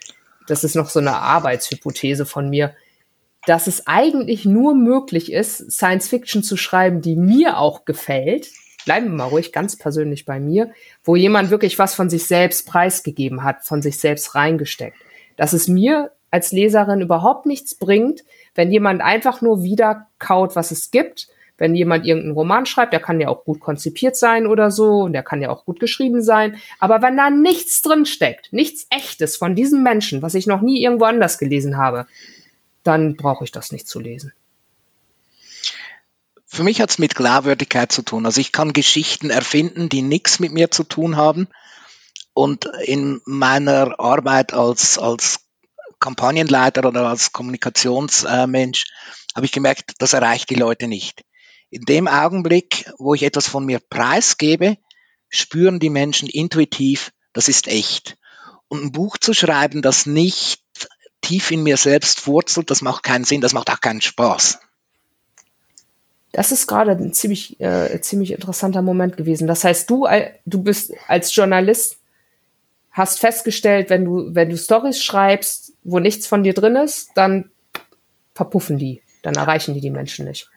das 0.47 0.63
ist 0.63 0.75
noch 0.75 0.89
so 0.89 0.99
eine 0.99 1.15
Arbeitshypothese 1.17 2.25
von 2.25 2.49
mir, 2.49 2.73
dass 3.45 3.67
es 3.67 3.87
eigentlich 3.87 4.45
nur 4.45 4.75
möglich 4.75 5.31
ist, 5.31 5.71
Science 5.71 6.07
Fiction 6.07 6.43
zu 6.43 6.57
schreiben, 6.57 7.01
die 7.01 7.15
mir 7.15 7.57
auch 7.57 7.85
gefällt. 7.85 8.49
Bleiben 8.85 9.07
wir 9.07 9.15
mal 9.15 9.25
ruhig 9.25 9.51
ganz 9.51 9.77
persönlich 9.77 10.25
bei 10.25 10.39
mir, 10.39 10.71
wo 11.03 11.15
jemand 11.15 11.51
wirklich 11.51 11.79
was 11.79 11.93
von 11.93 12.09
sich 12.09 12.25
selbst 12.25 12.67
preisgegeben 12.67 13.43
hat, 13.43 13.63
von 13.63 13.81
sich 13.81 13.99
selbst 13.99 14.35
reingesteckt. 14.35 14.97
Dass 15.37 15.53
es 15.53 15.67
mir 15.67 16.11
als 16.31 16.51
Leserin 16.51 17.01
überhaupt 17.01 17.45
nichts 17.45 17.75
bringt, 17.75 18.23
wenn 18.55 18.71
jemand 18.71 19.01
einfach 19.01 19.41
nur 19.41 19.63
wieder 19.63 20.07
kaut, 20.17 20.55
was 20.55 20.71
es 20.71 20.91
gibt 20.91 21.29
wenn 21.59 21.75
jemand 21.75 22.05
irgendeinen 22.05 22.33
Roman 22.33 22.65
schreibt, 22.65 22.93
der 22.93 22.99
kann 22.99 23.19
ja 23.19 23.27
auch 23.27 23.43
gut 23.43 23.59
konzipiert 23.59 24.15
sein 24.15 24.47
oder 24.47 24.71
so, 24.71 25.01
und 25.01 25.13
der 25.13 25.23
kann 25.23 25.41
ja 25.41 25.49
auch 25.49 25.65
gut 25.65 25.79
geschrieben 25.79 26.23
sein. 26.23 26.57
Aber 26.79 27.01
wenn 27.01 27.17
da 27.17 27.29
nichts 27.29 27.81
drin 27.81 28.05
steckt, 28.05 28.51
nichts 28.51 28.87
echtes 28.89 29.37
von 29.37 29.55
diesem 29.55 29.83
Menschen, 29.83 30.21
was 30.21 30.33
ich 30.33 30.47
noch 30.47 30.61
nie 30.61 30.81
irgendwo 30.81 31.05
anders 31.05 31.37
gelesen 31.37 31.77
habe, 31.77 32.07
dann 32.83 33.15
brauche 33.15 33.43
ich 33.43 33.51
das 33.51 33.71
nicht 33.71 33.87
zu 33.87 33.99
lesen. 33.99 34.33
Für 36.45 36.63
mich 36.63 36.81
hat 36.81 36.89
es 36.89 36.97
mit 36.97 37.13
Glaubwürdigkeit 37.15 37.91
zu 37.91 38.01
tun. 38.01 38.25
Also 38.25 38.41
ich 38.41 38.51
kann 38.51 38.73
Geschichten 38.73 39.29
erfinden, 39.29 39.87
die 39.87 40.01
nichts 40.01 40.39
mit 40.39 40.51
mir 40.51 40.71
zu 40.71 40.83
tun 40.83 41.15
haben. 41.15 41.47
Und 42.33 42.65
in 42.85 43.21
meiner 43.25 43.99
Arbeit 43.99 44.53
als, 44.53 44.97
als 44.97 45.41
Kampagnenleiter 45.99 46.87
oder 46.87 47.07
als 47.07 47.33
Kommunikationsmensch 47.33 48.85
habe 49.35 49.45
ich 49.45 49.51
gemerkt, 49.51 49.93
das 49.99 50.13
erreicht 50.13 50.49
die 50.49 50.55
Leute 50.55 50.87
nicht. 50.87 51.23
In 51.69 51.83
dem 51.83 52.07
Augenblick, 52.07 52.91
wo 52.97 53.13
ich 53.13 53.23
etwas 53.23 53.47
von 53.47 53.65
mir 53.65 53.79
preisgebe, 53.79 54.77
spüren 55.29 55.79
die 55.79 55.89
Menschen 55.89 56.27
intuitiv, 56.27 57.11
das 57.33 57.47
ist 57.47 57.67
echt. 57.67 58.17
Und 58.67 58.83
ein 58.83 58.91
Buch 58.91 59.17
zu 59.17 59.33
schreiben, 59.33 59.81
das 59.81 60.05
nicht 60.05 60.63
tief 61.21 61.51
in 61.51 61.63
mir 61.63 61.77
selbst 61.77 62.25
wurzelt, 62.27 62.71
das 62.71 62.81
macht 62.81 63.03
keinen 63.03 63.23
Sinn, 63.23 63.41
das 63.41 63.53
macht 63.53 63.69
auch 63.69 63.81
keinen 63.81 64.01
Spaß. 64.01 64.59
Das 66.31 66.51
ist 66.51 66.67
gerade 66.67 66.91
ein 66.91 67.13
ziemlich, 67.13 67.59
äh, 67.59 67.99
ziemlich 68.01 68.31
interessanter 68.31 68.81
Moment 68.81 69.17
gewesen. 69.17 69.47
Das 69.47 69.63
heißt, 69.63 69.89
du, 69.89 70.07
du 70.45 70.63
bist 70.63 70.93
als 71.07 71.35
Journalist, 71.35 71.97
hast 72.91 73.19
festgestellt, 73.19 73.89
wenn 73.89 74.05
du, 74.05 74.35
wenn 74.35 74.49
du 74.49 74.57
Stories 74.57 75.01
schreibst, 75.01 75.73
wo 75.83 75.99
nichts 75.99 76.27
von 76.27 76.43
dir 76.43 76.53
drin 76.53 76.75
ist, 76.75 77.11
dann 77.15 77.49
verpuffen 78.35 78.77
die. 78.77 79.01
Dann 79.21 79.35
erreichen 79.35 79.73
die 79.73 79.81
die 79.81 79.89
Menschen 79.89 80.25
nicht. 80.25 80.49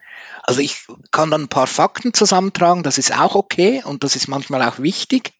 Also 0.43 0.59
ich 0.59 0.85
kann 1.11 1.31
dann 1.31 1.43
ein 1.43 1.49
paar 1.49 1.67
Fakten 1.67 2.13
zusammentragen, 2.13 2.83
das 2.83 2.97
ist 2.97 3.17
auch 3.17 3.35
okay 3.35 3.81
und 3.83 4.03
das 4.03 4.15
ist 4.15 4.27
manchmal 4.27 4.61
auch 4.61 4.79
wichtig. 4.79 5.33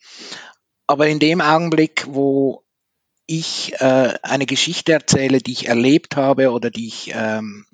Aber 0.88 1.08
in 1.08 1.20
dem 1.20 1.42
Augenblick, 1.42 2.06
wo 2.08 2.64
ich 3.26 3.74
äh, 3.80 4.14
eine 4.22 4.46
Geschichte 4.46 4.94
erzähle, 4.94 5.40
die 5.40 5.52
ich 5.52 5.68
erlebt 5.68 6.16
habe 6.16 6.52
oder 6.52 6.70
die 6.70 6.88
ich 6.88 7.12
ähm, 7.14 7.66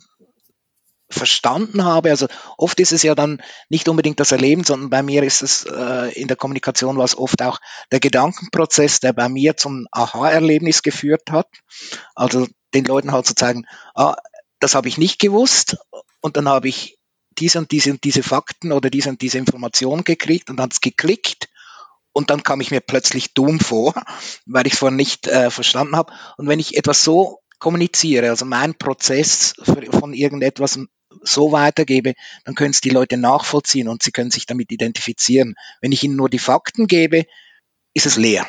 verstanden 1.09 1.83
habe. 1.83 2.11
Also 2.11 2.27
oft 2.57 2.79
ist 2.79 2.91
es 2.91 3.03
ja 3.03 3.15
dann 3.15 3.41
nicht 3.67 3.89
unbedingt 3.89 4.19
das 4.19 4.31
Erleben, 4.31 4.63
sondern 4.63 4.89
bei 4.89 5.01
mir 5.01 5.23
ist 5.23 5.41
es 5.41 5.65
äh, 5.65 6.11
in 6.13 6.27
der 6.27 6.37
Kommunikation 6.37 6.97
war 6.97 7.05
es 7.05 7.17
oft 7.17 7.41
auch 7.41 7.59
der 7.91 7.99
Gedankenprozess, 7.99 8.99
der 8.99 9.13
bei 9.13 9.27
mir 9.27 9.57
zum 9.57 9.87
Aha-Erlebnis 9.91 10.83
geführt 10.83 11.31
hat. 11.31 11.47
Also 12.15 12.47
den 12.73 12.85
Leuten 12.85 13.11
halt 13.11 13.25
zu 13.25 13.33
zeigen, 13.33 13.65
ah, 13.95 14.15
das 14.59 14.75
habe 14.75 14.87
ich 14.87 14.97
nicht 14.97 15.19
gewusst 15.19 15.77
und 16.21 16.37
dann 16.37 16.47
habe 16.47 16.67
ich 16.67 16.98
diese 17.37 17.59
und 17.59 17.71
diese 17.71 17.91
und 17.91 18.03
diese 18.03 18.23
Fakten 18.23 18.71
oder 18.71 18.89
diese 18.89 19.09
und 19.09 19.21
diese 19.21 19.37
Information 19.37 20.03
gekriegt 20.03 20.49
und 20.49 20.57
dann 20.57 20.69
es 20.71 20.81
geklickt 20.81 21.49
und 22.11 22.29
dann 22.29 22.43
kam 22.43 22.61
ich 22.61 22.71
mir 22.71 22.81
plötzlich 22.81 23.33
dumm 23.33 23.59
vor, 23.59 23.93
weil 24.45 24.67
ich 24.67 24.73
es 24.73 24.79
vorher 24.79 24.95
nicht 24.95 25.27
äh, 25.27 25.49
verstanden 25.49 25.95
habe. 25.95 26.13
Und 26.37 26.47
wenn 26.47 26.59
ich 26.59 26.77
etwas 26.77 27.03
so 27.03 27.39
kommuniziere, 27.59 28.29
also 28.29 28.45
mein 28.45 28.73
Prozess 28.75 29.53
von 29.91 30.13
irgendetwas 30.13 30.79
so 31.21 31.51
weitergebe, 31.51 32.13
dann 32.45 32.55
können 32.55 32.71
es 32.71 32.81
die 32.81 32.89
Leute 32.89 33.17
nachvollziehen 33.17 33.87
und 33.87 34.03
sie 34.03 34.11
können 34.11 34.31
sich 34.31 34.45
damit 34.45 34.71
identifizieren. 34.71 35.55
Wenn 35.81 35.91
ich 35.91 36.03
ihnen 36.03 36.15
nur 36.15 36.29
die 36.29 36.39
Fakten 36.39 36.87
gebe, 36.87 37.25
ist 37.93 38.05
es 38.05 38.15
leer. 38.15 38.47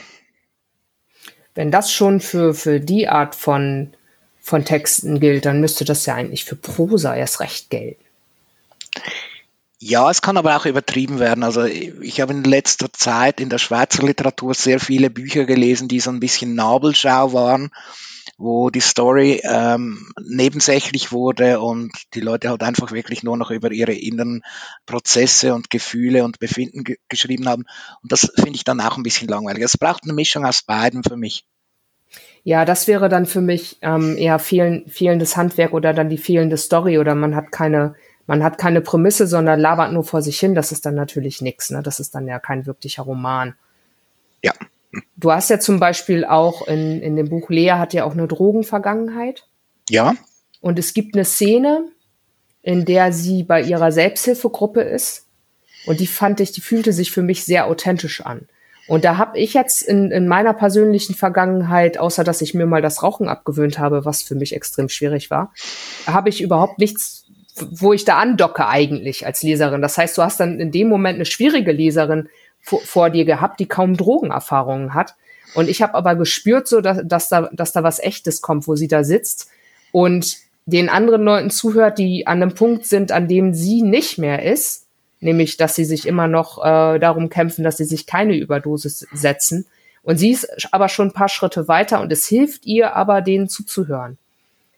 Wenn 1.55 1.71
das 1.71 1.93
schon 1.93 2.21
für, 2.21 2.55
für 2.55 2.81
die 2.81 3.09
Art 3.09 3.35
von, 3.35 3.95
von 4.41 4.65
Texten 4.65 5.19
gilt, 5.19 5.47
dann 5.47 5.61
müsste 5.61 5.85
das 5.85 6.07
ja 6.07 6.15
eigentlich 6.15 6.45
für 6.45 6.57
Prosa 6.57 7.17
erst 7.17 7.41
recht 7.41 7.71
gelten. 7.71 8.05
Ja, 9.83 10.11
es 10.11 10.21
kann 10.21 10.37
aber 10.37 10.57
auch 10.57 10.67
übertrieben 10.67 11.19
werden. 11.21 11.43
Also 11.43 11.65
ich 11.65 12.21
habe 12.21 12.35
in 12.35 12.45
letzter 12.45 12.93
Zeit 12.93 13.41
in 13.41 13.49
der 13.49 13.57
Schweizer 13.57 14.03
Literatur 14.03 14.53
sehr 14.53 14.79
viele 14.79 15.09
Bücher 15.09 15.47
gelesen, 15.47 15.89
die 15.89 16.01
so 16.01 16.11
ein 16.11 16.21
bisschen 16.21 16.55
Nabelschau 16.55 17.33
waren, 17.33 17.71
wo 18.37 18.69
die 18.69 18.81
Story 18.81 19.41
ähm, 19.43 20.13
nebensächlich 20.23 21.13
wurde 21.13 21.61
und 21.61 21.93
die 22.13 22.21
Leute 22.21 22.51
halt 22.51 22.63
einfach 22.63 22.93
wirklich 22.93 23.23
nur 23.23 23.39
noch 23.39 23.51
über 23.51 23.73
ihre 23.73 23.95
inneren 23.95 24.43
Prozesse 24.85 25.55
und 25.55 25.71
Gefühle 25.71 26.25
und 26.25 26.41
Befinden 26.41 26.85
ge 26.85 26.99
geschrieben 27.09 27.49
haben. 27.49 27.65
Und 28.03 28.13
das 28.13 28.31
finde 28.35 28.57
ich 28.57 28.65
dann 28.65 28.83
auch 28.83 28.99
ein 28.99 29.03
bisschen 29.03 29.29
langweilig. 29.29 29.63
Es 29.63 29.79
braucht 29.79 30.05
eine 30.05 30.13
Mischung 30.13 30.45
aus 30.45 30.63
beiden 30.63 31.03
für 31.03 31.17
mich. 31.17 31.47
Ja, 32.43 32.67
das 32.67 32.87
wäre 32.87 33.09
dann 33.09 33.25
für 33.25 33.41
mich 33.41 33.79
ähm, 33.81 34.17
eher 34.19 34.39
fehlen, 34.39 34.85
fehlendes 34.89 35.39
Handwerk 35.39 35.73
oder 35.73 35.95
dann 35.95 36.11
die 36.11 36.19
fehlende 36.19 36.59
Story 36.59 36.99
oder 36.99 37.15
man 37.15 37.35
hat 37.35 37.51
keine 37.51 37.95
man 38.31 38.45
hat 38.45 38.59
keine 38.59 38.81
Prämisse, 38.81 39.27
sondern 39.27 39.59
labert 39.59 39.93
nur 39.93 40.05
vor 40.05 40.23
sich 40.23 40.39
hin, 40.39 40.55
das 40.55 40.71
ist 40.71 40.87
dann 40.87 40.95
natürlich 40.95 41.41
nichts. 41.41 41.71
Ne? 41.71 41.83
Das 41.83 41.99
ist 41.99 42.15
dann 42.15 42.29
ja 42.29 42.39
kein 42.39 42.65
wirklicher 42.65 43.03
Roman. 43.03 43.57
Ja. 44.41 44.53
Du 45.17 45.33
hast 45.33 45.51
ja 45.51 45.59
zum 45.59 45.81
Beispiel 45.81 46.25
auch 46.25 46.69
in, 46.69 47.03
in 47.03 47.17
dem 47.17 47.29
Buch 47.29 47.51
Lea 47.51 47.73
hat 47.73 47.93
ja 47.93 48.05
auch 48.05 48.13
eine 48.13 48.29
Drogenvergangenheit. 48.29 49.49
Ja. 49.89 50.15
Und 50.61 50.79
es 50.79 50.95
gibt 50.95 51.17
eine 51.17 51.25
Szene, 51.25 51.89
in 52.63 52.85
der 52.85 53.13
sie 53.13 53.43
bei 53.43 53.63
ihrer 53.63 53.91
Selbsthilfegruppe 53.91 54.83
ist. 54.83 55.27
Und 55.87 55.99
die 55.99 56.07
fand 56.07 56.39
ich, 56.39 56.53
die 56.53 56.61
fühlte 56.61 56.93
sich 56.93 57.11
für 57.11 57.23
mich 57.23 57.45
sehr 57.45 57.67
authentisch 57.67 58.25
an. 58.25 58.47
Und 58.87 59.05
da 59.05 59.17
habe 59.17 59.41
ich 59.41 59.55
jetzt 59.55 59.83
in, 59.83 60.13
in 60.13 60.29
meiner 60.29 60.55
persönlichen 60.55 61.17
Vergangenheit, 61.17 61.99
außer 61.99 62.23
dass 62.23 62.43
ich 62.43 62.55
mir 62.55 62.67
mal 62.67 62.81
das 62.81 63.03
Rauchen 63.03 63.29
abgewöhnt 63.29 63.81
habe, 63.81 64.05
was 64.05 64.23
für 64.23 64.37
mich 64.37 64.55
extrem 64.55 64.89
schwierig 64.89 65.31
war, 65.31 65.53
habe 66.07 66.29
ich 66.29 66.41
überhaupt 66.41 66.79
nichts, 66.79 67.27
wo 67.71 67.93
ich 67.93 68.05
da 68.05 68.19
andocke 68.19 68.67
eigentlich 68.67 69.27
als 69.27 69.43
Leserin. 69.43 69.83
Das 69.83 69.99
heißt, 69.99 70.17
du 70.17 70.23
hast 70.23 70.41
dann 70.41 70.61
in 70.61 70.73
dem 70.73 70.89
Moment 70.89 71.17
eine 71.17 71.25
schwierige 71.25 71.73
Leserin 71.73 72.29
vor, 72.61 72.81
vor 72.81 73.11
dir 73.11 73.25
gehabt, 73.25 73.61
die 73.61 73.67
kaum 73.67 73.97
Drogenerfahrungen 73.97 74.95
hat. 74.95 75.15
Und 75.55 75.69
ich 75.69 75.83
habe 75.83 75.95
aber 75.95 76.15
gespürt, 76.15 76.69
so 76.69 76.81
dass, 76.81 77.01
dass, 77.05 77.29
da, 77.29 77.51
dass 77.53 77.73
da 77.73 77.83
was 77.83 77.99
Echtes 77.99 78.41
kommt, 78.41 78.69
wo 78.69 78.77
sie 78.77 78.89
da 78.89 79.05
sitzt 79.05 79.49
und 79.93 80.37
den 80.67 80.89
anderen 80.89 81.23
Leuten 81.23 81.51
zuhört, 81.51 81.99
die 81.99 82.27
an 82.27 82.43
einem 82.43 82.55
Punkt 82.55 82.87
sind, 82.87 83.13
an 83.13 83.29
dem 83.29 83.55
sie 83.55 83.83
nicht 83.83 84.19
mehr 84.19 84.45
ist, 84.45 84.87
nämlich 85.21 85.57
dass 85.57 85.75
sie 85.75 85.85
sich 85.85 86.07
immer 86.07 86.29
noch 86.29 86.59
äh, 86.59 86.99
darum 86.99 87.29
kämpfen, 87.29 87.65
dass 87.65 87.77
sie 87.77 87.85
sich 87.85 88.07
keine 88.07 88.37
Überdosis 88.37 89.07
setzen. 89.13 89.67
Und 90.03 90.19
sie 90.19 90.31
ist 90.31 90.73
aber 90.73 90.89
schon 90.89 91.09
ein 91.09 91.13
paar 91.13 91.29
Schritte 91.29 91.69
weiter 91.69 92.01
und 92.01 92.13
es 92.13 92.27
hilft 92.27 92.65
ihr 92.67 92.97
aber, 92.97 93.21
denen 93.21 93.49
zuzuhören. 93.49 94.17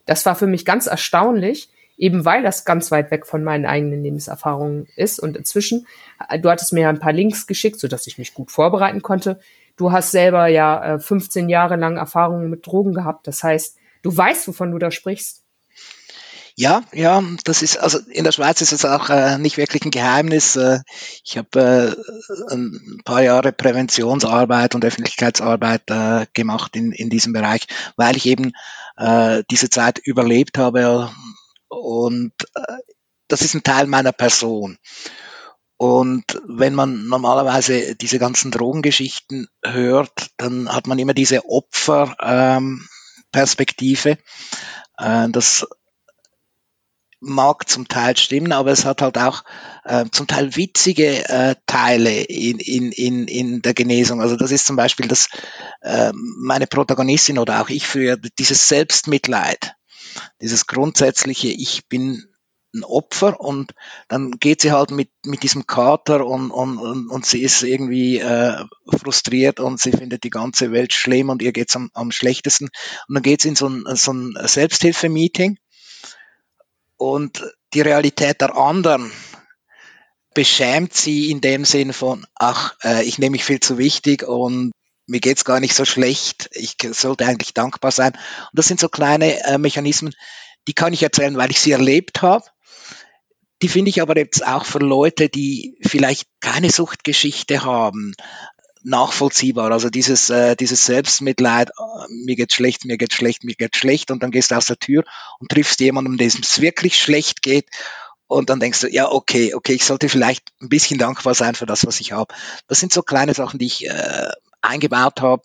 Das 0.06 0.26
war 0.26 0.34
für 0.34 0.46
mich 0.48 0.64
ganz 0.64 0.86
erstaunlich, 0.86 1.68
eben 2.02 2.24
weil 2.24 2.42
das 2.42 2.64
ganz 2.64 2.90
weit 2.90 3.12
weg 3.12 3.28
von 3.28 3.44
meinen 3.44 3.64
eigenen 3.64 4.02
Lebenserfahrungen 4.02 4.88
ist. 4.96 5.20
Und 5.20 5.36
inzwischen, 5.36 5.86
äh, 6.28 6.40
du 6.40 6.50
hattest 6.50 6.72
mir 6.72 6.88
ein 6.88 6.98
paar 6.98 7.12
Links 7.12 7.46
geschickt, 7.46 7.78
sodass 7.78 8.08
ich 8.08 8.18
mich 8.18 8.34
gut 8.34 8.50
vorbereiten 8.50 9.02
konnte. 9.02 9.38
Du 9.76 9.92
hast 9.92 10.10
selber 10.10 10.48
ja 10.48 10.98
15 10.98 11.48
äh, 11.48 11.52
Jahre 11.52 11.76
lang 11.76 11.96
Erfahrungen 11.96 12.50
mit 12.50 12.66
Drogen 12.66 12.92
gehabt. 12.92 13.28
Das 13.28 13.44
heißt, 13.44 13.76
du 14.02 14.16
weißt, 14.16 14.48
wovon 14.48 14.72
du 14.72 14.78
da 14.78 14.90
sprichst. 14.90 15.44
Ja, 16.56 16.82
ja, 16.92 17.22
das 17.44 17.62
ist, 17.62 17.78
also 17.78 17.98
in 18.10 18.24
der 18.24 18.32
Schweiz 18.32 18.60
ist 18.60 18.72
es 18.72 18.84
auch 18.84 19.08
äh, 19.08 19.38
nicht 19.38 19.56
wirklich 19.56 19.84
ein 19.84 19.92
Geheimnis. 19.92 20.56
Äh, 20.56 20.80
ich 21.24 21.38
habe 21.38 21.96
äh, 22.50 22.52
ein 22.52 23.00
paar 23.04 23.22
Jahre 23.22 23.52
Präventionsarbeit 23.52 24.74
und 24.74 24.84
Öffentlichkeitsarbeit 24.84 25.88
äh, 25.88 26.26
gemacht 26.34 26.74
in, 26.74 26.90
in 26.90 27.10
diesem 27.10 27.32
Bereich, 27.32 27.68
weil 27.96 28.16
ich 28.16 28.26
eben 28.26 28.52
diese 29.50 29.70
Zeit 29.70 29.98
überlebt 30.04 30.58
habe 30.58 31.10
und 31.72 32.32
äh, 32.54 32.76
das 33.28 33.42
ist 33.42 33.54
ein 33.54 33.62
Teil 33.62 33.86
meiner 33.86 34.10
Person. 34.12 34.78
Und 35.78 36.42
wenn 36.46 36.74
man 36.74 37.08
normalerweise 37.08 37.96
diese 37.96 38.18
ganzen 38.18 38.50
Drogengeschichten 38.50 39.48
hört, 39.64 40.30
dann 40.36 40.70
hat 40.72 40.86
man 40.86 40.98
immer 40.98 41.14
diese 41.14 41.46
Opferperspektive. 41.46 44.18
Ähm, 45.00 45.32
das 45.32 45.66
mag 47.18 47.66
zum 47.68 47.88
Teil 47.88 48.16
stimmen, 48.16 48.52
aber 48.52 48.70
es 48.72 48.84
hat 48.84 49.00
halt 49.00 49.16
auch 49.16 49.44
äh, 49.84 50.04
zum 50.10 50.26
Teil 50.26 50.56
witzige 50.56 51.26
äh, 51.28 51.54
Teile 51.66 52.24
in, 52.24 52.58
in, 52.58 52.92
in, 52.92 53.28
in 53.28 53.62
der 53.62 53.74
Genesung. 53.74 54.20
Also 54.20 54.36
das 54.36 54.50
ist 54.50 54.66
zum 54.66 54.76
Beispiel 54.76 55.08
das, 55.08 55.28
äh, 55.80 56.12
meine 56.14 56.66
Protagonistin 56.66 57.38
oder 57.38 57.62
auch 57.62 57.70
ich 57.70 57.86
für 57.86 58.18
dieses 58.38 58.68
Selbstmitleid, 58.68 59.74
dieses 60.40 60.66
grundsätzliche, 60.66 61.48
ich 61.48 61.88
bin 61.88 62.24
ein 62.74 62.84
Opfer 62.84 63.38
und 63.40 63.74
dann 64.08 64.32
geht 64.32 64.62
sie 64.62 64.72
halt 64.72 64.90
mit, 64.90 65.10
mit 65.24 65.42
diesem 65.42 65.66
Kater 65.66 66.26
und, 66.26 66.50
und, 66.50 66.78
und, 66.78 67.10
und 67.10 67.26
sie 67.26 67.42
ist 67.42 67.62
irgendwie 67.62 68.18
äh, 68.18 68.64
frustriert 68.86 69.60
und 69.60 69.78
sie 69.78 69.92
findet 69.92 70.24
die 70.24 70.30
ganze 70.30 70.72
Welt 70.72 70.94
schlimm 70.94 71.28
und 71.28 71.42
ihr 71.42 71.52
geht's 71.52 71.76
am, 71.76 71.90
am 71.92 72.10
schlechtesten. 72.10 72.70
Und 73.08 73.14
dann 73.14 73.22
geht's 73.22 73.44
in 73.44 73.56
so 73.56 73.68
ein, 73.68 73.84
so 73.94 74.12
ein 74.12 74.34
Selbsthilfemeeting 74.42 75.58
und 76.96 77.42
die 77.74 77.80
Realität 77.80 78.40
der 78.40 78.56
anderen 78.56 79.10
beschämt 80.34 80.94
sie 80.94 81.30
in 81.30 81.40
dem 81.40 81.64
Sinn 81.64 81.92
von, 81.92 82.26
ach, 82.34 82.74
äh, 82.82 83.04
ich 83.04 83.18
nehme 83.18 83.32
mich 83.32 83.44
viel 83.44 83.60
zu 83.60 83.76
wichtig 83.76 84.22
und 84.22 84.72
mir 85.06 85.20
geht's 85.20 85.44
gar 85.44 85.60
nicht 85.60 85.74
so 85.74 85.84
schlecht, 85.84 86.50
ich 86.52 86.76
sollte 86.92 87.26
eigentlich 87.26 87.54
dankbar 87.54 87.90
sein. 87.90 88.12
Und 88.12 88.58
das 88.58 88.66
sind 88.66 88.80
so 88.80 88.88
kleine 88.88 89.44
äh, 89.44 89.58
Mechanismen, 89.58 90.14
die 90.68 90.74
kann 90.74 90.92
ich 90.92 91.02
erzählen, 91.02 91.36
weil 91.36 91.50
ich 91.50 91.60
sie 91.60 91.72
erlebt 91.72 92.22
habe. 92.22 92.44
Die 93.62 93.68
finde 93.68 93.90
ich 93.90 94.02
aber 94.02 94.16
jetzt 94.16 94.44
auch 94.46 94.64
für 94.64 94.78
Leute, 94.78 95.28
die 95.28 95.78
vielleicht 95.82 96.28
keine 96.40 96.70
Suchtgeschichte 96.70 97.62
haben, 97.64 98.14
nachvollziehbar. 98.82 99.70
Also 99.70 99.90
dieses, 99.90 100.30
äh, 100.30 100.56
dieses 100.56 100.86
Selbstmitleid, 100.86 101.70
äh, 101.70 102.12
mir 102.24 102.36
geht 102.36 102.52
schlecht, 102.52 102.84
mir 102.84 102.98
geht 102.98 103.12
schlecht, 103.12 103.44
mir 103.44 103.54
geht 103.54 103.76
schlecht 103.76 104.10
und 104.10 104.22
dann 104.22 104.30
gehst 104.30 104.50
du 104.50 104.56
aus 104.56 104.66
der 104.66 104.78
Tür 104.78 105.04
und 105.38 105.50
triffst 105.50 105.80
jemanden, 105.80 106.16
dem 106.16 106.26
es 106.26 106.60
wirklich 106.60 106.96
schlecht 106.96 107.42
geht 107.42 107.68
und 108.26 108.50
dann 108.50 108.60
denkst 108.60 108.80
du, 108.80 108.88
ja, 108.88 109.10
okay, 109.10 109.54
okay, 109.54 109.74
ich 109.74 109.84
sollte 109.84 110.08
vielleicht 110.08 110.48
ein 110.60 110.68
bisschen 110.68 110.98
dankbar 110.98 111.34
sein 111.34 111.54
für 111.54 111.66
das, 111.66 111.86
was 111.86 112.00
ich 112.00 112.12
habe. 112.12 112.34
Das 112.66 112.80
sind 112.80 112.92
so 112.92 113.02
kleine 113.02 113.34
Sachen, 113.34 113.58
die 113.58 113.66
ich 113.66 113.86
äh, 113.88 114.30
eingebaut 114.62 115.20
habe, 115.20 115.42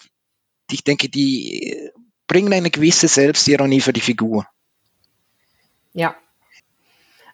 ich 0.72 0.84
denke, 0.84 1.10
die 1.10 1.92
bringen 2.28 2.54
eine 2.54 2.70
gewisse 2.70 3.08
Selbstironie 3.08 3.82
für 3.82 3.94
die 3.94 4.02
Figur. 4.02 4.48
Ja. 5.94 6.16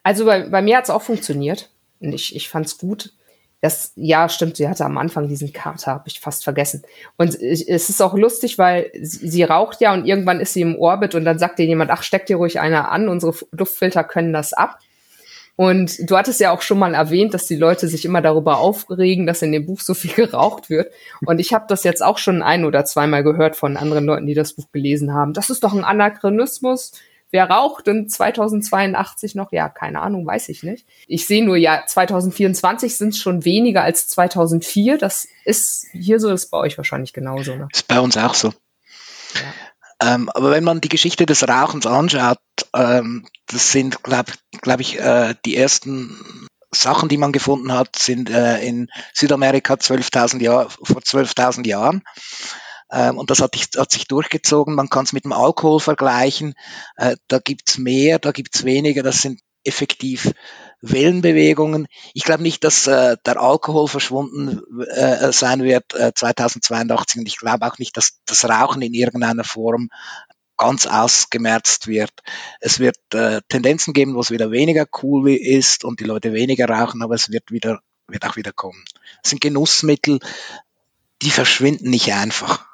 Also 0.04 0.26
bei, 0.26 0.48
bei 0.48 0.62
mir 0.62 0.78
hat 0.78 0.86
es 0.86 0.90
auch 0.90 1.02
funktioniert 1.02 1.72
und 2.00 2.14
ich, 2.14 2.36
ich 2.36 2.50
fand 2.50 2.66
es 2.66 2.78
gut. 2.78 3.14
Das, 3.62 3.94
ja, 3.96 4.28
stimmt, 4.28 4.58
sie 4.58 4.68
hatte 4.68 4.84
am 4.84 4.98
Anfang 4.98 5.30
diesen 5.30 5.54
Kater, 5.54 5.94
habe 5.94 6.10
ich 6.10 6.20
fast 6.20 6.44
vergessen. 6.44 6.84
Und 7.16 7.34
es 7.34 7.62
ist 7.62 8.02
auch 8.02 8.14
lustig, 8.14 8.58
weil 8.58 8.92
sie, 9.02 9.30
sie, 9.30 9.44
raucht 9.44 9.80
ja 9.80 9.94
und 9.94 10.06
irgendwann 10.06 10.42
ist 10.42 10.54
sie 10.54 10.62
im 10.62 10.78
Orbit 10.78 11.16
und 11.16 11.24
dann 11.24 11.40
sagt 11.40 11.60
dir 11.60 11.66
jemand, 11.66 11.90
ach, 11.90 12.04
steck 12.04 12.26
dir 12.26 12.36
ruhig 12.36 12.60
einer 12.60 12.92
an, 12.92 13.08
unsere 13.08 13.34
Duftfilter 13.54 14.04
können 14.04 14.34
das 14.34 14.52
ab. 14.52 14.80
Und 15.56 16.10
du 16.10 16.18
hattest 16.18 16.40
ja 16.40 16.52
auch 16.52 16.62
schon 16.62 16.80
mal 16.80 16.96
erwähnt, 16.96 17.34
dass 17.34 17.46
die 17.46 17.56
Leute 17.56 17.88
sich 17.88 18.06
immer 18.06 18.22
darüber 18.22 18.58
aufregen, 18.58 19.28
dass 19.28 19.42
in 19.42 19.52
dem 19.52 19.66
Buch 19.66 19.82
so 19.82 19.94
viel 19.94 20.14
geraucht 20.26 20.70
wird. 20.70 20.92
Und 21.26 21.40
ich 21.40 21.54
habe 21.54 21.66
das 21.68 21.84
jetzt 21.84 22.04
auch 22.04 22.18
schon 22.18 22.42
ein 22.42 22.66
oder 22.66 22.86
zweimal 22.86 23.24
gehört 23.24 23.56
von 23.56 23.78
anderen 23.78 24.06
Leuten, 24.06 24.26
die 24.26 24.34
das 24.34 24.54
Buch 24.54 24.72
gelesen 24.72 25.14
haben. 25.14 25.34
Das 25.34 25.50
ist 25.50 25.64
doch 25.64 25.74
ein 25.74 25.84
Anachronismus 25.84 26.94
Wer 27.34 27.50
raucht 27.50 27.88
in 27.88 28.08
2082 28.08 29.34
noch? 29.34 29.52
Ja, 29.52 29.68
keine 29.68 30.02
Ahnung, 30.02 30.24
weiß 30.24 30.50
ich 30.50 30.62
nicht. 30.62 30.86
Ich 31.08 31.26
sehe 31.26 31.44
nur, 31.44 31.58
ja, 31.58 31.84
2024 31.84 32.96
sind 32.96 33.10
es 33.10 33.18
schon 33.18 33.44
weniger 33.44 33.82
als 33.82 34.08
2004. 34.10 35.00
Das 35.00 35.28
ist 35.44 35.88
hier 35.94 36.20
so, 36.20 36.30
ist 36.30 36.52
bei 36.52 36.60
euch 36.60 36.78
wahrscheinlich 36.78 37.12
genauso. 37.12 37.56
Ne? 37.56 37.70
Ist 37.74 37.88
bei 37.88 38.00
uns 38.00 38.18
auch 38.18 38.36
so. 38.36 38.50
Ja. 38.50 39.42
Ähm, 40.04 40.30
aber 40.30 40.52
wenn 40.52 40.64
man 40.64 40.82
die 40.82 40.90
Geschichte 40.90 41.26
des 41.26 41.48
Rauchens 41.48 41.86
anschaut, 41.86 42.40
ähm, 42.76 43.26
das 43.48 43.72
sind, 43.72 44.04
glaube 44.04 44.34
glaub 44.62 44.80
ich, 44.80 45.00
äh, 45.00 45.36
die 45.46 45.56
ersten 45.56 46.48
Sachen, 46.72 47.08
die 47.08 47.18
man 47.18 47.32
gefunden 47.32 47.72
hat, 47.72 47.96
sind 47.98 48.30
äh, 48.30 48.60
in 48.66 48.90
Südamerika 49.14 49.76
12.000 49.76 50.42
Jahr, 50.42 50.70
vor 50.70 51.02
12.000 51.02 51.68
Jahren. 51.68 52.04
Ähm, 52.92 53.18
und 53.18 53.30
das 53.30 53.42
hat, 53.42 53.56
hat, 53.78 53.92
sich 53.92 54.08
durchgezogen. 54.08 54.76
Man 54.76 54.90
kann 54.90 55.06
es 55.06 55.14
mit 55.14 55.24
dem 55.24 55.34
Alkohol 55.34 55.80
vergleichen. 55.80 56.54
Äh, 56.98 57.16
da 57.28 57.40
gibt's 57.40 57.78
mehr, 57.78 58.20
da 58.20 58.32
gibt's 58.32 58.66
weniger. 58.66 59.04
Das 59.04 59.22
sind 59.22 59.40
effektiv 59.64 60.34
Wellenbewegungen. 60.84 61.88
Ich 62.14 62.24
glaube 62.24 62.44
nicht, 62.44 62.64
dass 62.64 62.88
äh, 62.88 63.16
der 63.26 63.42
Alkohol 63.42 63.88
verschwunden 63.88 64.62
äh, 64.90 65.32
sein 65.32 65.64
wird 65.64 65.94
äh, 65.94 66.12
2082 66.14 67.22
und 67.22 67.28
ich 67.28 67.38
glaube 67.38 67.66
auch 67.66 67.78
nicht, 67.78 67.96
dass 67.96 68.20
das 68.26 68.44
Rauchen 68.46 68.82
in 68.82 68.94
irgendeiner 68.94 69.46
Form 69.46 69.90
ganz 70.58 70.86
ausgemerzt 70.86 71.88
wird. 71.88 72.12
Es 72.60 72.80
wird 72.80 72.98
äh, 73.14 73.42
Tendenzen 73.48 73.94
geben, 73.94 74.16
wo 74.16 74.20
es 74.20 74.30
wieder 74.30 74.52
weniger 74.52 74.86
cool 75.02 75.32
ist 75.32 75.86
und 75.86 76.02
die 76.02 76.06
Leute 76.06 76.34
weniger 76.34 76.68
rauchen, 76.68 77.02
aber 77.02 77.16
es 77.16 77.32
wird 77.32 77.50
wieder 77.50 77.80
wird 78.08 78.26
auch 78.26 78.36
wieder 78.36 78.52
kommen. 78.52 78.84
Es 79.24 79.30
sind 79.30 79.42
Genussmittel, 79.42 80.20
die 81.22 81.32
verschwinden 81.32 81.90
nicht 81.90 82.14
einfach 82.14 82.73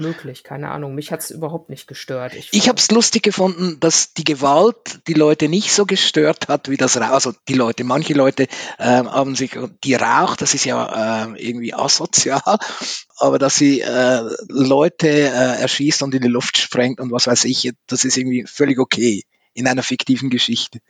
möglich, 0.00 0.42
keine 0.42 0.70
Ahnung. 0.70 0.94
Mich 0.94 1.12
hat 1.12 1.20
es 1.20 1.30
überhaupt 1.30 1.70
nicht 1.70 1.86
gestört. 1.86 2.34
Ich, 2.34 2.52
ich 2.52 2.68
habe 2.68 2.78
es 2.78 2.90
lustig 2.90 3.22
gefunden, 3.22 3.78
dass 3.78 4.14
die 4.14 4.24
Gewalt 4.24 5.06
die 5.06 5.14
Leute 5.14 5.48
nicht 5.48 5.72
so 5.72 5.86
gestört 5.86 6.48
hat 6.48 6.68
wie 6.68 6.76
das 6.76 6.96
Rauch. 6.96 7.10
Also 7.10 7.32
die 7.48 7.54
Leute, 7.54 7.84
manche 7.84 8.14
Leute 8.14 8.44
äh, 8.78 8.84
haben 8.84 9.36
sich, 9.36 9.58
die 9.84 9.94
Rauch, 9.94 10.36
das 10.36 10.54
ist 10.54 10.64
ja 10.64 11.26
äh, 11.34 11.46
irgendwie 11.46 11.74
asozial, 11.74 12.58
aber 13.18 13.38
dass 13.38 13.56
sie 13.56 13.80
äh, 13.80 14.22
Leute 14.48 15.08
äh, 15.08 15.60
erschießt 15.60 16.02
und 16.02 16.14
in 16.14 16.22
die 16.22 16.28
Luft 16.28 16.58
sprengt 16.58 17.00
und 17.00 17.12
was 17.12 17.26
weiß 17.26 17.44
ich, 17.44 17.72
das 17.86 18.04
ist 18.04 18.16
irgendwie 18.16 18.44
völlig 18.46 18.78
okay 18.78 19.24
in 19.52 19.68
einer 19.68 19.82
fiktiven 19.82 20.30
Geschichte. 20.30 20.80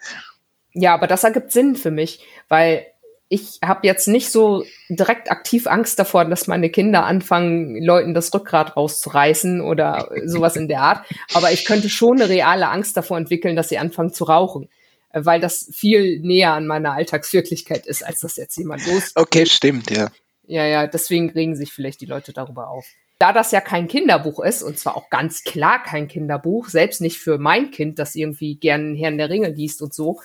Ja, 0.73 0.95
aber 0.95 1.07
das 1.07 1.25
ergibt 1.25 1.53
Sinn 1.53 1.77
für 1.77 1.91
mich, 1.91 2.21
weil 2.49 2.87
ich 3.33 3.61
habe 3.65 3.87
jetzt 3.87 4.09
nicht 4.09 4.31
so 4.33 4.65
direkt 4.89 5.31
aktiv 5.31 5.69
Angst 5.69 6.01
davor, 6.01 6.25
dass 6.25 6.49
meine 6.49 6.69
Kinder 6.69 7.05
anfangen, 7.05 7.81
Leuten 7.81 8.13
das 8.13 8.35
Rückgrat 8.35 8.77
rauszureißen 8.77 9.61
oder 9.61 10.11
sowas 10.25 10.57
in 10.57 10.67
der 10.67 10.83
Art. 10.83 11.07
Aber 11.33 11.53
ich 11.53 11.65
könnte 11.65 11.89
schon 11.89 12.21
eine 12.21 12.29
reale 12.29 12.69
Angst 12.69 12.97
davor 12.97 13.17
entwickeln, 13.19 13.55
dass 13.55 13.69
sie 13.69 13.79
anfangen 13.79 14.13
zu 14.13 14.25
rauchen. 14.25 14.69
Weil 15.13 15.41
das 15.41 15.71
viel 15.73 16.19
näher 16.21 16.53
an 16.55 16.67
meiner 16.67 16.93
Alltagswirklichkeit 16.93 17.87
ist, 17.87 18.05
als 18.05 18.19
das 18.21 18.37
jetzt 18.37 18.57
jemand 18.59 18.85
los. 18.89 19.13
Okay, 19.15 19.47
stimmt, 19.47 19.93
ja. 19.93 20.11
Ja, 20.49 20.67
ja, 20.67 20.89
deswegen 20.89 21.31
regen 21.31 21.55
sich 21.55 21.73
vielleicht 21.73 22.01
die 22.01 22.07
Leute 22.07 22.33
darüber 22.33 22.69
auf. 22.69 22.85
Da 23.21 23.35
das 23.35 23.53
ja 23.53 23.61
kein 23.61 23.87
Kinderbuch 23.87 24.41
ist, 24.41 24.63
und 24.63 24.79
zwar 24.79 24.97
auch 24.97 25.11
ganz 25.11 25.45
klar 25.45 25.83
kein 25.83 26.09
Kinderbuch, 26.09 26.69
selbst 26.69 27.03
nicht 27.03 27.19
für 27.19 27.37
mein 27.37 27.71
Kind, 27.71 27.99
das 27.99 28.15
irgendwie 28.15 28.55
gern 28.55 28.97
Herrn 28.97 29.19
der 29.19 29.29
Ringe 29.29 29.51
liest 29.51 29.83
und 29.83 29.93
so, 29.93 30.21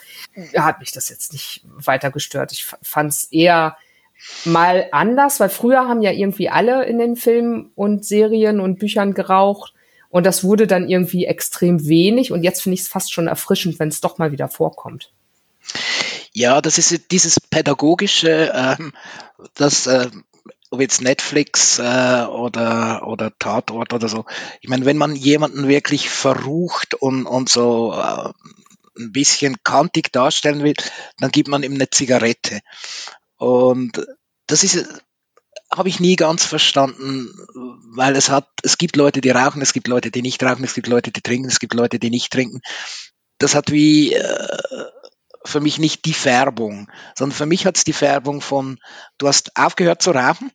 hat 0.56 0.80
mich 0.80 0.94
das 0.94 1.10
jetzt 1.10 1.34
nicht 1.34 1.66
weiter 1.66 2.10
gestört. 2.10 2.54
Ich 2.54 2.66
fand 2.82 3.12
es 3.12 3.26
eher 3.26 3.76
mal 4.46 4.88
anders, 4.94 5.42
weil 5.42 5.50
früher 5.50 5.90
haben 5.90 6.02
ja 6.02 6.12
irgendwie 6.12 6.50
alle 6.50 6.86
in 6.86 6.98
den 6.98 7.18
Filmen 7.18 7.72
und 7.76 8.06
Serien 8.06 8.62
und 8.62 8.80
Büchern 8.80 9.14
geraucht. 9.14 9.74
Und 10.10 10.26
das 10.26 10.46
wurde 10.46 10.66
dann 10.66 10.88
irgendwie 10.88 11.26
extrem 11.26 11.86
wenig. 11.86 12.32
Und 12.32 12.44
jetzt 12.44 12.64
finde 12.64 12.76
ich 12.76 12.82
es 12.82 12.88
fast 12.88 13.12
schon 13.12 13.28
erfrischend, 13.28 13.78
wenn 13.80 13.90
es 13.90 14.00
doch 14.00 14.18
mal 14.18 14.32
wieder 14.32 14.48
vorkommt. 14.48 15.12
Ja, 16.32 16.62
das 16.62 16.78
ist 16.78 17.12
dieses 17.12 17.42
pädagogische, 17.42 18.54
ähm, 18.56 18.94
das 19.56 19.88
äh, 19.88 20.08
ob 20.76 20.82
jetzt 20.82 21.02
Netflix 21.02 21.80
äh, 21.80 22.26
oder, 22.30 23.08
oder 23.08 23.32
Tatort 23.40 23.94
oder 23.94 24.10
so. 24.10 24.26
Ich 24.62 24.70
meine, 24.70 24.86
wenn 24.86 24.98
man 24.98 25.16
jemanden 25.16 25.68
wirklich 25.68 26.10
verrucht 26.10 26.94
und, 26.94 27.26
und 27.26 27.50
so 27.50 27.94
äh, 27.94 28.32
ein 28.98 29.12
bisschen 29.12 29.56
kantig 29.64 30.12
darstellen 30.12 30.64
will, 30.64 30.76
dann 31.20 31.32
gibt 31.32 31.48
man 31.48 31.64
ihm 31.64 31.74
eine 31.74 31.90
Zigarette. 31.90 32.60
Und 33.38 34.06
das 34.48 34.64
ist, 34.64 35.02
habe 35.72 35.90
ich 35.90 36.00
nie 36.00 36.16
ganz 36.16 36.46
verstanden, 36.46 37.34
weil 37.96 38.16
es 38.16 38.30
hat, 38.30 38.48
es 38.64 38.78
gibt 38.78 38.96
Leute, 38.96 39.22
die 39.22 39.30
rauchen, 39.30 39.62
es 39.62 39.74
gibt 39.74 39.88
Leute, 39.88 40.12
die 40.12 40.22
nicht 40.22 40.44
rauchen, 40.44 40.64
es 40.64 40.74
gibt 40.74 40.88
Leute, 40.88 41.12
die 41.12 41.22
trinken, 41.22 41.48
es 41.48 41.60
gibt 41.60 41.74
Leute, 41.74 42.00
die 42.00 42.10
nicht 42.10 42.32
trinken. 42.32 42.62
Das 43.38 43.56
hat 43.56 43.72
wie 43.72 44.14
äh, 44.14 44.48
für 45.46 45.62
mich 45.62 45.80
nicht 45.80 46.06
die 46.06 46.14
Färbung, 46.14 46.90
sondern 47.18 47.36
für 47.36 47.46
mich 47.46 47.66
hat 47.66 47.78
es 47.78 47.84
die 47.84 47.94
Färbung 47.94 48.42
von, 48.42 48.80
du 49.18 49.28
hast 49.28 49.56
aufgehört 49.56 50.02
zu 50.02 50.12
rauchen 50.12 50.52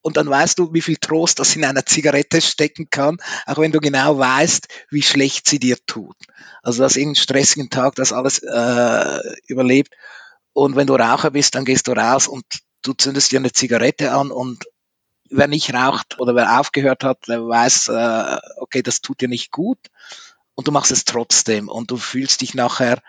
und 0.00 0.16
dann 0.16 0.28
weißt 0.28 0.58
du, 0.58 0.72
wie 0.72 0.82
viel 0.82 0.96
Trost 0.96 1.38
das 1.38 1.54
in 1.54 1.64
einer 1.64 1.86
Zigarette 1.86 2.40
stecken 2.40 2.88
kann, 2.90 3.18
auch 3.46 3.58
wenn 3.58 3.72
du 3.72 3.80
genau 3.80 4.18
weißt, 4.18 4.66
wie 4.90 5.02
schlecht 5.02 5.48
sie 5.48 5.58
dir 5.58 5.76
tut. 5.86 6.16
Also 6.62 6.82
dass 6.82 6.96
in 6.96 7.08
einem 7.08 7.14
stressigen 7.14 7.70
Tag 7.70 7.94
das 7.94 8.12
alles 8.12 8.40
äh, 8.40 9.20
überlebt. 9.46 9.94
Und 10.52 10.76
wenn 10.76 10.86
du 10.86 10.94
Raucher 10.94 11.30
bist, 11.30 11.54
dann 11.54 11.64
gehst 11.64 11.86
du 11.88 11.92
raus 11.92 12.26
und 12.26 12.44
du 12.82 12.92
zündest 12.94 13.32
dir 13.32 13.38
eine 13.38 13.52
Zigarette 13.52 14.12
an 14.12 14.30
und 14.30 14.64
wer 15.30 15.46
nicht 15.46 15.72
raucht 15.72 16.20
oder 16.20 16.34
wer 16.34 16.60
aufgehört 16.60 17.04
hat, 17.04 17.28
der 17.28 17.46
weiß, 17.46 17.88
äh, 17.88 18.38
okay, 18.58 18.82
das 18.82 19.00
tut 19.00 19.20
dir 19.20 19.28
nicht 19.28 19.50
gut 19.50 19.78
und 20.54 20.68
du 20.68 20.72
machst 20.72 20.90
es 20.90 21.04
trotzdem 21.04 21.68
und 21.68 21.90
du 21.90 21.96
fühlst 21.96 22.40
dich 22.42 22.54
nachher 22.54 23.02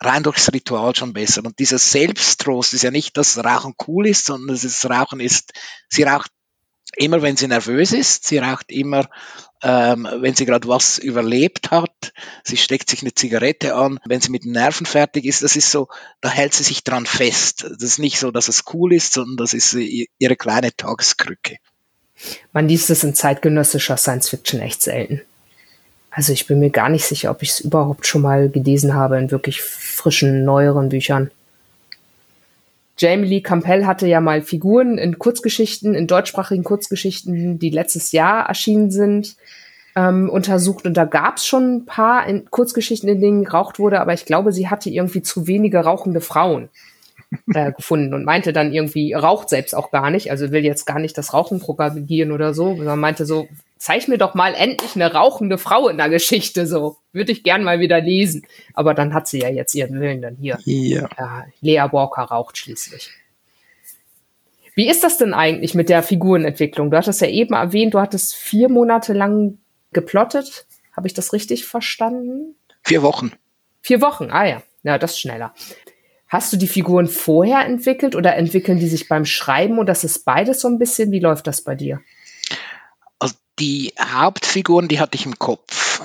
rein 0.00 0.22
durchs 0.22 0.52
Ritual 0.52 0.94
schon 0.94 1.12
besser. 1.12 1.44
Und 1.44 1.58
dieser 1.58 1.78
Selbsttrost 1.78 2.74
ist 2.74 2.82
ja 2.82 2.90
nicht, 2.90 3.16
dass 3.16 3.42
Rauchen 3.42 3.74
cool 3.86 4.06
ist, 4.06 4.26
sondern 4.26 4.58
das 4.60 4.88
Rauchen 4.88 5.20
ist, 5.20 5.52
sie 5.88 6.04
raucht 6.04 6.30
immer, 6.96 7.22
wenn 7.22 7.36
sie 7.36 7.48
nervös 7.48 7.92
ist, 7.92 8.26
sie 8.26 8.38
raucht 8.38 8.70
immer, 8.70 9.08
ähm, 9.62 10.08
wenn 10.20 10.34
sie 10.34 10.46
gerade 10.46 10.66
was 10.68 10.98
überlebt 10.98 11.70
hat, 11.70 12.12
sie 12.44 12.56
steckt 12.56 12.88
sich 12.88 13.02
eine 13.02 13.14
Zigarette 13.14 13.74
an, 13.74 14.00
wenn 14.04 14.20
sie 14.20 14.30
mit 14.30 14.44
den 14.44 14.52
Nerven 14.52 14.86
fertig 14.86 15.24
ist, 15.26 15.42
das 15.42 15.54
ist 15.54 15.70
so, 15.70 15.88
da 16.20 16.30
hält 16.30 16.54
sie 16.54 16.64
sich 16.64 16.82
dran 16.82 17.06
fest. 17.06 17.64
Das 17.64 17.82
ist 17.82 17.98
nicht 17.98 18.18
so, 18.18 18.30
dass 18.30 18.48
es 18.48 18.64
cool 18.72 18.92
ist, 18.92 19.12
sondern 19.12 19.36
das 19.36 19.52
ist 19.52 19.74
ihre 19.74 20.36
kleine 20.36 20.74
Tageskrücke. 20.74 21.58
Man 22.52 22.68
liest 22.68 22.90
es 22.90 23.04
in 23.04 23.14
zeitgenössischer 23.14 23.96
Science 23.96 24.28
Fiction 24.28 24.60
echt 24.60 24.82
selten. 24.82 25.22
Also 26.10 26.32
ich 26.32 26.46
bin 26.46 26.58
mir 26.58 26.70
gar 26.70 26.88
nicht 26.88 27.04
sicher, 27.04 27.30
ob 27.30 27.42
ich 27.42 27.50
es 27.50 27.60
überhaupt 27.60 28.06
schon 28.06 28.22
mal 28.22 28.48
gelesen 28.48 28.94
habe 28.94 29.18
in 29.18 29.30
wirklich 29.30 29.62
frischen, 29.62 30.44
neueren 30.44 30.88
Büchern. 30.88 31.30
Jamie 32.98 33.28
Lee 33.28 33.40
Campbell 33.40 33.86
hatte 33.86 34.06
ja 34.06 34.20
mal 34.20 34.42
Figuren 34.42 34.98
in 34.98 35.18
Kurzgeschichten, 35.18 35.94
in 35.94 36.06
deutschsprachigen 36.06 36.64
Kurzgeschichten, 36.64 37.58
die 37.58 37.70
letztes 37.70 38.12
Jahr 38.12 38.46
erschienen 38.46 38.90
sind, 38.90 39.36
ähm, 39.96 40.28
untersucht. 40.28 40.84
Und 40.84 40.94
da 40.94 41.06
gab 41.06 41.38
es 41.38 41.46
schon 41.46 41.76
ein 41.76 41.86
paar 41.86 42.26
in 42.26 42.50
Kurzgeschichten, 42.50 43.08
in 43.08 43.20
denen 43.20 43.44
geraucht 43.44 43.78
wurde, 43.78 44.00
aber 44.00 44.12
ich 44.12 44.26
glaube, 44.26 44.52
sie 44.52 44.68
hatte 44.68 44.90
irgendwie 44.90 45.22
zu 45.22 45.46
wenige 45.46 45.78
rauchende 45.78 46.20
Frauen 46.20 46.68
äh, 47.54 47.72
gefunden 47.76 48.12
und 48.12 48.24
meinte 48.24 48.52
dann 48.52 48.72
irgendwie, 48.72 49.14
raucht 49.14 49.48
selbst 49.48 49.74
auch 49.74 49.90
gar 49.90 50.10
nicht, 50.10 50.30
also 50.30 50.50
will 50.50 50.64
jetzt 50.64 50.84
gar 50.84 50.98
nicht 50.98 51.16
das 51.16 51.32
Rauchen 51.32 51.60
propagieren 51.60 52.32
oder 52.32 52.52
so, 52.52 52.76
sondern 52.76 53.00
meinte 53.00 53.24
so, 53.24 53.48
zeig 53.80 54.08
mir 54.08 54.18
doch 54.18 54.34
mal 54.34 54.54
endlich 54.54 54.94
eine 54.94 55.12
rauchende 55.12 55.58
Frau 55.58 55.88
in 55.88 55.96
der 55.96 56.10
Geschichte, 56.10 56.66
so. 56.66 56.98
Würde 57.12 57.32
ich 57.32 57.42
gern 57.42 57.64
mal 57.64 57.80
wieder 57.80 58.00
lesen. 58.00 58.46
Aber 58.74 58.94
dann 58.94 59.14
hat 59.14 59.26
sie 59.26 59.40
ja 59.40 59.48
jetzt 59.48 59.74
ihren 59.74 59.98
Willen 60.00 60.22
dann 60.22 60.36
hier. 60.36 60.58
Ja. 60.64 61.06
Äh, 61.16 61.50
Lea 61.60 61.88
Walker 61.90 62.22
raucht 62.22 62.58
schließlich. 62.58 63.10
Wie 64.74 64.88
ist 64.88 65.02
das 65.02 65.16
denn 65.16 65.34
eigentlich 65.34 65.74
mit 65.74 65.88
der 65.88 66.02
Figurenentwicklung? 66.02 66.90
Du 66.90 66.96
hattest 66.96 67.20
ja 67.22 67.26
eben 67.26 67.54
erwähnt, 67.54 67.94
du 67.94 68.00
hattest 68.00 68.34
vier 68.34 68.68
Monate 68.68 69.14
lang 69.14 69.58
geplottet. 69.92 70.66
Habe 70.94 71.08
ich 71.08 71.14
das 71.14 71.32
richtig 71.32 71.66
verstanden? 71.66 72.54
Vier 72.84 73.02
Wochen. 73.02 73.32
Vier 73.80 74.02
Wochen, 74.02 74.30
ah 74.30 74.46
ja. 74.46 74.62
Ja, 74.82 74.98
das 74.98 75.12
ist 75.12 75.20
schneller. 75.20 75.54
Hast 76.28 76.52
du 76.52 76.56
die 76.56 76.68
Figuren 76.68 77.08
vorher 77.08 77.64
entwickelt 77.64 78.14
oder 78.14 78.36
entwickeln 78.36 78.78
die 78.78 78.86
sich 78.86 79.08
beim 79.08 79.24
Schreiben 79.24 79.78
und 79.78 79.86
das 79.86 80.04
ist 80.04 80.24
beides 80.24 80.60
so 80.60 80.68
ein 80.68 80.78
bisschen? 80.78 81.10
Wie 81.10 81.18
läuft 81.18 81.46
das 81.46 81.62
bei 81.62 81.74
dir? 81.74 82.00
Die 83.60 83.92
Hauptfiguren, 84.00 84.88
die 84.88 85.00
hatte 85.00 85.16
ich 85.16 85.26
im 85.26 85.38
Kopf. 85.38 86.02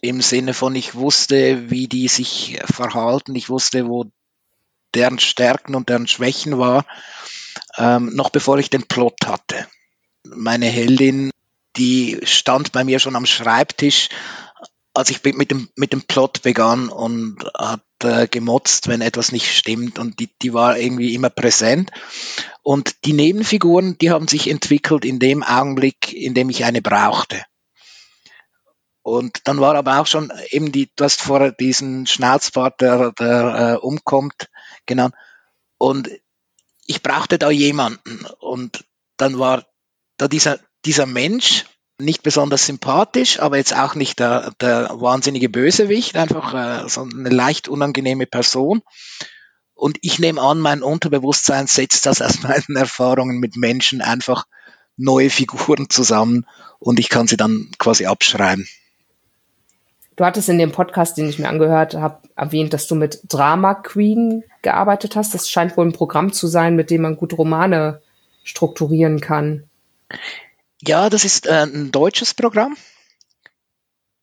Im 0.00 0.20
Sinne 0.20 0.52
von, 0.52 0.74
ich 0.76 0.94
wusste, 0.94 1.70
wie 1.70 1.88
die 1.88 2.08
sich 2.08 2.60
verhalten, 2.64 3.34
ich 3.34 3.48
wusste, 3.48 3.88
wo 3.88 4.10
deren 4.94 5.18
Stärken 5.18 5.74
und 5.74 5.88
deren 5.88 6.06
Schwächen 6.06 6.58
war, 6.58 6.84
ähm, 7.78 8.14
noch 8.14 8.30
bevor 8.30 8.58
ich 8.58 8.68
den 8.68 8.82
Plot 8.82 9.16
hatte. 9.24 9.66
Meine 10.24 10.66
Heldin, 10.66 11.30
die 11.76 12.20
stand 12.24 12.72
bei 12.72 12.84
mir 12.84 12.98
schon 12.98 13.16
am 13.16 13.26
Schreibtisch, 13.26 14.10
als 14.92 15.08
ich 15.10 15.24
mit 15.24 15.50
dem, 15.50 15.70
mit 15.76 15.92
dem 15.92 16.02
Plot 16.02 16.42
begann 16.42 16.88
und 16.88 17.38
hat 17.56 17.82
äh, 18.04 18.28
gemotzt, 18.28 18.88
wenn 18.88 19.00
etwas 19.00 19.32
nicht 19.32 19.56
stimmt 19.56 19.98
und 19.98 20.20
die, 20.20 20.30
die 20.42 20.52
war 20.52 20.78
irgendwie 20.78 21.14
immer 21.14 21.30
präsent. 21.30 21.90
Und 22.62 23.04
die 23.04 23.12
Nebenfiguren, 23.12 23.98
die 23.98 24.10
haben 24.10 24.28
sich 24.28 24.48
entwickelt 24.48 25.04
in 25.04 25.18
dem 25.18 25.42
Augenblick, 25.42 26.12
in 26.12 26.34
dem 26.34 26.50
ich 26.50 26.64
eine 26.64 26.82
brauchte. 26.82 27.42
Und 29.02 29.40
dann 29.44 29.60
war 29.60 29.74
aber 29.74 30.00
auch 30.00 30.06
schon 30.06 30.32
eben 30.50 30.70
die, 30.70 30.90
du 30.94 31.04
hast 31.04 31.22
vorher 31.22 31.50
diesen 31.50 32.06
Schnauzbart, 32.06 32.80
der, 32.80 33.12
der 33.12 33.78
äh, 33.80 33.84
umkommt, 33.84 34.48
genannt. 34.86 35.14
Und 35.76 36.08
ich 36.86 37.02
brauchte 37.02 37.38
da 37.38 37.50
jemanden. 37.50 38.24
Und 38.38 38.84
dann 39.16 39.38
war 39.38 39.66
da 40.18 40.28
dieser, 40.28 40.60
dieser 40.84 41.06
Mensch, 41.06 41.64
nicht 42.04 42.22
besonders 42.22 42.66
sympathisch, 42.66 43.40
aber 43.40 43.56
jetzt 43.56 43.76
auch 43.76 43.94
nicht 43.94 44.18
der, 44.18 44.52
der 44.60 44.90
wahnsinnige 44.94 45.48
Bösewicht, 45.48 46.16
einfach 46.16 46.54
äh, 46.54 46.88
so 46.88 47.02
eine 47.02 47.30
leicht 47.30 47.68
unangenehme 47.68 48.26
Person. 48.26 48.82
Und 49.74 49.98
ich 50.02 50.18
nehme 50.18 50.40
an, 50.40 50.60
mein 50.60 50.82
Unterbewusstsein 50.82 51.66
setzt 51.66 52.06
das 52.06 52.22
aus 52.22 52.42
meinen 52.42 52.76
Erfahrungen 52.76 53.38
mit 53.38 53.56
Menschen 53.56 54.00
einfach 54.00 54.46
neue 54.96 55.30
Figuren 55.30 55.88
zusammen 55.88 56.46
und 56.78 57.00
ich 57.00 57.08
kann 57.08 57.26
sie 57.26 57.36
dann 57.36 57.70
quasi 57.78 58.06
abschreiben. 58.06 58.68
Du 60.16 60.24
hattest 60.24 60.48
in 60.50 60.58
dem 60.58 60.72
Podcast, 60.72 61.16
den 61.16 61.28
ich 61.28 61.38
mir 61.38 61.48
angehört 61.48 61.94
habe, 61.94 62.18
erwähnt, 62.36 62.74
dass 62.74 62.86
du 62.86 62.94
mit 62.94 63.20
Drama 63.28 63.74
Queen 63.74 64.44
gearbeitet 64.60 65.16
hast. 65.16 65.32
Das 65.34 65.48
scheint 65.48 65.76
wohl 65.76 65.86
ein 65.86 65.94
Programm 65.94 66.32
zu 66.32 66.46
sein, 66.46 66.76
mit 66.76 66.90
dem 66.90 67.02
man 67.02 67.16
gut 67.16 67.36
Romane 67.36 68.02
strukturieren 68.44 69.20
kann. 69.20 69.64
Ja, 70.84 71.08
das 71.10 71.24
ist 71.24 71.46
äh, 71.46 71.64
ein 71.64 71.92
deutsches 71.92 72.34
Programm. 72.34 72.76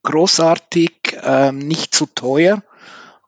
Großartig, 0.03 0.91
äh, 1.13 1.53
nicht 1.53 1.95
zu 1.95 2.05
teuer 2.05 2.63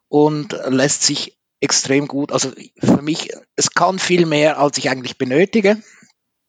und 0.08 0.52
lässt 0.68 1.02
sich 1.02 1.38
extrem 1.60 2.08
gut. 2.08 2.30
Also 2.30 2.52
für 2.78 3.00
mich, 3.00 3.30
es 3.56 3.70
kann 3.70 3.98
viel 3.98 4.26
mehr, 4.26 4.58
als 4.58 4.76
ich 4.76 4.90
eigentlich 4.90 5.16
benötige. 5.16 5.82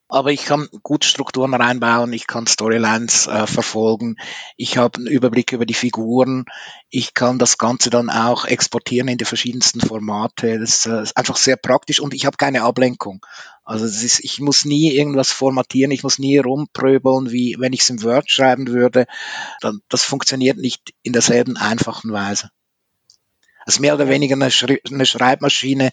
Aber 0.10 0.32
ich 0.32 0.46
kann 0.46 0.68
gut 0.84 1.06
Strukturen 1.06 1.54
reinbauen, 1.54 2.14
ich 2.14 2.28
kann 2.28 2.46
Storylines 2.46 3.26
äh, 3.26 3.48
verfolgen, 3.48 4.18
ich 4.58 4.78
habe 4.78 4.98
einen 4.98 5.08
Überblick 5.08 5.54
über 5.54 5.66
die 5.66 5.74
Figuren, 5.74 6.46
ich 6.90 7.14
kann 7.14 7.40
das 7.40 7.58
Ganze 7.58 7.90
dann 7.90 8.10
auch 8.12 8.46
exportieren 8.46 9.08
in 9.08 9.18
die 9.18 9.26
verschiedensten 9.26 9.82
Formate. 9.82 10.60
Das 10.60 10.86
äh, 10.86 11.02
ist 11.02 11.18
einfach 11.18 11.38
sehr 11.38 11.56
praktisch 11.56 12.00
und 12.00 12.14
ich 12.14 12.26
habe 12.26 12.38
keine 12.38 12.62
Ablenkung. 12.62 13.26
Also 13.64 13.86
ist, 13.86 14.20
ich 14.20 14.40
muss 14.40 14.66
nie 14.66 14.92
irgendwas 14.92 15.32
formatieren, 15.32 15.92
ich 15.92 16.04
muss 16.04 16.20
nie 16.20 16.38
rumpröbeln, 16.38 17.32
wie 17.32 17.56
wenn 17.58 17.74
ich 17.74 17.82
es 17.82 17.90
im 17.90 18.04
Word 18.04 18.30
schreiben 18.30 18.68
würde. 18.68 19.08
Das 19.90 20.04
funktioniert 20.04 20.58
nicht 20.58 20.94
in 21.02 21.14
derselben 21.14 21.58
einfachen 21.58 22.12
Weise. 22.12 22.52
Das 23.66 23.76
ist 23.76 23.80
mehr 23.80 23.96
oder 23.96 24.10
weniger 24.10 24.36
eine, 24.36 24.52
Schri 24.52 24.82
eine 24.86 25.06
Schreibmaschine 25.06 25.92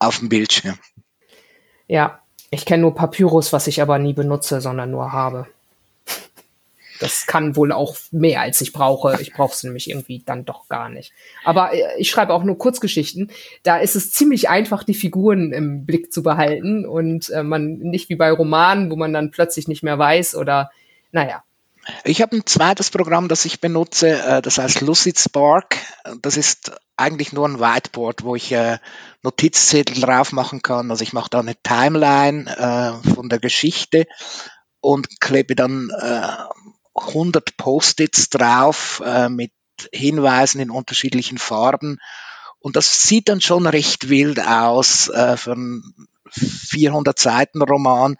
auf 0.00 0.18
dem 0.18 0.28
Bildschirm. 0.28 0.78
Ja, 1.86 2.22
ich 2.50 2.64
kenne 2.64 2.82
nur 2.82 2.94
Papyrus, 2.94 3.52
was 3.52 3.66
ich 3.66 3.82
aber 3.82 3.98
nie 3.98 4.14
benutze, 4.14 4.60
sondern 4.60 4.90
nur 4.90 5.12
habe. 5.12 5.46
Das 7.00 7.26
kann 7.26 7.54
wohl 7.54 7.70
auch 7.70 7.96
mehr, 8.10 8.40
als 8.40 8.60
ich 8.60 8.72
brauche. 8.72 9.18
Ich 9.20 9.32
brauche 9.32 9.52
es 9.52 9.62
nämlich 9.62 9.88
irgendwie 9.88 10.22
dann 10.24 10.44
doch 10.44 10.68
gar 10.68 10.88
nicht. 10.88 11.12
Aber 11.44 11.72
äh, 11.72 11.84
ich 11.98 12.10
schreibe 12.10 12.34
auch 12.34 12.42
nur 12.42 12.58
Kurzgeschichten. 12.58 13.30
Da 13.62 13.78
ist 13.78 13.94
es 13.94 14.10
ziemlich 14.10 14.48
einfach, 14.48 14.82
die 14.82 14.94
Figuren 14.94 15.52
im 15.52 15.86
Blick 15.86 16.12
zu 16.12 16.22
behalten 16.22 16.86
und 16.86 17.30
äh, 17.30 17.42
man 17.42 17.78
nicht 17.78 18.08
wie 18.08 18.16
bei 18.16 18.30
Romanen, 18.32 18.90
wo 18.90 18.96
man 18.96 19.12
dann 19.12 19.30
plötzlich 19.30 19.68
nicht 19.68 19.82
mehr 19.82 19.98
weiß 19.98 20.34
oder 20.34 20.70
naja. 21.12 21.44
Ich 22.04 22.22
habe 22.22 22.36
ein 22.36 22.46
zweites 22.46 22.90
Programm, 22.90 23.28
das 23.28 23.44
ich 23.44 23.60
benutze, 23.60 24.20
äh, 24.20 24.42
das 24.42 24.58
heißt 24.58 24.80
Lucid 24.80 25.18
Spark. 25.18 25.76
Das 26.22 26.36
ist 26.36 26.72
eigentlich 26.96 27.32
nur 27.32 27.48
ein 27.48 27.60
Whiteboard, 27.60 28.24
wo 28.24 28.34
ich 28.34 28.52
äh, 28.52 28.78
Notizzettel 29.22 30.00
drauf 30.00 30.32
machen 30.32 30.62
kann. 30.62 30.90
Also 30.90 31.02
ich 31.02 31.12
mache 31.12 31.30
da 31.30 31.40
eine 31.40 31.56
Timeline 31.62 32.46
äh, 32.46 33.14
von 33.14 33.28
der 33.28 33.38
Geschichte 33.38 34.06
und 34.80 35.20
klebe 35.20 35.54
dann 35.54 35.90
äh, 35.90 36.28
100 36.94 37.56
Post-its 37.56 38.28
drauf 38.28 39.00
mit 39.28 39.52
Hinweisen 39.92 40.60
in 40.60 40.72
unterschiedlichen 40.72 41.38
Farben. 41.38 42.00
Und 42.58 42.74
das 42.74 43.04
sieht 43.04 43.28
dann 43.28 43.40
schon 43.40 43.68
recht 43.68 44.08
wild 44.08 44.40
aus 44.40 45.04
für 45.04 45.52
einen 45.52 46.08
400 46.30 47.18
Seiten 47.18 47.62
Roman. 47.62 48.16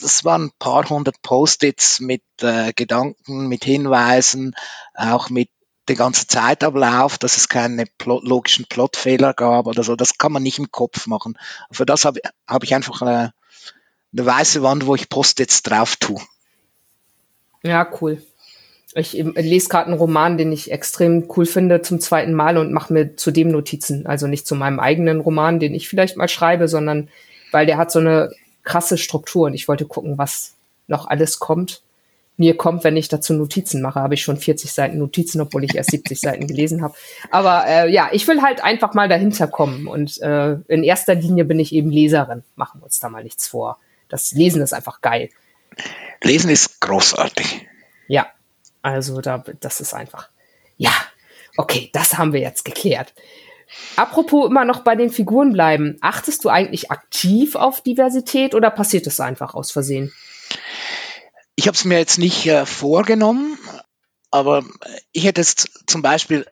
Das 0.00 0.24
waren 0.24 0.46
ein 0.46 0.52
paar 0.58 0.88
hundert 0.88 1.22
Post-its 1.22 2.00
mit 2.00 2.22
äh, 2.42 2.72
Gedanken, 2.74 3.48
mit 3.48 3.64
Hinweisen, 3.64 4.54
auch 4.94 5.30
mit 5.30 5.50
der 5.88 5.96
ganzen 5.96 6.28
Zeitablauf, 6.28 7.18
dass 7.18 7.36
es 7.36 7.48
keine 7.48 7.86
Plot, 7.98 8.24
logischen 8.24 8.66
Plotfehler 8.66 9.34
gab 9.34 9.66
oder 9.66 9.82
so. 9.82 9.96
Das 9.96 10.18
kann 10.18 10.32
man 10.32 10.42
nicht 10.42 10.58
im 10.58 10.70
Kopf 10.70 11.06
machen. 11.06 11.38
Für 11.70 11.86
das 11.86 12.04
habe 12.04 12.20
hab 12.46 12.62
ich 12.62 12.74
einfach 12.74 13.02
eine, 13.02 13.32
eine 14.12 14.26
weiße 14.26 14.62
Wand, 14.62 14.86
wo 14.86 14.94
ich 14.94 15.08
Post-its 15.08 15.62
drauf 15.62 15.96
tue. 15.96 16.20
Ja, 17.62 17.88
cool. 18.00 18.22
Ich 18.94 19.12
lese 19.12 19.68
gerade 19.68 19.86
einen 19.86 19.98
Roman, 19.98 20.38
den 20.38 20.50
ich 20.50 20.72
extrem 20.72 21.28
cool 21.36 21.46
finde, 21.46 21.82
zum 21.82 22.00
zweiten 22.00 22.32
Mal 22.32 22.56
und 22.56 22.72
mache 22.72 22.92
mir 22.92 23.16
zudem 23.16 23.50
Notizen. 23.50 24.06
Also 24.06 24.26
nicht 24.26 24.46
zu 24.46 24.54
meinem 24.54 24.80
eigenen 24.80 25.20
Roman, 25.20 25.60
den 25.60 25.74
ich 25.74 25.88
vielleicht 25.88 26.16
mal 26.16 26.28
schreibe, 26.28 26.68
sondern 26.68 27.08
weil 27.52 27.66
der 27.66 27.76
hat 27.76 27.90
so 27.90 27.98
eine 27.98 28.30
krasse 28.62 28.98
Struktur 28.98 29.46
und 29.46 29.54
ich 29.54 29.68
wollte 29.68 29.86
gucken, 29.86 30.18
was 30.18 30.54
noch 30.86 31.06
alles 31.08 31.38
kommt. 31.38 31.82
Mir 32.36 32.56
kommt, 32.56 32.84
wenn 32.84 32.96
ich 32.96 33.08
dazu 33.08 33.34
Notizen 33.34 33.82
mache, 33.82 34.00
habe 34.00 34.14
ich 34.14 34.22
schon 34.22 34.36
40 34.36 34.72
Seiten 34.72 34.98
Notizen, 34.98 35.40
obwohl 35.40 35.64
ich 35.64 35.74
erst 35.74 35.90
70 35.90 36.20
Seiten 36.20 36.46
gelesen 36.46 36.82
habe. 36.82 36.94
Aber 37.30 37.66
äh, 37.66 37.90
ja, 37.90 38.10
ich 38.12 38.28
will 38.28 38.42
halt 38.42 38.62
einfach 38.62 38.94
mal 38.94 39.08
dahinter 39.08 39.48
kommen 39.48 39.88
und 39.88 40.20
äh, 40.22 40.52
in 40.68 40.84
erster 40.84 41.16
Linie 41.16 41.44
bin 41.44 41.58
ich 41.58 41.72
eben 41.72 41.90
Leserin. 41.90 42.44
Machen 42.54 42.80
wir 42.80 42.84
uns 42.84 43.00
da 43.00 43.08
mal 43.08 43.24
nichts 43.24 43.48
vor. 43.48 43.78
Das 44.08 44.30
Lesen 44.32 44.62
ist 44.62 44.72
einfach 44.72 45.00
geil. 45.00 45.30
Lesen 46.22 46.50
ist 46.50 46.80
großartig. 46.80 47.66
Ja, 48.06 48.28
also 48.82 49.20
da, 49.20 49.44
das 49.60 49.80
ist 49.80 49.94
einfach. 49.94 50.28
Ja, 50.76 50.92
okay, 51.56 51.90
das 51.92 52.18
haben 52.18 52.32
wir 52.32 52.40
jetzt 52.40 52.64
geklärt. 52.64 53.14
Apropos 53.96 54.48
immer 54.48 54.64
noch 54.64 54.80
bei 54.80 54.96
den 54.96 55.10
Figuren 55.10 55.52
bleiben. 55.52 55.96
Achtest 56.00 56.44
du 56.44 56.48
eigentlich 56.48 56.90
aktiv 56.90 57.54
auf 57.54 57.82
Diversität 57.82 58.54
oder 58.54 58.70
passiert 58.70 59.06
es 59.06 59.20
einfach 59.20 59.54
aus 59.54 59.70
Versehen? 59.70 60.12
Ich 61.56 61.66
habe 61.66 61.74
es 61.74 61.84
mir 61.84 61.98
jetzt 61.98 62.18
nicht 62.18 62.46
äh, 62.46 62.66
vorgenommen, 62.66 63.58
aber 64.30 64.64
ich 65.12 65.24
hätte 65.24 65.40
es 65.40 65.54
zum 65.86 66.02
Beispiel 66.02 66.46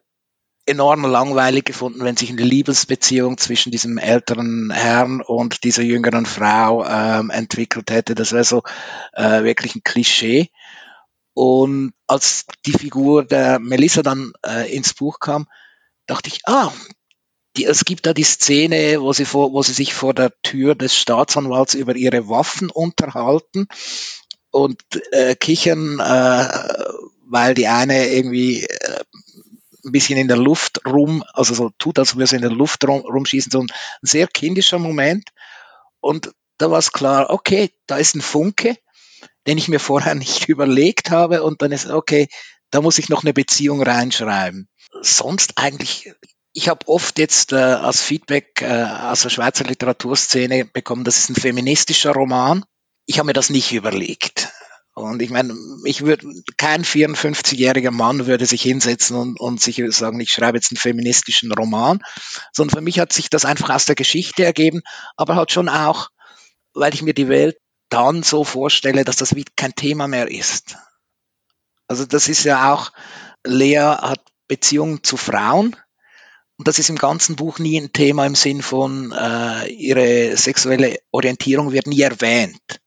enorm 0.67 1.05
langweilig 1.05 1.65
gefunden, 1.65 2.03
wenn 2.05 2.17
sich 2.17 2.31
eine 2.31 2.43
Liebesbeziehung 2.43 3.39
zwischen 3.39 3.71
diesem 3.71 3.99
älteren 3.99 4.73
Herrn 4.73 5.21
und 5.21 5.63
dieser 5.63 5.83
jüngeren 5.83 6.27
Frau 6.27 6.85
ähm, 6.85 7.31
entwickelt 7.31 7.91
hätte. 7.91 8.17
Das 8.17 8.33
wäre 8.33 8.45
so 8.45 8.65
äh, 9.13 9.45
wirklich 9.45 9.77
ein 9.77 9.85
Klischee. 9.85 10.51
Und 11.35 11.93
als 12.09 12.47
die 12.65 12.73
Figur 12.73 13.25
der 13.25 13.61
Melissa 13.61 14.03
dann 14.03 14.33
äh, 14.45 14.75
ins 14.75 14.95
Buch 14.95 15.21
kam, 15.21 15.47
dachte 16.07 16.29
ich, 16.29 16.41
ah, 16.47 16.73
die, 17.57 17.65
es 17.65 17.85
gibt 17.85 18.07
da 18.07 18.13
die 18.13 18.25
Szene, 18.25 19.01
wo 19.01 19.13
sie, 19.13 19.25
vor, 19.25 19.53
wo 19.53 19.63
sie 19.63 19.73
sich 19.73 19.95
vor 19.95 20.15
der 20.15 20.33
Tür 20.43 20.75
des 20.75 20.97
Staatsanwalts 20.97 21.75
über 21.75 21.95
ihre 21.97 22.29
Waffen 22.29 22.71
unterhalten 22.71 23.69
und 24.51 24.81
äh, 25.13 25.35
kichern, 25.35 25.99
äh, 26.01 26.49
weil 27.29 27.55
die 27.55 27.69
eine 27.69 28.09
irgendwie 28.09 28.63
äh, 28.63 29.01
ein 29.85 29.93
bisschen 29.93 30.19
in 30.19 30.29
der 30.29 30.37
Luft 30.37 30.85
rum, 30.87 31.25
also 31.33 31.55
so 31.55 31.71
tut, 31.79 31.99
als 31.99 32.17
würde 32.17 32.27
sie 32.27 32.37
in 32.37 32.43
der 32.43 32.51
Luft 32.51 32.87
rum, 32.87 33.01
rumschießen, 33.01 33.53
so 33.53 33.61
ein, 33.61 33.69
ein 33.69 34.07
sehr 34.07 34.27
kindischer 34.27 34.79
Moment. 34.79 35.31
Und 36.01 36.33
da 36.59 36.71
war 36.71 36.79
es 36.79 36.93
klar, 36.93 37.31
okay, 37.31 37.71
da 37.87 37.97
ist 37.97 38.15
ein 38.15 38.21
Funke, 38.21 38.77
den 39.47 39.59
ich 39.59 39.69
mir 39.69 39.81
vorher 39.81 40.15
nicht 40.17 40.49
überlegt 40.49 41.11
habe 41.11 41.43
und 41.43 41.63
dann 41.63 41.73
ist, 41.73 41.89
okay, 41.89 42.29
da 42.71 42.81
muss 42.81 42.99
ich 42.99 43.09
noch 43.09 43.23
eine 43.23 43.33
Beziehung 43.33 43.83
reinschreiben. 43.83 44.69
Sonst 45.03 45.53
eigentlich, 45.57 46.13
ich 46.57 46.71
habe 46.71 46.89
oft 46.89 47.19
jetzt 47.19 47.53
äh, 47.53 47.57
als 47.57 48.01
Feedback 48.01 48.63
äh, 48.63 48.85
aus 48.85 49.21
der 49.21 49.29
Schweizer 49.29 49.65
Literaturszene 49.65 50.65
bekommen, 50.65 51.05
das 51.05 51.19
ist 51.19 51.29
ein 51.29 51.35
feministischer 51.35 52.13
Roman. 52.13 52.65
Ich 53.05 53.19
habe 53.19 53.27
mir 53.27 53.35
das 53.35 53.51
nicht 53.51 53.75
überlegt. 53.75 54.49
Und 54.95 55.21
ich 55.21 55.29
meine, 55.29 55.55
ich 55.85 56.07
würde, 56.07 56.27
kein 56.57 56.83
54-jähriger 56.83 57.91
Mann 57.91 58.27
würde 58.27 58.47
sich 58.47 58.63
hinsetzen 58.63 59.19
und, 59.19 59.39
und 59.39 59.61
sich 59.61 59.83
sagen, 59.95 60.19
ich 60.19 60.33
schreibe 60.33 60.57
jetzt 60.57 60.73
einen 60.73 60.79
feministischen 60.79 61.53
Roman, 61.53 62.03
sondern 62.55 62.79
für 62.79 62.83
mich 62.83 62.99
hat 63.01 63.13
sich 63.13 63.29
das 63.29 63.45
einfach 63.45 63.69
aus 63.69 63.85
der 63.85 63.95
Geschichte 63.95 64.43
ergeben, 64.43 64.81
aber 65.19 65.37
halt 65.37 65.53
schon 65.53 65.69
auch, 65.69 66.09
weil 66.73 66.95
ich 66.95 67.03
mir 67.03 67.13
die 67.13 67.29
Welt 67.29 67.59
dann 67.91 68.23
so 68.23 68.45
vorstelle, 68.45 69.05
dass 69.05 69.17
das 69.17 69.35
wie 69.35 69.45
kein 69.57 69.75
Thema 69.75 70.09
mehr 70.09 70.31
ist. 70.31 70.79
Also 71.87 72.07
das 72.07 72.29
ist 72.29 72.45
ja 72.45 72.73
auch, 72.73 72.93
Lea 73.45 73.77
hat 73.77 74.23
Beziehungen 74.49 75.05
zu 75.05 75.19
Frauen, 75.19 75.77
und 76.57 76.69
das 76.69 76.79
ist 76.79 76.91
im 76.91 76.97
ganzen 76.97 77.37
Buch 77.37 77.59
nie 77.59 77.79
ein 77.81 77.93
Thema 77.93 78.27
im 78.27 78.35
Sinn 78.35 78.63
von, 78.63 79.13
äh, 79.13 79.69
ihre 79.69 80.37
sexuelle 80.37 80.99
Orientierung 81.11 81.73
wird 81.73 81.87
nie 81.87 82.01
erwähnt 82.01 82.81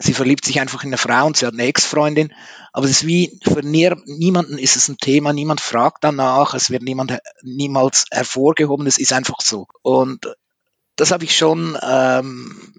sie 0.00 0.14
verliebt 0.14 0.44
sich 0.44 0.60
einfach 0.60 0.82
in 0.82 0.88
eine 0.88 0.96
Frau 0.96 1.26
und 1.26 1.36
sie 1.36 1.46
hat 1.46 1.52
eine 1.52 1.64
Ex-Freundin, 1.64 2.32
aber 2.72 2.86
es 2.86 2.90
ist 2.92 3.06
wie 3.06 3.38
für 3.42 3.60
niemanden 3.62 4.58
ist 4.58 4.76
es 4.76 4.88
ein 4.88 4.96
Thema, 4.96 5.32
niemand 5.32 5.60
fragt 5.60 6.02
danach, 6.02 6.54
es 6.54 6.70
wird 6.70 6.82
niemand 6.82 7.18
niemals 7.42 8.06
hervorgehoben, 8.10 8.86
es 8.86 8.98
ist 8.98 9.12
einfach 9.12 9.40
so. 9.42 9.66
Und 9.82 10.34
das 10.96 11.10
habe 11.10 11.24
ich 11.24 11.36
schon 11.36 11.78
ähm, 11.82 12.74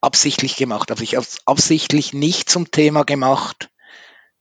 absichtlich 0.00 0.56
gemacht, 0.56 0.90
habe 0.90 1.04
ich 1.04 1.18
absichtlich 1.18 2.14
nicht 2.14 2.48
zum 2.48 2.70
Thema 2.70 3.04
gemacht, 3.04 3.68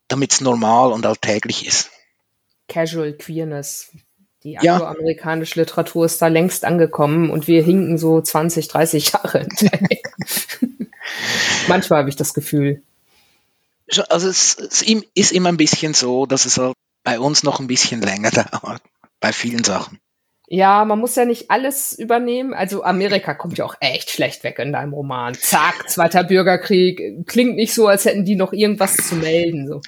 damit 0.08 0.32
es 0.32 0.42
normal 0.42 0.94
und 0.94 1.06
alltäglich 1.06 1.68
ist. 1.68 1.92
Casual 2.70 3.14
Queerness. 3.14 3.92
Die 4.44 4.58
angloamerikanische 4.58 5.56
ja. 5.56 5.62
Literatur 5.62 6.06
ist 6.06 6.22
da 6.22 6.28
längst 6.28 6.66
angekommen 6.66 7.30
und 7.30 7.48
wir 7.48 7.64
hinken 7.64 7.98
so 7.98 8.20
20, 8.20 8.68
30 8.68 9.12
Jahre 9.14 9.40
hinterher. 9.40 10.02
Manchmal 11.68 12.00
habe 12.00 12.10
ich 12.10 12.18
das 12.18 12.34
Gefühl. 12.34 12.82
Also 14.10 14.28
es, 14.28 14.58
es, 14.58 14.82
ist 15.14 15.32
immer 15.32 15.50
ein 15.50 15.58
bisschen 15.58 15.94
so, 15.94 16.26
dass 16.26 16.46
es 16.46 16.60
bei 17.04 17.20
uns 17.20 17.44
noch 17.44 17.60
ein 17.60 17.68
bisschen 17.68 18.02
länger 18.02 18.32
dauert, 18.62 18.82
bei 19.20 19.32
vielen 19.32 19.64
Sachen. 19.64 20.00
Ja, 20.48 20.84
man 20.86 21.00
muss 21.00 21.16
ja 21.16 21.26
nicht 21.26 21.50
alles 21.50 21.98
übernehmen. 21.98 22.54
Also 22.54 22.84
Amerika 22.84 23.34
kommt 23.34 23.58
ja 23.58 23.66
auch 23.66 23.76
echt 23.80 24.10
schlecht 24.10 24.44
weg 24.44 24.60
in 24.60 24.74
deinem 24.74 24.94
Roman. 24.94 25.34
Zack, 25.36 25.90
Zweiter 25.90 26.24
Bürgerkrieg. 26.24 27.26
Klingt 27.26 27.56
nicht 27.56 27.74
so, 27.74 27.88
als 27.88 28.06
hätten 28.06 28.26
die 28.26 28.36
noch 28.36 28.52
irgendwas 28.52 28.98
zu 28.98 29.16
melden. 29.16 29.68
So. 29.68 29.82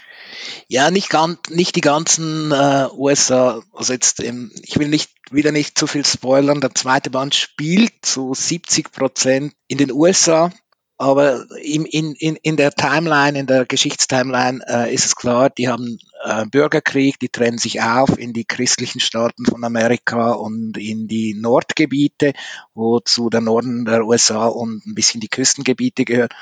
Ja, 0.68 0.92
nicht, 0.92 1.10
ganz, 1.10 1.40
nicht 1.50 1.76
die 1.76 1.82
ganzen 1.82 2.52
äh, 2.52 2.88
USA. 2.94 3.62
Also 3.74 3.94
jetzt, 3.94 4.24
ähm, 4.24 4.52
ich 4.64 4.80
will 4.80 4.88
nicht 4.88 5.12
wieder 5.30 5.52
nicht 5.52 5.78
zu 5.78 5.88
viel 5.88 6.06
spoilern. 6.06 6.62
Der 6.62 6.74
zweite 6.74 7.10
Band 7.10 7.36
spielt 7.36 7.94
zu 8.02 8.34
70 8.34 8.92
Prozent 8.92 9.54
in 9.68 9.78
den 9.78 9.92
USA. 9.92 10.52
Aber 10.98 11.46
in, 11.62 11.86
in, 11.86 12.38
in 12.38 12.56
der 12.56 12.72
Timeline, 12.72 13.38
in 13.38 13.48
der 13.48 13.66
Geschichtstimeline 13.66 14.62
äh, 14.66 14.94
ist 14.94 15.06
es 15.06 15.16
klar, 15.18 15.50
die 15.50 15.68
haben 15.68 16.00
äh, 16.24 16.46
Bürgerkrieg, 16.46 17.20
die 17.20 17.28
trennen 17.28 17.58
sich 17.58 17.82
auf 17.82 18.18
in 18.18 18.32
die 18.32 18.46
christlichen 18.46 19.02
Staaten 19.02 19.46
von 19.46 19.66
Amerika 19.66 20.32
und 20.32 20.78
in 20.78 21.10
die 21.10 21.34
Nordgebiete, 21.34 22.32
wo 22.74 23.02
zu 23.02 23.30
der 23.30 23.42
Norden 23.42 23.84
der 23.84 24.06
USA 24.06 24.46
und 24.46 24.86
ein 24.86 24.96
bisschen 24.96 25.20
die 25.20 25.28
Küstengebiete 25.28 26.06
gehört. 26.06 26.34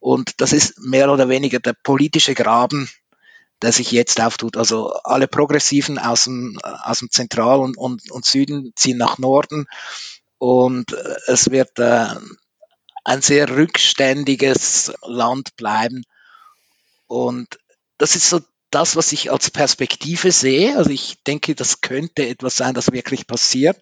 Und 0.00 0.40
das 0.40 0.54
ist 0.54 0.78
mehr 0.78 1.12
oder 1.12 1.28
weniger 1.28 1.58
der 1.58 1.74
politische 1.74 2.34
Graben, 2.34 2.88
der 3.60 3.72
sich 3.72 3.92
jetzt 3.92 4.22
auftut. 4.22 4.56
Also 4.56 4.92
alle 5.04 5.28
Progressiven 5.28 5.98
aus 5.98 6.24
dem, 6.24 6.58
aus 6.62 7.00
dem 7.00 7.10
Zentral- 7.10 7.60
und, 7.60 7.76
und, 7.76 8.10
und 8.10 8.24
Süden 8.24 8.72
ziehen 8.74 8.96
nach 8.96 9.18
Norden 9.18 9.66
und 10.38 10.92
äh, 10.92 11.16
es 11.26 11.50
wird 11.50 11.78
äh, 11.78 12.06
ein 13.08 13.22
sehr 13.22 13.48
rückständiges 13.48 14.92
Land 15.02 15.56
bleiben. 15.56 16.04
Und 17.06 17.58
das 17.96 18.16
ist 18.16 18.28
so 18.28 18.40
das, 18.70 18.96
was 18.96 19.12
ich 19.12 19.32
als 19.32 19.50
Perspektive 19.50 20.30
sehe. 20.30 20.76
Also 20.76 20.90
ich 20.90 21.16
denke, 21.26 21.54
das 21.54 21.80
könnte 21.80 22.28
etwas 22.28 22.58
sein, 22.58 22.74
das 22.74 22.92
wirklich 22.92 23.26
passiert. 23.26 23.80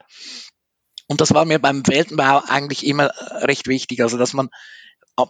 Und 1.09 1.21
das 1.21 1.35
war 1.35 1.45
mir 1.45 1.59
beim 1.59 1.85
Weltenbau 1.89 2.43
eigentlich 2.47 2.87
immer 2.87 3.11
recht 3.43 3.67
wichtig. 3.67 4.01
Also 4.01 4.17
dass 4.17 4.33
man 4.33 4.49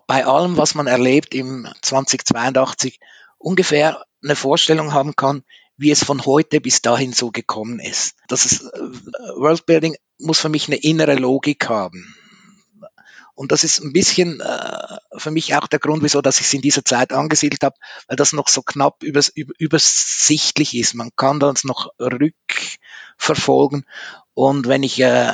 bei 0.07 0.27
allem, 0.27 0.59
was 0.59 0.75
man 0.75 0.87
erlebt 0.87 1.35
im 1.35 1.67
2082, 1.81 3.01
ungefähr 3.39 4.05
eine 4.23 4.37
Vorstellung 4.37 4.93
haben 4.93 5.17
kann, 5.17 5.43
wie 5.79 5.91
es 5.91 6.05
von 6.05 6.27
heute 6.27 6.61
bis 6.61 6.83
dahin 6.83 7.15
so 7.15 7.31
gekommen 7.31 7.81
ist. 7.81 8.17
Das 8.29 8.45
ist 8.45 8.63
äh, 8.63 8.79
Worldbuilding 9.37 9.97
muss 10.19 10.41
für 10.41 10.49
mich 10.49 10.69
eine 10.69 10.77
innere 10.77 11.15
Logik 11.15 11.69
haben. 11.69 12.16
Und 13.37 13.53
das 13.53 13.65
ist 13.65 13.81
ein 13.81 13.93
bisschen 13.93 14.41
äh, 14.41 14.97
für 15.19 15.31
mich 15.31 15.55
auch 15.55 15.67
der 15.67 15.79
Grund, 15.79 16.03
wieso 16.03 16.23
dass 16.23 16.41
ich 16.41 16.47
es 16.47 16.55
in 16.55 16.63
dieser 16.63 16.85
Zeit 16.85 17.13
angesiedelt 17.13 17.63
habe, 17.63 17.77
weil 18.09 18.17
das 18.17 18.33
noch 18.33 18.49
so 18.49 18.63
knapp 18.63 19.03
übers, 19.03 19.29
über, 19.29 19.53
übersichtlich 19.59 20.75
ist. 20.75 20.95
Man 20.95 21.11
kann 21.15 21.39
das 21.39 21.63
noch 21.63 21.91
rückverfolgen. 22.01 23.85
Und 24.33 24.67
wenn 24.67 24.83
ich 24.83 24.99
äh, 25.01 25.33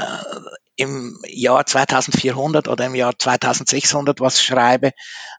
im 0.74 1.16
Jahr 1.28 1.64
2400 1.64 2.66
oder 2.66 2.86
im 2.86 2.96
Jahr 2.96 3.16
2600 3.16 4.20
was 4.20 4.42
schreibe, 4.42 4.90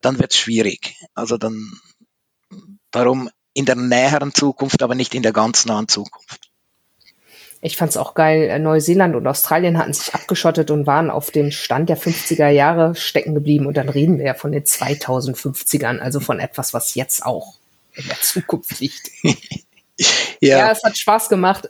dann 0.01 0.18
wird 0.18 0.32
es 0.32 0.39
schwierig. 0.39 0.95
Also 1.14 1.38
dann 1.38 1.70
darum 2.91 3.30
in 3.53 3.66
der 3.66 3.76
näheren 3.76 4.34
Zukunft, 4.34 4.82
aber 4.84 4.95
nicht 4.95 5.16
in 5.16 5.24
der 5.24 5.34
ganz 5.34 5.66
nahen 5.66 5.89
Zukunft. 5.89 6.53
Ich 7.66 7.78
fand 7.78 7.91
es 7.91 7.97
auch 7.97 8.14
geil. 8.14 8.49
Äh, 8.49 8.59
Neuseeland 8.59 9.16
und 9.16 9.26
Australien 9.26 9.78
hatten 9.78 9.93
sich 9.93 10.14
abgeschottet 10.14 10.70
und 10.70 10.86
waren 10.86 11.09
auf 11.09 11.32
dem 11.32 11.49
Stand 11.49 11.88
der 11.88 11.97
50er 11.97 12.49
Jahre 12.49 12.93
stecken 12.95 13.34
geblieben. 13.34 13.68
Und 13.68 13.78
dann 13.78 13.88
reden 13.88 14.18
wir 14.18 14.26
ja 14.26 14.34
von 14.34 14.51
den 14.51 14.64
2050ern, 14.64 15.99
also 15.99 16.20
von 16.20 16.41
etwas, 16.41 16.74
was 16.74 16.93
jetzt 16.95 17.26
auch 17.26 17.55
in 17.93 18.05
der 18.05 18.20
Zukunft 18.20 18.82
liegt. 18.82 19.11
ja. 20.41 20.57
ja, 20.57 20.72
es 20.72 20.84
hat 20.84 20.97
Spaß 20.97 21.30
gemacht. 21.30 21.70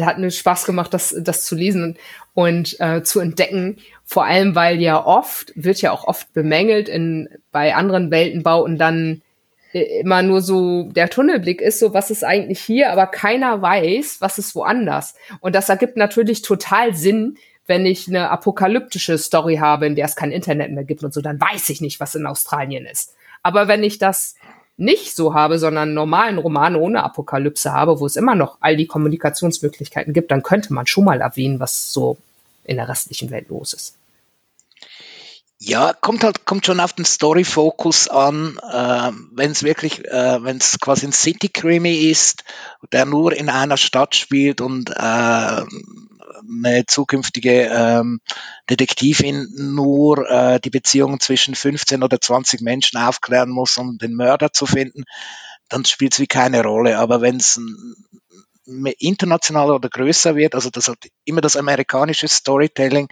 Hat 0.00 0.18
mir 0.18 0.30
Spaß 0.30 0.64
gemacht, 0.64 0.94
das, 0.94 1.14
das 1.18 1.44
zu 1.44 1.56
lesen 1.56 1.82
und, 1.82 1.96
und 2.34 2.80
äh, 2.80 3.02
zu 3.02 3.18
entdecken. 3.18 3.78
Vor 4.04 4.26
allem, 4.26 4.54
weil 4.54 4.80
ja 4.80 5.04
oft, 5.04 5.52
wird 5.56 5.80
ja 5.80 5.90
auch 5.90 6.04
oft 6.04 6.32
bemängelt 6.34 6.88
in, 6.88 7.28
bei 7.50 7.74
anderen 7.74 8.12
Weltenbauten 8.12 8.78
dann 8.78 9.22
immer 9.72 10.22
nur 10.22 10.40
so 10.40 10.84
der 10.84 11.10
Tunnelblick 11.10 11.60
ist, 11.60 11.78
so 11.78 11.94
was 11.94 12.10
ist 12.10 12.24
eigentlich 12.24 12.60
hier, 12.60 12.90
aber 12.90 13.06
keiner 13.06 13.62
weiß, 13.62 14.16
was 14.20 14.38
ist 14.38 14.54
woanders. 14.54 15.14
Und 15.40 15.54
das 15.54 15.68
ergibt 15.68 15.96
natürlich 15.96 16.42
total 16.42 16.94
Sinn, 16.94 17.36
wenn 17.66 17.86
ich 17.86 18.08
eine 18.08 18.30
apokalyptische 18.30 19.16
Story 19.16 19.56
habe, 19.56 19.86
in 19.86 19.94
der 19.94 20.06
es 20.06 20.16
kein 20.16 20.32
Internet 20.32 20.72
mehr 20.72 20.84
gibt 20.84 21.04
und 21.04 21.14
so, 21.14 21.20
dann 21.20 21.40
weiß 21.40 21.68
ich 21.70 21.80
nicht, 21.80 22.00
was 22.00 22.16
in 22.16 22.26
Australien 22.26 22.84
ist. 22.84 23.14
Aber 23.42 23.68
wenn 23.68 23.84
ich 23.84 23.98
das 23.98 24.34
nicht 24.76 25.14
so 25.14 25.34
habe, 25.34 25.58
sondern 25.58 25.88
einen 25.88 25.94
normalen 25.94 26.38
Roman 26.38 26.74
ohne 26.74 27.04
Apokalypse 27.04 27.72
habe, 27.72 28.00
wo 28.00 28.06
es 28.06 28.16
immer 28.16 28.34
noch 28.34 28.58
all 28.60 28.76
die 28.76 28.86
Kommunikationsmöglichkeiten 28.86 30.12
gibt, 30.12 30.30
dann 30.30 30.42
könnte 30.42 30.72
man 30.72 30.86
schon 30.86 31.04
mal 31.04 31.20
erwähnen, 31.20 31.60
was 31.60 31.92
so 31.92 32.16
in 32.64 32.76
der 32.76 32.88
restlichen 32.88 33.30
Welt 33.30 33.50
los 33.50 33.74
ist. 33.74 33.99
Ja, 35.62 35.92
kommt 35.92 36.24
halt, 36.24 36.46
kommt 36.46 36.64
schon 36.64 36.80
auf 36.80 36.94
den 36.94 37.04
Story-Fokus 37.04 38.08
an, 38.08 38.58
äh, 38.66 39.12
wenn 39.32 39.50
es 39.50 39.62
wirklich, 39.62 40.02
äh, 40.06 40.42
wenn 40.42 40.56
es 40.56 40.80
quasi 40.80 41.06
ein 41.06 41.12
City-Krimi 41.12 41.96
ist, 42.10 42.44
der 42.92 43.04
nur 43.04 43.36
in 43.36 43.50
einer 43.50 43.76
Stadt 43.76 44.14
spielt 44.16 44.62
und 44.62 44.88
äh, 44.88 44.94
eine 44.96 46.86
zukünftige 46.86 47.66
ähm, 47.66 48.22
Detektivin 48.70 49.48
nur 49.54 50.30
äh, 50.30 50.60
die 50.60 50.70
Beziehungen 50.70 51.20
zwischen 51.20 51.54
15 51.54 52.02
oder 52.02 52.18
20 52.18 52.62
Menschen 52.62 52.98
aufklären 52.98 53.50
muss, 53.50 53.76
um 53.76 53.98
den 53.98 54.14
Mörder 54.14 54.54
zu 54.54 54.64
finden, 54.64 55.04
dann 55.68 55.84
spielt 55.84 56.14
es 56.14 56.20
wie 56.20 56.26
keine 56.26 56.62
Rolle. 56.62 56.98
Aber 56.98 57.20
wenn 57.20 57.36
es 57.36 57.58
ein 57.58 57.94
internationaler 58.98 59.74
oder 59.74 59.88
größer 59.88 60.36
wird, 60.36 60.54
also 60.54 60.70
das 60.70 60.88
hat 60.88 60.98
immer 61.24 61.40
das 61.40 61.56
amerikanische 61.56 62.28
Storytelling, 62.28 63.08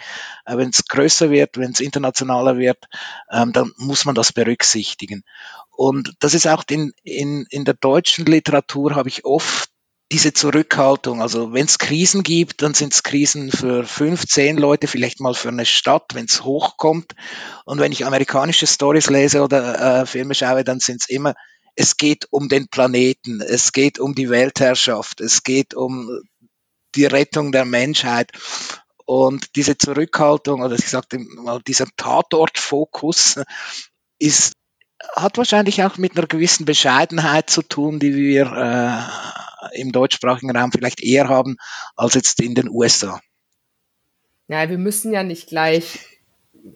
äh, 0.46 0.56
wenn 0.56 0.70
es 0.70 0.84
größer 0.84 1.30
wird, 1.30 1.56
wenn 1.56 1.72
es 1.72 1.80
internationaler 1.80 2.58
wird, 2.58 2.84
ähm, 3.30 3.52
dann 3.52 3.72
muss 3.76 4.04
man 4.04 4.14
das 4.14 4.32
berücksichtigen. 4.32 5.22
Und 5.70 6.14
das 6.20 6.34
ist 6.34 6.46
auch 6.46 6.64
in, 6.70 6.92
in, 7.02 7.46
in 7.50 7.64
der 7.64 7.74
deutschen 7.74 8.26
Literatur 8.26 8.94
habe 8.94 9.08
ich 9.08 9.24
oft 9.24 9.70
diese 10.10 10.32
Zurückhaltung. 10.32 11.20
Also 11.20 11.52
wenn 11.52 11.66
es 11.66 11.78
Krisen 11.78 12.22
gibt, 12.22 12.62
dann 12.62 12.74
sind 12.74 12.94
es 12.94 13.02
Krisen 13.02 13.52
für 13.52 13.84
fünf, 13.84 14.26
zehn 14.26 14.56
Leute, 14.56 14.86
vielleicht 14.86 15.20
mal 15.20 15.34
für 15.34 15.48
eine 15.48 15.66
Stadt, 15.66 16.14
wenn 16.14 16.24
es 16.24 16.44
hochkommt. 16.44 17.12
Und 17.64 17.78
wenn 17.78 17.92
ich 17.92 18.06
amerikanische 18.06 18.66
Stories 18.66 19.10
lese 19.10 19.42
oder 19.42 20.00
äh, 20.00 20.06
Filme 20.06 20.34
schaue, 20.34 20.64
dann 20.64 20.80
sind 20.80 21.02
es 21.02 21.08
immer 21.08 21.34
es 21.78 21.96
geht 21.96 22.26
um 22.32 22.48
den 22.48 22.66
Planeten, 22.66 23.40
es 23.40 23.72
geht 23.72 24.00
um 24.00 24.16
die 24.16 24.30
Weltherrschaft, 24.30 25.20
es 25.20 25.44
geht 25.44 25.74
um 25.74 26.22
die 26.96 27.06
Rettung 27.06 27.52
der 27.52 27.64
Menschheit. 27.64 28.32
Und 29.06 29.54
diese 29.54 29.78
Zurückhaltung, 29.78 30.62
oder 30.62 30.74
ich 30.74 30.88
sagte 30.88 31.20
mal, 31.20 31.62
dieser 31.64 31.86
Tatortfokus 31.96 33.40
ist, 34.18 34.54
hat 35.14 35.38
wahrscheinlich 35.38 35.84
auch 35.84 35.98
mit 35.98 36.18
einer 36.18 36.26
gewissen 36.26 36.64
Bescheidenheit 36.64 37.48
zu 37.48 37.62
tun, 37.62 38.00
die 38.00 38.16
wir 38.16 38.52
äh, 39.72 39.80
im 39.80 39.92
deutschsprachigen 39.92 40.56
Raum 40.56 40.72
vielleicht 40.72 41.00
eher 41.00 41.28
haben 41.28 41.58
als 41.94 42.14
jetzt 42.14 42.40
in 42.42 42.56
den 42.56 42.68
USA. 42.68 43.20
Ja, 44.48 44.68
wir 44.68 44.78
müssen 44.78 45.12
ja 45.12 45.22
nicht 45.22 45.46
gleich 45.46 46.17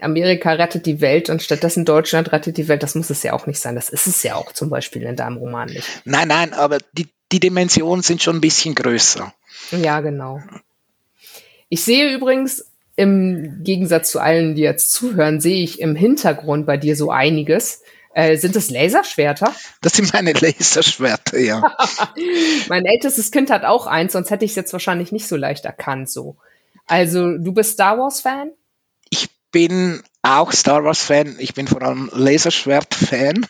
Amerika 0.01 0.53
rettet 0.53 0.87
die 0.87 1.01
Welt 1.01 1.31
und 1.31 1.43
stattdessen 1.43 1.85
Deutschland 1.85 2.33
rettet 2.33 2.57
die 2.57 2.69
Welt, 2.69 2.83
das 2.83 2.95
muss 2.95 3.11
es 3.11 3.23
ja 3.23 3.33
auch 3.33 3.47
nicht 3.47 3.61
sein. 3.61 3.75
Das 3.75 3.89
ist 3.89 4.07
es 4.07 4.23
ja 4.23 4.35
auch 4.35 4.53
zum 4.53 4.71
Beispiel 4.71 5.03
in 5.03 5.17
deinem 5.17 5.37
Roman 5.37 5.69
nicht. 5.69 5.89
Nein, 6.05 6.29
nein, 6.29 6.53
aber 6.53 6.79
die, 6.93 7.09
die 7.31 7.41
Dimensionen 7.41 8.03
sind 8.03 8.23
schon 8.23 8.37
ein 8.37 8.41
bisschen 8.41 8.75
größer. 8.75 9.33
Ja, 9.71 10.01
genau. 10.01 10.41
Ich 11.69 11.85
sehe 11.85 12.13
übrigens, 12.15 12.67
im 12.97 13.63
Gegensatz 13.63 14.11
zu 14.11 14.21
allen, 14.21 14.55
die 14.55 14.63
jetzt 14.63 14.93
zuhören, 14.93 15.41
sehe 15.41 15.63
ich 15.63 15.81
im 15.81 15.97
Hintergrund 15.97 16.67
bei 16.67 16.77
dir 16.77 16.97
so 16.97 17.11
einiges. 17.11 17.83
Äh, 18.15 18.37
sind 18.37 18.55
das 18.55 18.69
Laserschwerter? 18.69 19.55
Das 19.81 19.95
sind 19.95 20.13
meine 20.13 20.33
Laserschwerter, 20.33 21.39
ja. 21.39 21.77
mein 22.69 22.85
ältestes 22.85 23.31
Kind 23.31 23.51
hat 23.51 23.65
auch 23.65 23.87
eins, 23.87 24.13
sonst 24.13 24.31
hätte 24.31 24.45
ich 24.45 24.51
es 24.51 24.57
jetzt 24.57 24.75
wahrscheinlich 24.75 25.13
nicht 25.13 25.27
so 25.27 25.37
leicht 25.37 25.65
erkannt. 25.65 26.11
So. 26.11 26.37
Also, 26.87 27.39
du 27.39 27.53
bist 27.53 27.73
Star 27.73 27.99
Wars-Fan? 27.99 28.51
Ich 29.55 29.69
bin 29.69 30.03
auch 30.23 30.51
Star 30.51 30.83
Wars-Fan. 30.83 31.37
Ich 31.39 31.53
bin 31.53 31.69
vor 31.69 31.83
allem 31.83 32.09
Laserschwert-Fan. 32.11 33.47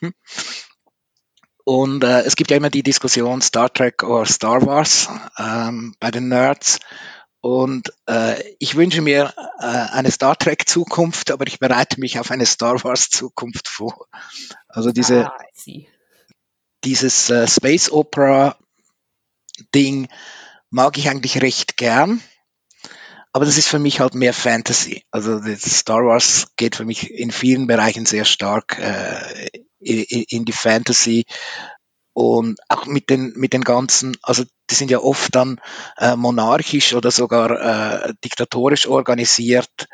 Und 1.62 2.02
äh, 2.02 2.22
es 2.22 2.34
gibt 2.34 2.50
ja 2.50 2.56
immer 2.56 2.70
die 2.70 2.82
Diskussion 2.82 3.40
Star 3.40 3.72
Trek 3.72 4.02
oder 4.02 4.26
Star 4.26 4.66
Wars 4.66 5.08
ähm, 5.38 5.94
bei 6.00 6.10
den 6.10 6.26
Nerds. 6.26 6.80
Und 7.40 7.94
äh, 8.08 8.34
ich 8.58 8.74
wünsche 8.74 9.00
mir 9.00 9.32
äh, 9.60 9.64
eine 9.64 10.10
Star 10.10 10.36
Trek 10.36 10.68
Zukunft, 10.68 11.30
aber 11.30 11.46
ich 11.46 11.60
bereite 11.60 12.00
mich 12.00 12.18
auf 12.18 12.32
eine 12.32 12.46
Star 12.46 12.82
Wars 12.82 13.08
Zukunft 13.08 13.68
vor. 13.68 14.08
Also 14.66 14.90
diese, 14.90 15.26
ah, 15.26 15.38
dieses 16.82 17.30
äh, 17.30 17.46
Space 17.46 17.92
Opera 17.92 18.56
Ding 19.72 20.08
mag 20.68 20.98
ich 20.98 21.08
eigentlich 21.08 21.40
recht 21.42 21.76
gern. 21.76 22.20
Aber 23.32 23.46
das 23.46 23.56
ist 23.56 23.68
für 23.68 23.78
mich 23.78 24.00
halt 24.00 24.14
mehr 24.14 24.34
Fantasy. 24.34 25.04
Also 25.10 25.40
Star 25.56 26.04
Wars 26.04 26.48
geht 26.56 26.76
für 26.76 26.84
mich 26.84 27.10
in 27.10 27.30
vielen 27.30 27.66
Bereichen 27.66 28.04
sehr 28.04 28.26
stark 28.26 28.78
äh, 28.78 29.48
in 29.80 30.44
die 30.44 30.52
Fantasy 30.52 31.24
und 32.14 32.60
auch 32.68 32.84
mit 32.84 33.08
den 33.08 33.32
mit 33.36 33.54
den 33.54 33.64
ganzen, 33.64 34.16
also 34.22 34.44
die 34.70 34.74
sind 34.74 34.90
ja 34.90 34.98
oft 34.98 35.34
dann 35.34 35.60
äh, 35.96 36.14
monarchisch 36.14 36.92
oder 36.94 37.10
sogar 37.10 38.04
äh, 38.06 38.14
diktatorisch 38.22 38.86
organisiert. 38.86 39.88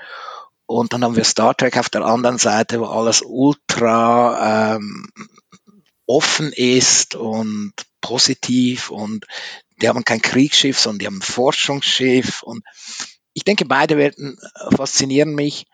Und 0.66 0.92
dann 0.92 1.04
haben 1.04 1.16
wir 1.16 1.24
Star 1.24 1.56
Trek 1.56 1.78
auf 1.78 1.88
der 1.88 2.04
anderen 2.04 2.38
Seite, 2.38 2.80
wo 2.80 2.86
alles 2.86 3.22
ultra 3.24 4.74
ähm, 4.76 5.06
offen 6.06 6.52
ist 6.52 7.14
und 7.14 7.72
positiv 8.00 8.90
und 8.90 9.26
die 9.80 9.88
haben 9.88 10.04
kein 10.04 10.20
Kriegsschiff, 10.20 10.78
sondern 10.78 10.98
die 10.98 11.06
haben 11.06 11.18
ein 11.18 11.22
Forschungsschiff 11.22 12.42
und 12.42 12.64
ich 13.34 13.44
denke, 13.44 13.64
beide 13.64 13.96
Welten 13.96 14.38
äh, 14.38 14.76
faszinieren 14.76 15.34
mich, 15.34 15.66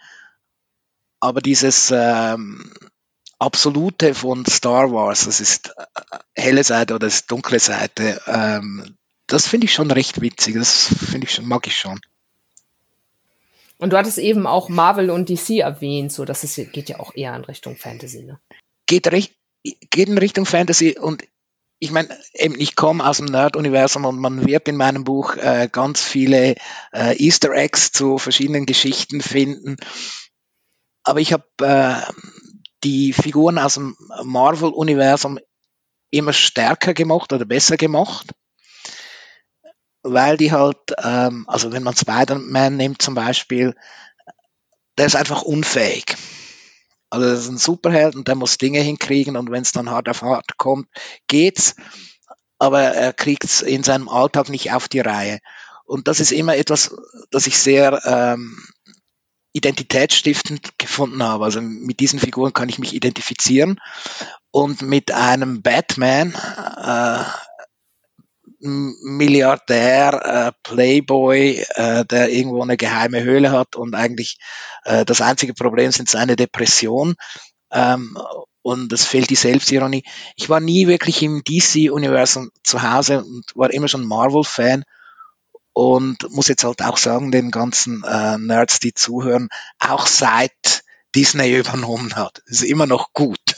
aber 1.21 1.41
dieses 1.41 1.91
ähm, 1.95 2.73
Absolute 3.39 4.15
von 4.15 4.45
Star 4.47 4.93
Wars, 4.93 5.25
das 5.25 5.41
ist 5.41 5.75
äh, 5.77 6.19
helle 6.35 6.65
Seite 6.65 6.95
oder 6.95 7.07
das 7.07 7.17
ist 7.17 7.31
dunkle 7.31 7.59
Seite, 7.59 8.21
ähm, 8.27 8.97
das 9.27 9.47
finde 9.47 9.67
ich 9.67 9.75
schon 9.75 9.91
recht 9.91 10.21
witzig, 10.21 10.55
das 10.55 10.87
finde 10.87 11.27
ich 11.27 11.35
schon, 11.35 11.47
mag 11.47 11.67
ich 11.67 11.77
schon. 11.77 12.01
Und 13.79 13.93
du 13.93 13.99
hattest 13.99 14.19
eben 14.19 14.47
auch 14.47 14.69
Marvel 14.69 15.11
und 15.11 15.29
DC 15.29 15.59
erwähnt, 15.59 16.13
so 16.13 16.25
dass 16.25 16.45
es 16.45 16.55
geht 16.55 16.89
ja 16.89 17.01
auch 17.01 17.15
eher 17.15 17.35
in 17.35 17.45
Richtung 17.45 17.77
Fantasy, 17.77 18.23
ne? 18.23 18.39
Geht, 18.87 19.11
geht 19.11 20.09
in 20.09 20.19
Richtung 20.19 20.47
Fantasy 20.47 20.97
und 20.99 21.25
ich 21.85 21.91
meine, 21.91 22.19
ich 22.33 22.77
komme 22.77 23.07
aus 23.07 23.19
dem 23.19 23.27
Nerd-Universum 23.27 24.07
und 24.07 24.19
man 24.19 24.47
wird 24.47 24.69
in 24.69 24.77
meinem 24.77 25.05
Buch 25.05 25.37
äh, 25.37 25.69
ganz 25.71 26.03
viele 26.03 26.55
äh, 26.93 27.15
Easter 27.23 27.51
Eggs 27.51 27.93
zu 27.93 28.17
verschiedenen 28.17 28.65
Geschichten 28.65 29.21
finden. 29.21 29.77
Aber 31.03 31.21
ich 31.21 31.35
habe 31.35 31.45
äh, 31.61 31.95
die 32.85 33.13
Figuren 33.13 33.59
aus 33.59 33.75
dem 33.75 33.99
Marvel-Universum 34.23 35.39
immer 36.11 36.33
stärker 36.33 36.95
gemacht 36.95 37.35
oder 37.35 37.45
besser 37.45 37.77
gemacht, 37.77 38.33
weil 40.03 40.39
die 40.39 40.53
halt, 40.53 40.79
ähm, 41.03 41.45
also 41.49 41.71
wenn 41.73 41.83
man 41.83 41.95
Spider-Man 41.95 42.79
nimmt 42.79 43.03
zum 43.03 43.15
Beispiel, 43.15 43.75
der 44.97 45.05
ist 45.05 45.17
einfach 45.17 45.43
unfähig. 45.43 46.17
Also 47.15 47.29
das 47.29 47.41
ist 47.43 47.49
ein 47.49 47.59
Superheld 47.59 48.17
und 48.17 48.27
der 48.27 48.35
muss 48.35 48.59
Dinge 48.59 48.81
hinkriegen 48.81 49.37
und 49.37 49.51
wenn 49.53 49.63
es 49.63 49.71
dann 49.71 49.91
hart 49.91 50.09
auf 50.09 50.23
hart 50.23 50.57
kommt, 50.57 50.89
geht's. 51.29 51.77
Aber 52.59 52.83
er 52.83 53.13
kriegt 53.13 53.45
es 53.45 53.63
in 53.63 53.85
seinem 53.85 54.09
Alltag 54.09 54.49
nicht 54.49 54.73
auf 54.73 54.89
die 54.89 54.99
Reihe. 54.99 55.39
Und 55.85 56.09
das 56.09 56.19
ist 56.19 56.33
immer 56.33 56.57
etwas, 56.57 56.93
das 57.31 57.47
ich 57.47 57.57
sehr 57.57 58.01
ähm, 58.05 58.67
identitätsstiftend 59.53 60.77
gefunden 60.77 61.23
habe. 61.23 61.45
Also 61.45 61.61
mit 61.61 62.01
diesen 62.01 62.19
Figuren 62.19 62.53
kann 62.53 62.69
ich 62.69 62.81
mich 62.81 62.95
identifizieren. 62.95 63.81
Und 64.51 64.83
mit 64.83 65.13
einem 65.13 65.63
Batman, 65.63 66.33
äh, 66.33 67.25
Milliardär, 68.65 70.23
äh, 70.25 70.53
Playboy, 70.63 71.65
äh, 71.75 72.05
der 72.05 72.31
irgendwo 72.31 72.63
eine 72.63 72.77
geheime 72.77 73.23
Höhle 73.23 73.53
hat 73.53 73.77
und 73.77 73.95
eigentlich 73.95 74.39
äh, 74.85 75.05
das 75.05 75.21
einzige 75.21 75.55
Problem 75.55 75.93
sind 75.93 76.09
seine 76.09 76.37
Depression. 76.37 77.15
Ähm, 77.71 78.17
und 78.63 78.93
es 78.95 79.05
fehlt 79.05 79.29
die 79.29 79.35
Selbstironie. 79.35 80.05
Ich 80.37 80.49
war 80.49 80.59
nie 80.59 80.87
wirklich 80.87 81.23
im 81.23 81.45
DC-Universum 81.45 82.51
zu 82.63 82.83
Hause 82.83 83.23
und 83.23 83.45
war 83.55 83.71
immer 83.71 83.89
schon 83.89 84.07
Marvel-Fan 84.07 84.85
und 85.75 86.31
muss 86.31 86.49
jetzt 86.49 86.65
halt 86.65 86.81
auch 86.81 86.97
sagen, 86.97 87.31
den 87.31 87.51
ganzen 87.51 88.03
äh, 88.05 88.39
Nerds, 88.39 88.81
die 88.81 88.95
zuhören, 88.95 89.49
auch 89.79 90.07
seit 90.07 90.85
Disney 91.15 91.55
übernommen 91.59 92.17
hat, 92.17 92.43
ist 92.47 92.63
immer 92.63 92.87
noch 92.87 93.13
gut. 93.13 93.55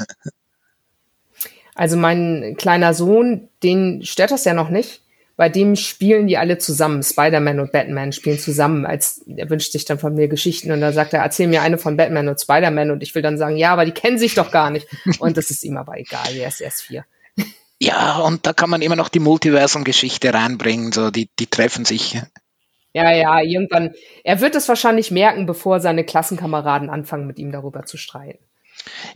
Also 1.76 1.96
mein 1.96 2.56
kleiner 2.56 2.94
Sohn, 2.94 3.48
den 3.62 4.02
stört 4.02 4.30
das 4.30 4.44
ja 4.44 4.54
noch 4.54 4.70
nicht. 4.70 5.02
Bei 5.36 5.50
dem 5.50 5.76
spielen 5.76 6.26
die 6.26 6.38
alle 6.38 6.56
zusammen. 6.56 7.02
Spider-Man 7.02 7.60
und 7.60 7.70
Batman 7.70 8.12
spielen 8.12 8.38
zusammen. 8.38 8.86
Als 8.86 9.22
er 9.26 9.50
wünscht 9.50 9.72
sich 9.72 9.84
dann 9.84 9.98
von 9.98 10.14
mir 10.14 10.28
Geschichten 10.28 10.72
und 10.72 10.80
dann 10.80 10.94
sagt 10.94 11.12
er, 11.12 11.20
erzähl 11.20 11.46
mir 11.46 11.60
eine 11.60 11.76
von 11.76 11.98
Batman 11.98 12.28
und 12.28 12.40
Spider-Man 12.40 12.90
und 12.90 13.02
ich 13.02 13.14
will 13.14 13.20
dann 13.20 13.36
sagen, 13.36 13.58
ja, 13.58 13.72
aber 13.72 13.84
die 13.84 13.92
kennen 13.92 14.18
sich 14.18 14.34
doch 14.34 14.50
gar 14.50 14.70
nicht. 14.70 14.88
Und 15.18 15.36
das 15.36 15.50
ist 15.50 15.62
ihm 15.62 15.76
aber 15.76 15.98
egal. 15.98 16.34
Er 16.34 16.48
ist 16.48 16.62
erst 16.62 16.82
vier. 16.82 17.04
Ja, 17.78 18.20
und 18.20 18.46
da 18.46 18.54
kann 18.54 18.70
man 18.70 18.80
immer 18.80 18.96
noch 18.96 19.10
die 19.10 19.18
Multiversum-Geschichte 19.18 20.32
reinbringen, 20.32 20.92
so 20.92 21.10
die, 21.10 21.28
die 21.38 21.46
treffen 21.46 21.84
sich. 21.84 22.18
Ja, 22.94 23.12
ja, 23.12 23.42
irgendwann. 23.42 23.92
Er 24.24 24.40
wird 24.40 24.54
es 24.54 24.70
wahrscheinlich 24.70 25.10
merken, 25.10 25.44
bevor 25.44 25.80
seine 25.80 26.02
Klassenkameraden 26.02 26.88
anfangen, 26.88 27.26
mit 27.26 27.38
ihm 27.38 27.52
darüber 27.52 27.84
zu 27.84 27.98
streiten. 27.98 28.42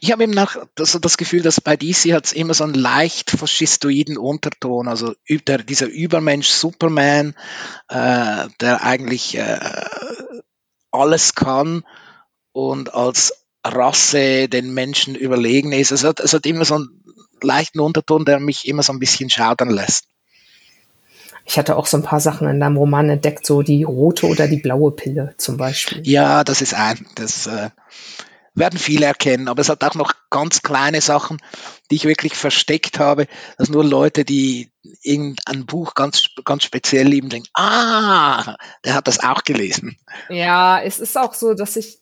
Ich 0.01 0.13
habe 0.13 0.23
eben 0.23 0.33
nach 0.33 0.57
das, 0.75 0.99
das 1.01 1.17
Gefühl, 1.17 1.43
dass 1.43 1.61
bei 1.61 1.77
DC 1.77 2.13
hat 2.13 2.27
es 2.27 2.33
immer 2.33 2.55
so 2.55 2.65
einen 2.65 2.75
leicht 2.75 3.31
faschistoiden 3.31 4.19
Unterton, 4.19 4.89
also 4.89 5.15
der, 5.29 5.59
dieser 5.59 5.87
Übermensch 5.87 6.49
Superman, 6.49 7.35
äh, 7.89 8.49
der 8.61 8.83
eigentlich 8.83 9.37
äh, 9.37 9.59
alles 10.91 11.35
kann 11.35 11.85
und 12.53 12.95
als 12.95 13.33
Rasse 13.65 14.49
den 14.49 14.73
Menschen 14.73 15.15
überlegen 15.15 15.73
ist. 15.73 15.93
Es 15.93 16.05
hat, 16.05 16.21
es 16.21 16.33
hat 16.33 16.47
immer 16.47 16.65
so 16.65 16.77
einen 16.77 17.05
leichten 17.43 17.81
Unterton, 17.81 18.25
der 18.25 18.41
mich 18.41 18.67
immer 18.67 18.83
so 18.83 18.93
ein 18.93 18.99
bisschen 18.99 19.31
schaudern 19.31 19.71
lässt. 19.71 20.07
Ich 21.47 21.59
hatte 21.59 21.77
auch 21.77 21.87
so 21.87 21.97
ein 21.97 22.03
paar 22.03 22.21
Sachen 22.21 22.49
in 22.49 22.61
deinem 22.61 22.77
Roman 22.77 23.09
entdeckt, 23.09 23.45
so 23.45 23.63
die 23.63 23.83
rote 23.83 24.27
oder 24.27 24.47
die 24.47 24.59
blaue 24.59 24.93
Pille 24.93 25.35
zum 25.37 25.57
Beispiel. 25.57 26.01
Ja, 26.07 26.45
das 26.45 26.63
ist 26.63 26.75
ein, 26.75 27.07
das 27.17 27.47
äh, 27.47 27.71
werden 28.55 28.79
viele 28.79 29.07
erkennen, 29.07 29.49
aber 29.49 29.61
es 29.61 29.69
hat 29.69 29.85
auch 29.85 29.95
noch 29.95 30.13
ganz 30.31 30.63
kleine 30.63 31.01
Sachen, 31.01 31.39
die 31.91 31.97
ich 31.97 32.05
wirklich 32.05 32.35
versteckt 32.35 32.99
habe, 32.99 33.27
dass 33.59 33.69
nur 33.69 33.85
Leute, 33.85 34.25
die 34.25 34.71
irgendein 35.03 35.67
Buch 35.67 35.95
ganz, 35.95 36.29
ganz 36.45 36.65
speziell 36.65 37.07
lieben, 37.07 37.29
denken, 37.29 37.49
ah, 37.55 38.57
der 38.85 38.95
hat 38.95 39.07
das 39.07 39.23
auch 39.23 39.45
gelesen. 39.45 39.97
Ja, 40.29 40.81
es 40.81 40.99
ist 40.99 41.17
auch 41.17 41.35
so, 41.35 41.55
dass 41.55 41.77
ich 41.77 42.01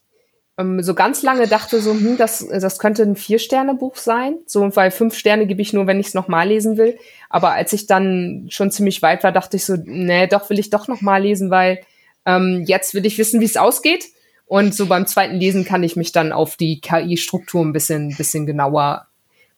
ähm, 0.58 0.82
so 0.82 0.94
ganz 0.94 1.22
lange 1.22 1.46
dachte 1.46 1.80
so, 1.80 1.92
hm, 1.92 2.16
das, 2.16 2.46
das 2.48 2.78
könnte 2.78 3.02
ein 3.02 3.16
Vier-Sterne-Buch 3.16 3.96
sein. 3.96 4.38
So, 4.46 4.74
weil 4.76 4.90
fünf 4.90 5.16
Sterne 5.16 5.46
gebe 5.46 5.62
ich 5.62 5.72
nur, 5.72 5.86
wenn 5.86 6.00
ich 6.00 6.08
es 6.08 6.14
nochmal 6.14 6.48
lesen 6.48 6.76
will. 6.76 6.98
Aber 7.30 7.52
als 7.52 7.72
ich 7.72 7.86
dann 7.86 8.46
schon 8.50 8.70
ziemlich 8.70 9.00
weit 9.00 9.22
war, 9.22 9.32
dachte 9.32 9.56
ich 9.56 9.64
so, 9.64 9.76
nee, 9.82 10.26
doch 10.26 10.50
will 10.50 10.58
ich 10.58 10.70
doch 10.70 10.88
nochmal 10.88 11.22
lesen, 11.22 11.50
weil 11.50 11.80
ähm, 12.26 12.64
jetzt 12.66 12.94
will 12.94 13.06
ich 13.06 13.18
wissen, 13.18 13.40
wie 13.40 13.44
es 13.44 13.56
ausgeht. 13.56 14.06
Und 14.48 14.74
so 14.74 14.86
beim 14.86 15.06
zweiten 15.06 15.36
Lesen 15.36 15.64
kann 15.64 15.82
ich 15.82 15.94
mich 15.94 16.10
dann 16.10 16.32
auf 16.32 16.56
die 16.56 16.80
KI-Struktur 16.80 17.62
ein 17.64 17.74
bisschen, 17.74 18.16
bisschen 18.16 18.46
genauer 18.46 19.06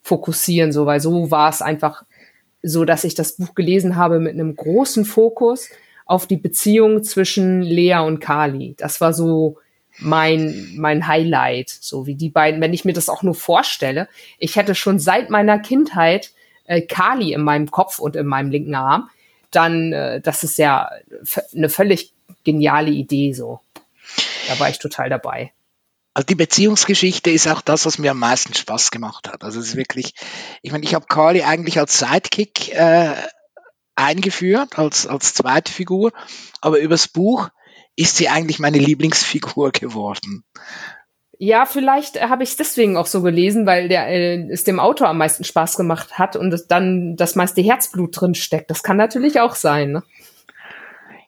fokussieren, 0.03 0.73
so, 0.73 0.85
weil 0.85 1.01
so 1.01 1.31
war 1.31 1.49
es 1.49 1.63
einfach 1.63 2.03
so, 2.63 2.85
dass 2.85 3.05
ich 3.05 3.15
das 3.15 3.37
Buch 3.37 3.55
gelesen 3.55 3.97
habe 3.97 4.19
mit 4.19 4.35
einem 4.35 4.57
großen 4.57 5.05
Fokus 5.05 5.69
auf 6.07 6.27
die 6.27 6.37
Beziehung 6.37 7.05
zwischen 7.05 7.63
Lea 7.63 7.99
und 7.99 8.19
Kali. 8.21 8.75
Das 8.77 9.01
war 9.01 9.13
so 9.13 9.59
mein, 9.99 10.73
mein 10.77 11.07
Highlight, 11.07 11.69
so 11.69 12.07
wie 12.07 12.17
die 12.17 12.29
beiden, 12.29 12.61
wenn 12.61 12.75
ich 12.75 12.85
mir 12.85 12.93
das 12.93 13.09
auch 13.09 13.23
nur 13.23 13.35
vorstelle. 13.35 14.09
Ich 14.39 14.57
hätte 14.57 14.75
schon 14.75 14.99
seit 14.99 15.31
meiner 15.31 15.61
Kindheit 15.61 16.33
äh, 16.65 16.81
Kali 16.81 17.33
in 17.33 17.43
meinem 17.43 17.71
Kopf 17.71 17.99
und 18.01 18.17
in 18.17 18.27
meinem 18.27 18.51
linken 18.51 18.75
Arm. 18.75 19.09
Dann, 19.51 19.93
äh, 19.93 20.21
das 20.21 20.43
ist 20.43 20.59
ja 20.59 20.91
eine 21.55 21.69
völlig 21.69 22.13
geniale 22.45 22.91
Idee, 22.91 23.33
so. 23.33 23.61
Da 24.49 24.59
war 24.59 24.69
ich 24.69 24.79
total 24.79 25.09
dabei. 25.09 25.53
Also 26.13 26.27
die 26.27 26.35
Beziehungsgeschichte 26.35 27.31
ist 27.31 27.47
auch 27.47 27.61
das, 27.61 27.87
was 27.87 27.99
mir 27.99 28.11
am 28.11 28.19
meisten 28.19 28.53
Spaß 28.53 28.91
gemacht 28.91 29.29
hat. 29.29 29.45
Also 29.45 29.61
es 29.61 29.69
ist 29.69 29.77
wirklich, 29.77 30.15
ich 30.63 30.73
meine, 30.73 30.85
ich 30.85 30.95
habe 30.95 31.07
Kali 31.07 31.43
eigentlich 31.43 31.79
als 31.79 31.99
Sidekick 31.99 32.75
äh, 32.75 33.15
eingeführt, 33.95 34.79
als, 34.79 35.07
als 35.07 35.35
zweite 35.35 35.71
Figur, 35.71 36.13
aber 36.61 36.81
übers 36.81 37.07
Buch 37.07 37.49
ist 37.97 38.17
sie 38.17 38.29
eigentlich 38.29 38.59
meine 38.59 38.79
Lieblingsfigur 38.79 39.71
geworden. 39.73 40.45
Ja, 41.39 41.65
vielleicht 41.65 42.21
habe 42.21 42.43
ich 42.43 42.51
es 42.51 42.57
deswegen 42.57 42.99
auch 42.99 43.07
so 43.07 43.23
gelesen, 43.23 43.65
weil 43.65 43.89
der 43.89 44.09
äh, 44.09 44.47
es 44.51 44.65
dem 44.65 44.79
Autor 44.79 45.09
am 45.09 45.19
meisten 45.19 45.45
Spaß 45.45 45.77
gemacht 45.77 46.19
hat 46.19 46.37
und 46.37 46.53
es 46.53 46.67
dann 46.67 47.17
das 47.17 47.35
meiste 47.35 47.63
Herzblut 47.63 48.21
drin 48.21 48.35
steckt. 48.35 48.71
Das 48.71 48.83
kann 48.83 48.99
natürlich 48.99 49.41
auch 49.41 49.55
sein. 49.55 49.93
Ne? 49.93 50.03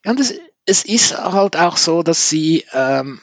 Ja, 0.05 0.11
und 0.11 0.21
es, 0.21 0.35
es 0.67 0.85
ist 0.85 1.17
halt 1.17 1.57
auch 1.57 1.77
so, 1.77 2.03
dass 2.03 2.29
sie 2.29 2.65
ähm, 2.73 3.21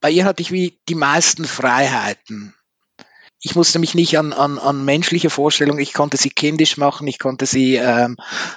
bei 0.00 0.10
ihr 0.10 0.24
hatte 0.24 0.42
ich 0.42 0.52
wie 0.52 0.80
die 0.88 0.94
meisten 0.94 1.44
Freiheiten. 1.44 2.54
Ich 3.40 3.54
musste 3.54 3.78
mich 3.78 3.94
nicht 3.94 4.18
an, 4.18 4.32
an, 4.32 4.58
an 4.58 4.84
menschliche 4.84 5.30
Vorstellungen, 5.30 5.80
ich 5.80 5.92
konnte 5.92 6.16
sie 6.16 6.30
kindisch 6.30 6.76
machen, 6.76 7.06
ich 7.06 7.18
konnte 7.18 7.46
sie 7.46 7.76
ähm, 7.76 8.16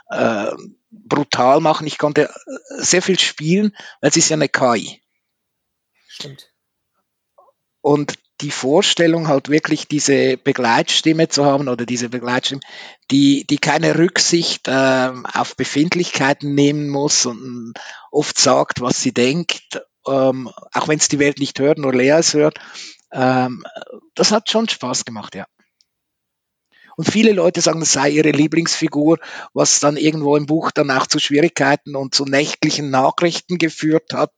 äh, 0.09 0.51
brutal 0.89 1.59
machen. 1.59 1.87
Ich 1.87 1.97
konnte 1.97 2.29
äh, 2.29 2.31
sehr 2.77 3.01
viel 3.01 3.19
spielen, 3.19 3.75
weil 4.01 4.09
es 4.09 4.17
ist 4.17 4.29
ja 4.29 4.35
eine 4.35 4.49
KI. 4.49 5.01
Stimmt. 6.07 6.51
Und 7.81 8.15
die 8.41 8.51
Vorstellung 8.51 9.27
halt 9.27 9.49
wirklich 9.49 9.87
diese 9.87 10.37
Begleitstimme 10.37 11.27
zu 11.27 11.45
haben 11.45 11.67
oder 11.67 11.85
diese 11.85 12.09
Begleitstimme, 12.09 12.61
die, 13.09 13.45
die 13.47 13.57
keine 13.57 13.97
Rücksicht 13.97 14.67
äh, 14.67 15.11
auf 15.33 15.55
Befindlichkeiten 15.55 16.53
nehmen 16.53 16.89
muss 16.89 17.25
und 17.25 17.73
oft 18.11 18.37
sagt, 18.37 18.81
was 18.81 19.01
sie 19.01 19.13
denkt, 19.13 19.81
ähm, 20.07 20.49
auch 20.71 20.87
wenn 20.87 20.99
es 20.99 21.07
die 21.07 21.19
Welt 21.19 21.39
nicht 21.39 21.59
hört, 21.59 21.79
nur 21.79 21.93
Lea 21.93 22.11
es 22.11 22.33
hört, 22.33 22.59
ähm, 23.11 23.63
das 24.15 24.31
hat 24.31 24.49
schon 24.49 24.69
Spaß 24.69 25.05
gemacht, 25.05 25.35
ja. 25.35 25.47
Und 26.97 27.05
viele 27.05 27.31
Leute 27.31 27.61
sagen, 27.61 27.79
das 27.79 27.93
sei 27.93 28.09
ihre 28.09 28.31
Lieblingsfigur, 28.31 29.19
was 29.53 29.79
dann 29.79 29.97
irgendwo 29.97 30.35
im 30.35 30.47
Buch 30.47 30.71
dann 30.71 30.89
auch 30.89 31.05
zu 31.05 31.19
Schwierigkeiten 31.19 31.95
und 31.95 32.15
zu 32.15 32.25
nächtlichen 32.25 32.89
Nachrichten 32.89 33.59
geführt 33.59 34.13
hat. 34.13 34.33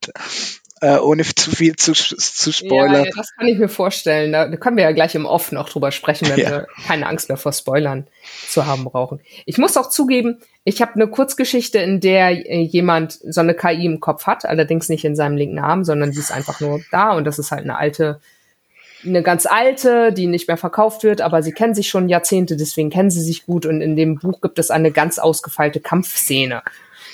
Äh, 0.81 0.97
ohne 0.97 1.23
zu 1.35 1.51
viel 1.51 1.75
zu, 1.75 1.93
zu 1.93 2.51
spoilern. 2.51 3.05
Ja, 3.05 3.11
das 3.15 3.35
kann 3.35 3.47
ich 3.47 3.57
mir 3.57 3.69
vorstellen. 3.69 4.31
Da, 4.31 4.47
da 4.47 4.57
können 4.57 4.77
wir 4.77 4.83
ja 4.83 4.91
gleich 4.91 5.15
im 5.15 5.25
Off 5.25 5.51
noch 5.51 5.69
drüber 5.69 5.91
sprechen, 5.91 6.29
wenn 6.29 6.39
ja. 6.39 6.49
wir 6.49 6.67
keine 6.87 7.07
Angst 7.07 7.29
mehr 7.29 7.37
vor 7.37 7.51
Spoilern 7.53 8.07
zu 8.47 8.65
haben 8.65 8.85
brauchen. 8.85 9.19
Ich 9.45 9.57
muss 9.57 9.77
auch 9.77 9.89
zugeben, 9.89 10.39
ich 10.63 10.81
habe 10.81 10.95
eine 10.95 11.07
Kurzgeschichte, 11.07 11.79
in 11.79 11.99
der 11.99 12.31
äh, 12.31 12.61
jemand 12.61 13.19
so 13.23 13.41
eine 13.41 13.53
KI 13.53 13.85
im 13.85 13.99
Kopf 13.99 14.25
hat, 14.25 14.45
allerdings 14.45 14.89
nicht 14.89 15.05
in 15.05 15.15
seinem 15.15 15.37
linken 15.37 15.59
Arm, 15.59 15.83
sondern 15.83 16.11
sie 16.11 16.19
ist 16.19 16.31
einfach 16.31 16.59
nur 16.59 16.81
da 16.91 17.11
und 17.11 17.25
das 17.25 17.39
ist 17.39 17.51
halt 17.51 17.63
eine 17.63 17.77
alte 17.77 18.19
eine 19.05 19.23
ganz 19.23 19.45
alte, 19.45 20.11
die 20.11 20.27
nicht 20.27 20.49
mehr 20.49 20.57
verkauft 20.57 21.03
wird, 21.03 21.21
aber 21.21 21.41
sie 21.41 21.53
kennen 21.53 21.73
sich 21.73 21.87
schon 21.87 22.09
Jahrzehnte, 22.09 22.57
deswegen 22.57 22.89
kennen 22.89 23.09
sie 23.09 23.21
sich 23.21 23.45
gut 23.45 23.65
und 23.65 23.81
in 23.81 23.95
dem 23.95 24.15
Buch 24.15 24.41
gibt 24.41 24.59
es 24.59 24.71
eine 24.71 24.91
ganz 24.91 25.19
ausgefeilte 25.19 25.79
Kampfszene. 25.79 26.63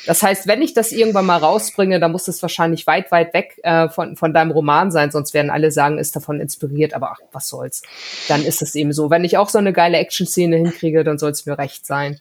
Das 0.06 0.22
heißt, 0.24 0.48
wenn 0.48 0.62
ich 0.62 0.74
das 0.74 0.92
irgendwann 0.92 1.26
mal 1.26 1.38
rausbringe, 1.38 2.00
dann 2.00 2.12
muss 2.12 2.28
es 2.28 2.42
wahrscheinlich 2.42 2.86
weit, 2.88 3.12
weit 3.12 3.34
weg 3.34 3.60
äh, 3.64 3.90
von, 3.90 4.16
von 4.16 4.34
deinem 4.34 4.52
Roman 4.52 4.92
sein, 4.92 5.12
sonst 5.12 5.34
werden 5.34 5.50
alle 5.50 5.72
sagen, 5.72 5.98
ist 5.98 6.16
davon 6.16 6.40
inspiriert, 6.40 6.94
aber 6.94 7.12
ach, 7.12 7.20
was 7.32 7.48
soll's. 7.48 7.82
Dann 8.28 8.44
ist 8.44 8.62
es 8.62 8.76
eben 8.76 8.94
so. 8.94 9.10
Wenn 9.10 9.24
ich 9.24 9.38
auch 9.38 9.50
so 9.50 9.58
eine 9.58 9.74
geile 9.74 9.98
Action-Szene 9.98 10.58
hinkriege, 10.58 11.04
dann 11.04 11.18
soll 11.18 11.32
es 11.32 11.46
mir 11.46 11.58
recht 11.58 11.86
sein. 11.86 12.20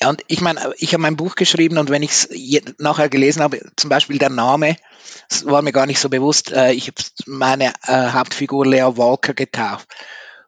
Ja, 0.00 0.08
und 0.10 0.22
ich 0.28 0.40
meine, 0.40 0.72
ich 0.78 0.92
habe 0.92 1.02
mein 1.02 1.16
Buch 1.16 1.34
geschrieben 1.34 1.76
und 1.76 1.90
wenn 1.90 2.04
ich 2.04 2.10
es 2.10 2.28
nachher 2.78 3.08
gelesen 3.08 3.42
habe, 3.42 3.60
zum 3.74 3.90
Beispiel 3.90 4.18
der 4.18 4.30
Name, 4.30 4.76
das 5.28 5.44
war 5.44 5.60
mir 5.62 5.72
gar 5.72 5.86
nicht 5.86 5.98
so 5.98 6.08
bewusst, 6.08 6.52
äh, 6.52 6.72
ich 6.72 6.86
habe 6.86 7.02
meine 7.26 7.72
äh, 7.86 8.12
Hauptfigur 8.12 8.64
Lea 8.64 8.96
Walker 8.96 9.34
getauft. 9.34 9.88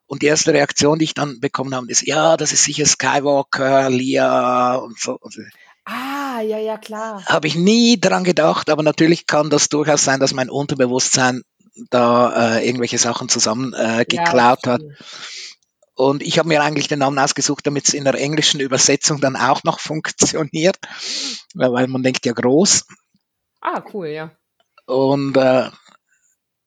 Und 0.07 0.21
die 0.21 0.27
erste 0.27 0.53
Reaktion, 0.53 0.99
die 0.99 1.05
ich 1.05 1.13
dann 1.13 1.39
bekommen 1.39 1.73
habe, 1.75 1.89
ist, 1.89 2.05
ja, 2.05 2.37
das 2.37 2.51
ist 2.51 2.63
sicher 2.63 2.85
Skywalker, 2.85 3.89
Leah 3.89 4.75
und 4.75 4.99
so. 4.99 5.17
Ah, 6.41 6.43
ja, 6.43 6.57
ja, 6.57 6.77
klar. 6.79 7.23
Habe 7.27 7.45
ich 7.45 7.55
nie 7.55 7.99
dran 7.99 8.23
gedacht, 8.23 8.71
aber 8.71 8.81
natürlich 8.81 9.27
kann 9.27 9.51
das 9.51 9.69
durchaus 9.69 10.03
sein, 10.03 10.19
dass 10.19 10.33
mein 10.33 10.49
Unterbewusstsein 10.49 11.43
da 11.91 12.57
äh, 12.57 12.67
irgendwelche 12.67 12.97
Sachen 12.97 13.29
zusammen 13.29 13.73
äh, 13.73 14.05
geklaut 14.05 14.65
ja, 14.65 14.73
hat. 14.73 14.81
Und 15.93 16.23
ich 16.23 16.39
habe 16.39 16.47
mir 16.47 16.63
eigentlich 16.63 16.87
den 16.87 16.97
Namen 16.97 17.19
ausgesucht, 17.19 17.67
damit 17.67 17.87
es 17.87 17.93
in 17.93 18.05
der 18.05 18.15
englischen 18.15 18.59
Übersetzung 18.59 19.21
dann 19.21 19.35
auch 19.35 19.63
noch 19.63 19.79
funktioniert, 19.79 20.77
weil 21.53 21.85
man 21.87 22.01
denkt 22.01 22.25
ja 22.25 22.33
groß. 22.33 22.87
Ah, 23.61 23.83
cool, 23.93 24.07
ja. 24.07 24.31
Und 24.87 25.37
äh, 25.37 25.69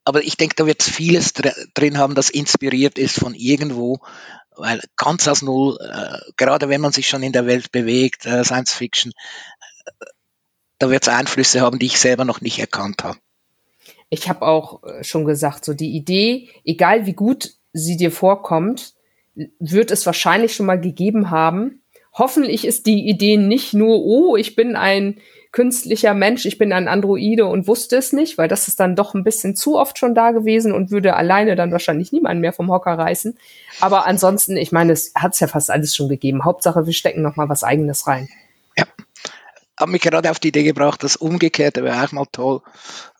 aber 0.05 0.23
ich 0.23 0.37
denke, 0.37 0.55
da 0.55 0.67
wird 0.67 0.85
vieles 0.85 1.33
drin 1.33 1.99
haben, 1.99 2.15
das 2.15 2.31
inspiriert 2.31 2.97
ist 2.97 3.19
von 3.19 3.35
irgendwo, 3.35 3.99
weil 4.57 4.81
ganz 4.97 5.27
aus 5.29 5.43
Null, 5.43 5.79
äh, 5.81 6.19
gerade 6.37 6.69
wenn 6.69 6.81
man 6.81 6.93
sich 6.93 7.09
schon 7.09 7.23
in 7.23 7.33
der 7.33 7.47
Welt 7.47 7.73
bewegt, 7.73 8.27
äh, 8.27 8.45
Science 8.45 8.73
Fiction, 8.73 9.13
da 10.79 10.91
wird 10.91 11.03
es 11.03 11.09
Einflüsse 11.09 11.61
haben, 11.61 11.79
die 11.79 11.87
ich 11.87 11.99
selber 11.99 12.25
noch 12.25 12.41
nicht 12.41 12.59
erkannt 12.59 13.05
habe. 13.05 13.19
Ich 14.11 14.29
habe 14.29 14.43
auch 14.43 14.83
äh, 14.85 15.05
schon 15.05 15.25
gesagt, 15.25 15.65
so 15.65 15.75
die 15.75 15.97
Idee, 15.97 16.49
egal 16.65 17.07
wie 17.07 17.15
gut 17.15 17.55
sie 17.73 17.97
dir 17.97 18.13
vorkommt, 18.13 18.95
wird 19.59 19.91
es 19.91 20.07
wahrscheinlich 20.07 20.55
schon 20.55 20.67
mal 20.67 20.81
gegeben 20.81 21.31
haben. 21.31 21.83
Hoffentlich 22.13 22.65
ist 22.65 22.87
die 22.87 23.09
Idee 23.09 23.37
nicht 23.37 23.75
nur, 23.75 24.05
oh, 24.05 24.37
ich 24.37 24.55
bin 24.55 24.77
ein 24.77 25.19
künstlicher 25.51 26.15
Mensch, 26.15 26.47
ich 26.47 26.59
bin 26.59 26.73
ein 26.73 26.87
Androide 26.87 27.47
und 27.47 27.67
wusste 27.67 27.97
es 27.97 28.13
nicht, 28.13 28.39
weil 28.39 28.49
das 28.49 28.69
ist 28.69 28.79
dann 28.79 28.95
doch 28.95 29.15
ein 29.15 29.25
bisschen 29.25 29.57
zu 29.57 29.79
oft 29.79 29.99
schon 29.99 30.15
da 30.15 30.31
gewesen 30.31 30.73
und 30.73 30.91
würde 30.91 31.17
alleine 31.17 31.57
dann 31.57 31.73
wahrscheinlich 31.73 32.13
niemanden 32.13 32.41
mehr 32.41 32.53
vom 32.53 32.71
Hocker 32.71 32.99
reißen. 32.99 33.37
Aber 33.81 34.07
ansonsten, 34.07 34.57
ich 34.57 34.71
meine, 34.71 34.93
es 34.93 35.13
hat 35.15 35.35
es 35.35 35.41
ja 35.41 35.47
fast 35.47 35.71
alles 35.71 35.95
schon 35.95 36.09
gegeben. 36.09 36.45
Hauptsache, 36.45 36.87
wir 36.87 36.93
stecken 36.93 37.23
noch 37.23 37.37
mal 37.37 37.49
was 37.49 37.65
Eigenes 37.65 38.07
rein. 38.07 38.29
Habe 39.79 39.93
mich 39.93 40.03
gerade 40.03 40.31
auf 40.31 40.39
die 40.39 40.49
Idee 40.49 40.63
gebracht, 40.63 41.03
das 41.03 41.17
Umgekehrte 41.17 41.83
wäre 41.83 42.03
auch 42.03 42.13
mal 42.13 42.27
toll. 42.31 42.63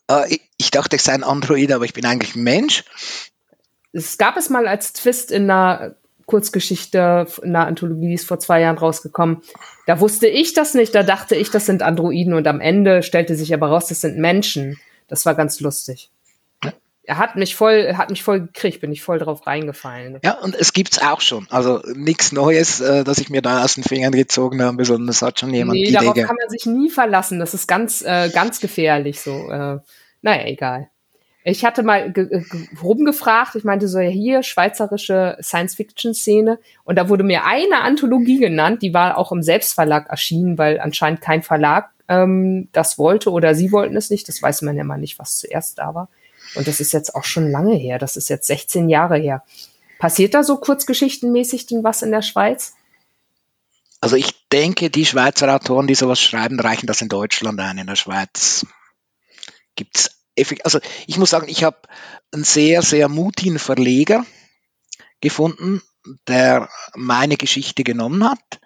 Äh, 0.09 0.35
ich, 0.35 0.41
ich 0.57 0.71
dachte, 0.71 0.95
ich 0.95 1.03
sei 1.03 1.13
ein 1.13 1.23
Android, 1.23 1.71
aber 1.71 1.85
ich 1.85 1.93
bin 1.93 2.05
eigentlich 2.05 2.35
ein 2.35 2.43
Mensch. 2.43 2.83
Es 3.91 4.17
gab 4.17 4.37
es 4.37 4.49
mal 4.49 4.67
als 4.67 4.93
Twist 4.93 5.31
in 5.31 5.49
einer 5.49 5.95
Kurzgeschichte 6.25 7.27
in 7.43 7.55
einer 7.55 7.67
Anthologie, 7.67 8.07
die 8.07 8.15
ist 8.15 8.27
vor 8.27 8.39
zwei 8.39 8.61
Jahren 8.61 8.77
rausgekommen. 8.77 9.41
Da 9.85 9.99
wusste 9.99 10.27
ich 10.27 10.53
das 10.53 10.73
nicht, 10.73 10.95
da 10.95 11.03
dachte 11.03 11.35
ich, 11.35 11.51
das 11.51 11.65
sind 11.65 11.83
Androiden 11.83 12.33
und 12.33 12.47
am 12.47 12.61
Ende 12.61 13.03
stellte 13.03 13.35
sich 13.35 13.53
aber 13.53 13.67
raus, 13.67 13.87
das 13.87 14.01
sind 14.01 14.17
Menschen. 14.17 14.79
Das 15.07 15.25
war 15.25 15.35
ganz 15.35 15.59
lustig. 15.59 16.09
Er 17.07 17.17
hat 17.17 17.35
mich 17.35 17.55
voll, 17.55 17.93
hat 17.95 18.09
mich 18.09 18.23
voll 18.23 18.41
gekriegt, 18.41 18.81
bin 18.81 18.91
ich 18.91 19.03
voll 19.03 19.19
drauf 19.19 19.45
reingefallen. 19.45 20.19
Ja, 20.23 20.39
und 20.39 20.55
es 20.55 20.73
gibt's 20.73 20.99
auch 20.99 21.21
schon. 21.21 21.47
Also 21.49 21.81
nichts 21.93 22.31
Neues, 22.31 22.81
äh, 22.81 23.03
dass 23.03 23.19
ich 23.19 23.29
mir 23.29 23.41
da 23.41 23.63
aus 23.63 23.75
den 23.75 23.83
Fingern 23.83 24.11
gezogen 24.11 24.61
habe, 24.61 24.83
sondern 24.85 25.09
es 25.09 25.21
hat 25.21 25.39
schon 25.39 25.53
jemand 25.53 25.79
nee, 25.79 25.91
darauf 25.91 26.15
kann 26.15 26.35
man 26.35 26.49
sich 26.49 26.65
nie 26.65 26.89
verlassen. 26.89 27.39
Das 27.39 27.53
ist 27.53 27.67
ganz, 27.67 28.01
äh, 28.01 28.29
ganz 28.29 28.59
gefährlich 28.59 29.21
so. 29.21 29.49
Äh, 29.49 29.79
naja, 30.21 30.45
egal. 30.45 30.89
Ich 31.47 31.63
hatte 31.63 31.83
mal 31.83 32.11
rumgefragt, 32.81 33.53
ich 33.53 33.63
meinte 33.63 33.87
so, 33.87 33.99
ja 33.99 34.09
hier, 34.09 34.41
schweizerische 34.41 35.37
Science-Fiction-Szene. 35.39 36.57
Und 36.85 36.95
da 36.97 37.07
wurde 37.07 37.23
mir 37.23 37.45
eine 37.45 37.81
Anthologie 37.81 38.39
genannt, 38.39 38.81
die 38.81 38.95
war 38.95 39.19
auch 39.19 39.31
im 39.31 39.43
Selbstverlag 39.43 40.09
erschienen, 40.09 40.57
weil 40.57 40.79
anscheinend 40.79 41.21
kein 41.21 41.43
Verlag 41.43 41.91
ähm, 42.07 42.69
das 42.71 42.97
wollte 42.97 43.31
oder 43.31 43.53
sie 43.53 43.71
wollten 43.71 43.95
es 43.95 44.09
nicht. 44.09 44.27
Das 44.27 44.41
weiß 44.41 44.63
man 44.63 44.75
ja 44.75 44.83
mal 44.83 44.97
nicht, 44.97 45.19
was 45.19 45.37
zuerst 45.37 45.77
da 45.77 45.93
war. 45.93 46.09
Und 46.55 46.67
das 46.67 46.79
ist 46.79 46.93
jetzt 46.93 47.15
auch 47.15 47.23
schon 47.23 47.51
lange 47.51 47.75
her. 47.75 47.99
Das 47.99 48.17
ist 48.17 48.29
jetzt 48.29 48.47
16 48.47 48.89
Jahre 48.89 49.17
her. 49.17 49.43
Passiert 49.99 50.33
da 50.33 50.43
so 50.43 50.57
kurzgeschichtenmäßig 50.57 51.67
denn 51.67 51.83
was 51.83 52.01
in 52.01 52.11
der 52.11 52.21
Schweiz? 52.21 52.73
Also 54.01 54.15
ich 54.15 54.47
denke, 54.49 54.89
die 54.89 55.05
Schweizer 55.05 55.53
Autoren, 55.53 55.87
die 55.87 55.95
sowas 55.95 56.21
schreiben, 56.21 56.59
reichen 56.59 56.87
das 56.87 57.01
in 57.01 57.09
Deutschland 57.09 57.59
ein. 57.59 57.77
In 57.77 57.87
der 57.87 57.95
Schweiz 57.95 58.65
gibt's 59.75 60.11
also 60.63 60.79
ich 61.07 61.17
muss 61.17 61.29
sagen, 61.29 61.47
ich 61.47 61.63
habe 61.63 61.77
einen 62.33 62.43
sehr, 62.43 62.81
sehr 62.81 63.07
mutigen 63.07 63.57
Verleger 63.57 64.25
gefunden, 65.21 65.81
der 66.27 66.69
meine 66.93 67.37
Geschichte 67.37 67.83
genommen 67.83 68.29
hat 68.29 68.59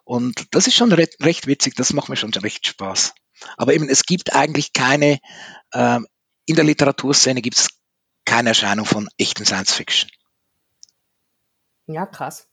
Und 0.05 0.55
das 0.55 0.67
ist 0.67 0.77
schon 0.77 0.93
recht, 0.93 1.23
recht 1.23 1.47
witzig, 1.47 1.75
das 1.75 1.93
macht 1.93 2.09
mir 2.09 2.17
schon 2.17 2.33
recht 2.33 2.67
Spaß. 2.67 3.13
Aber 3.59 3.75
eben, 3.75 3.91
es 3.91 4.05
gibt 4.05 4.35
eigentlich 4.35 4.73
keine, 4.73 5.19
äh, 5.73 6.01
in 6.47 6.57
der 6.57 6.65
Literaturszene 6.65 7.43
gibt 7.43 7.59
es 7.59 7.69
keine 8.25 8.49
Erscheinung 8.49 8.87
von 8.87 9.11
echten 9.19 9.45
Science 9.45 9.75
Fiction. 9.75 10.09
Ja, 11.87 12.07
krass. 12.07 12.49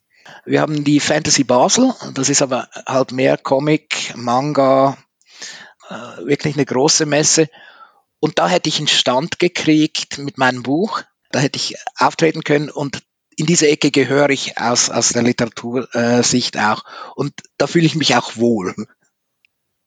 Wir 0.46 0.62
haben 0.62 0.84
die 0.84 1.00
Fantasy 1.00 1.44
Basel, 1.44 1.94
das 2.14 2.30
ist 2.30 2.42
aber 2.42 2.70
halt 2.86 3.12
mehr 3.12 3.38
Comic, 3.38 4.14
Manga, 4.16 4.98
äh, 5.90 6.26
wirklich 6.26 6.56
eine 6.56 6.66
große 6.66 7.06
Messe. 7.06 7.50
Und 8.20 8.40
da 8.40 8.48
hätte 8.48 8.70
ich 8.70 8.80
einen 8.80 8.88
Stand 8.88 9.40
gekriegt 9.40 10.18
mit 10.18 10.38
meinem 10.38 10.64
Buch. 10.64 11.04
Da 11.32 11.40
hätte 11.40 11.58
ich 11.58 11.76
auftreten 11.98 12.44
können 12.44 12.70
und 12.70 13.04
in 13.36 13.46
diese 13.46 13.70
Ecke 13.70 13.92
gehöre 13.92 14.32
ich 14.32 14.58
aus, 14.58 14.90
aus 14.90 15.10
der 15.10 15.24
Literatursicht 15.24 16.56
äh, 16.56 16.60
auch. 16.60 16.84
Und 17.16 17.34
da 17.58 17.68
fühle 17.68 17.86
ich 17.86 17.96
mich 17.96 18.16
auch 18.16 18.36
wohl. 18.36 18.76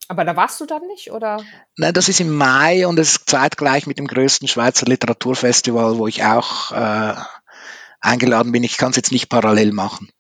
Aber 0.09 0.24
da 0.24 0.36
warst 0.36 0.61
du 0.61 0.66
dann 0.66 0.86
nicht, 0.86 1.11
oder? 1.11 1.43
Nein, 1.76 1.93
das 1.93 2.09
ist 2.09 2.20
im 2.20 2.34
Mai 2.34 2.86
und 2.86 2.99
es 2.99 3.12
ist 3.12 3.30
zeitgleich 3.30 3.86
mit 3.86 3.99
dem 3.99 4.07
größten 4.07 4.49
Schweizer 4.49 4.86
Literaturfestival, 4.86 5.99
wo 5.99 6.07
ich 6.07 6.24
auch 6.24 6.72
äh, 6.72 7.14
eingeladen 8.01 8.53
bin. 8.53 8.64
Ich 8.64 8.78
kann 8.78 8.90
es 8.90 8.97
jetzt 8.97 9.12
nicht 9.12 9.28
parallel 9.28 9.72
machen. 9.72 10.11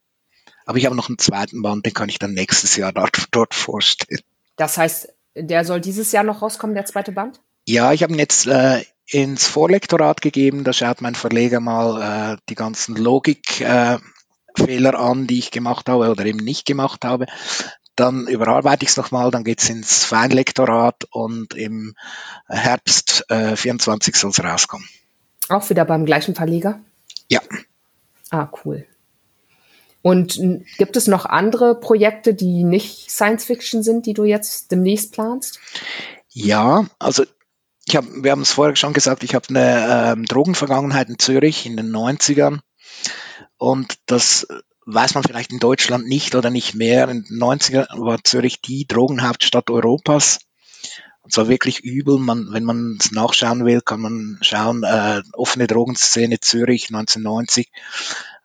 Aber 0.64 0.78
ich 0.78 0.86
habe 0.86 0.96
noch 0.96 1.08
einen 1.08 1.18
zweiten 1.18 1.62
Band, 1.62 1.86
den 1.86 1.94
kann 1.94 2.08
ich 2.08 2.18
dann 2.18 2.34
nächstes 2.34 2.76
Jahr 2.76 2.92
dort, 2.92 3.26
dort 3.30 3.54
vorstellen. 3.54 4.20
Das 4.56 4.78
heißt, 4.78 5.08
der 5.34 5.64
soll 5.64 5.80
dieses 5.80 6.12
Jahr 6.12 6.24
noch 6.24 6.42
rauskommen, 6.42 6.74
der 6.74 6.84
zweite 6.84 7.12
Band? 7.12 7.40
Ja, 7.66 7.92
ich 7.92 8.02
habe 8.02 8.12
ihn 8.12 8.18
jetzt 8.18 8.46
äh, 8.46 8.84
ins 9.06 9.46
Vorlektorat 9.46 10.20
gegeben. 10.20 10.64
Da 10.64 10.72
schaut 10.72 11.00
mein 11.00 11.14
Verleger 11.14 11.60
mal 11.60 12.34
äh, 12.34 12.36
die 12.48 12.54
ganzen 12.54 12.96
Logikfehler 12.96 14.00
äh, 14.58 14.96
an, 14.96 15.26
die 15.26 15.38
ich 15.38 15.50
gemacht 15.50 15.88
habe 15.88 16.10
oder 16.10 16.24
eben 16.24 16.38
nicht 16.38 16.66
gemacht 16.66 17.04
habe. 17.04 17.26
Dann 17.94 18.26
überarbeite 18.26 18.84
ich 18.84 18.90
es 18.90 18.96
nochmal, 18.96 19.30
dann 19.30 19.44
geht 19.44 19.60
es 19.60 19.68
ins 19.68 20.04
Feinlektorat 20.04 21.04
und 21.10 21.54
im 21.54 21.94
Herbst 22.48 23.26
äh, 23.28 23.54
24 23.54 24.16
soll 24.16 24.30
es 24.30 24.42
rauskommen. 24.42 24.88
Auch 25.48 25.68
wieder 25.68 25.84
beim 25.84 26.06
gleichen 26.06 26.34
Verleger? 26.34 26.80
Ja. 27.28 27.40
Ah, 28.30 28.48
cool. 28.64 28.86
Und 30.02 30.40
gibt 30.78 30.96
es 30.96 31.06
noch 31.06 31.26
andere 31.26 31.78
Projekte, 31.78 32.34
die 32.34 32.64
nicht 32.64 33.10
Science 33.10 33.44
Fiction 33.44 33.82
sind, 33.82 34.04
die 34.06 34.14
du 34.14 34.24
jetzt 34.24 34.72
demnächst 34.72 35.12
planst? 35.12 35.60
Ja, 36.28 36.86
also 36.98 37.24
ich 37.86 37.96
hab, 37.96 38.04
wir 38.06 38.32
haben 38.32 38.42
es 38.42 38.52
vorher 38.52 38.74
schon 38.76 38.92
gesagt, 38.92 39.22
ich 39.22 39.34
habe 39.34 39.48
eine 39.48 40.12
ähm, 40.12 40.24
Drogenvergangenheit 40.24 41.08
in 41.08 41.18
Zürich 41.18 41.66
in 41.66 41.76
den 41.76 41.94
90ern 41.94 42.60
und 43.56 43.94
das 44.06 44.46
weiß 44.86 45.14
man 45.14 45.22
vielleicht 45.22 45.52
in 45.52 45.58
Deutschland 45.58 46.06
nicht 46.06 46.34
oder 46.34 46.50
nicht 46.50 46.74
mehr. 46.74 47.08
In 47.08 47.24
den 47.24 47.40
90ern 47.40 47.86
war 48.04 48.24
Zürich 48.24 48.60
die 48.60 48.86
Drogenhauptstadt 48.86 49.70
Europas. 49.70 50.40
Und 51.22 51.32
zwar 51.32 51.48
wirklich 51.48 51.80
übel. 51.80 52.18
Man, 52.18 52.48
wenn 52.50 52.64
man 52.64 52.98
es 52.98 53.12
nachschauen 53.12 53.64
will, 53.64 53.80
kann 53.80 54.00
man 54.00 54.38
schauen, 54.40 54.82
äh, 54.82 55.22
offene 55.34 55.68
Drogenszene 55.68 56.40
Zürich 56.40 56.88
1990. 56.88 57.70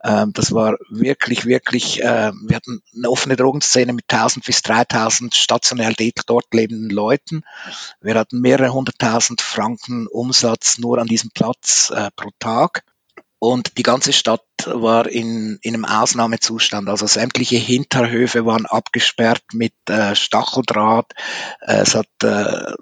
Ähm, 0.07 0.31
das 0.33 0.53
war 0.53 0.77
wirklich, 0.89 1.45
wirklich, 1.45 2.01
äh, 2.01 2.31
wir 2.31 2.55
hatten 2.55 2.81
eine 2.95 3.09
offene 3.09 3.35
Drogenszene 3.35 3.91
mit 3.91 4.05
1000 4.07 4.45
bis 4.45 4.61
3000 4.61 5.35
stationell 5.35 5.95
dort 6.25 6.45
lebenden 6.53 6.89
Leuten. 6.89 7.43
Wir 7.99 8.15
hatten 8.15 8.39
mehrere 8.39 8.73
hunderttausend 8.73 9.41
Franken 9.41 10.07
Umsatz 10.07 10.77
nur 10.77 10.99
an 10.99 11.07
diesem 11.07 11.31
Platz 11.31 11.91
äh, 11.93 12.09
pro 12.15 12.29
Tag. 12.39 12.83
Und 13.39 13.77
die 13.77 13.83
ganze 13.83 14.13
Stadt 14.13 14.41
war 14.65 15.07
in, 15.07 15.59
in 15.61 15.75
einem 15.75 15.85
Ausnahmezustand. 15.85 16.89
Also 16.89 17.05
sämtliche 17.05 17.57
Hinterhöfe 17.57 18.45
waren 18.45 18.65
abgesperrt 18.65 19.43
mit 19.53 19.73
äh, 19.89 20.15
Stacheldraht. 20.15 21.13
Äh, 21.61 21.81
es 21.81 21.93
hat 21.93 22.07
äh, 22.23 22.73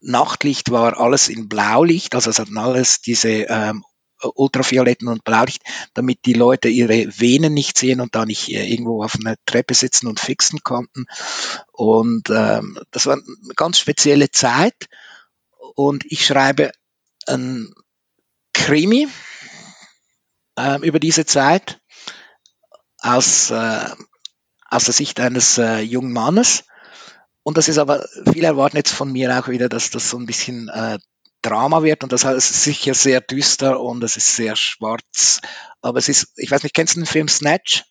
Nachtlicht 0.00 0.70
war 0.70 1.00
alles 1.00 1.28
in 1.28 1.48
Blaulicht, 1.48 2.14
also 2.14 2.28
es 2.28 2.38
hatten 2.38 2.58
alles 2.58 3.00
diese 3.00 3.30
ähm, 3.30 3.84
Ultravioletten 4.22 5.08
und 5.08 5.24
Blaulicht, 5.24 5.62
damit 5.92 6.24
die 6.24 6.32
Leute 6.32 6.68
ihre 6.68 7.06
Venen 7.18 7.52
nicht 7.52 7.76
sehen 7.76 8.00
und 8.00 8.14
da 8.14 8.24
nicht 8.24 8.50
äh, 8.50 8.66
irgendwo 8.66 9.02
auf 9.02 9.16
einer 9.16 9.36
Treppe 9.46 9.74
sitzen 9.74 10.06
und 10.06 10.20
fixen 10.20 10.60
konnten. 10.62 11.06
Und 11.72 12.30
ähm, 12.30 12.78
das 12.90 13.06
war 13.06 13.14
eine 13.14 13.54
ganz 13.56 13.78
spezielle 13.78 14.30
Zeit. 14.30 14.88
Und 15.74 16.04
ich 16.06 16.24
schreibe 16.24 16.72
ein 17.26 17.74
Krimi, 18.52 19.08
äh, 20.56 20.78
über 20.86 21.00
diese 21.00 21.26
Zeit 21.26 21.80
aus, 22.98 23.50
äh, 23.50 23.86
aus 24.70 24.84
der 24.84 24.94
Sicht 24.94 25.20
eines 25.20 25.58
äh, 25.58 25.80
jungen 25.80 26.12
Mannes. 26.12 26.64
Und 27.42 27.58
das 27.58 27.68
ist 27.68 27.78
aber, 27.78 28.06
viele 28.32 28.46
erwarten 28.46 28.78
jetzt 28.78 28.92
von 28.92 29.12
mir 29.12 29.38
auch 29.38 29.48
wieder, 29.48 29.68
dass 29.68 29.90
das 29.90 30.08
so 30.08 30.16
ein 30.16 30.26
bisschen 30.26 30.68
äh, 30.68 30.98
Drama 31.44 31.82
wird 31.82 32.02
und 32.02 32.12
das 32.12 32.24
ist 32.24 32.64
sicher 32.64 32.94
sehr 32.94 33.20
düster 33.20 33.80
und 33.80 34.02
es 34.02 34.16
ist 34.16 34.34
sehr 34.34 34.56
schwarz. 34.56 35.40
Aber 35.82 35.98
es 35.98 36.08
ist, 36.08 36.32
ich 36.36 36.50
weiß 36.50 36.62
nicht, 36.62 36.74
kennst 36.74 36.96
du 36.96 37.00
den 37.00 37.06
Film 37.06 37.28
Snatch? 37.28 37.84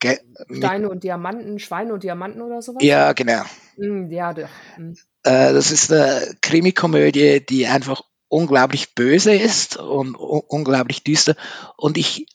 Ge 0.00 0.18
Steine 0.50 0.88
und 0.88 1.04
Diamanten, 1.04 1.58
Schweine 1.58 1.92
und 1.92 2.02
Diamanten 2.02 2.40
oder 2.40 2.62
sowas? 2.62 2.82
Ja, 2.82 3.12
genau. 3.12 3.42
Mm, 3.76 4.10
ja, 4.10 4.32
mm. 4.32 4.92
Äh, 5.22 5.52
das 5.52 5.70
ist 5.70 5.92
eine 5.92 6.36
Krimikomödie, 6.40 7.44
die 7.44 7.66
einfach 7.66 8.02
unglaublich 8.28 8.94
böse 8.94 9.34
ist 9.34 9.76
und 9.76 10.14
unglaublich 10.14 11.04
düster. 11.04 11.36
Und 11.76 11.98
ich 11.98 12.26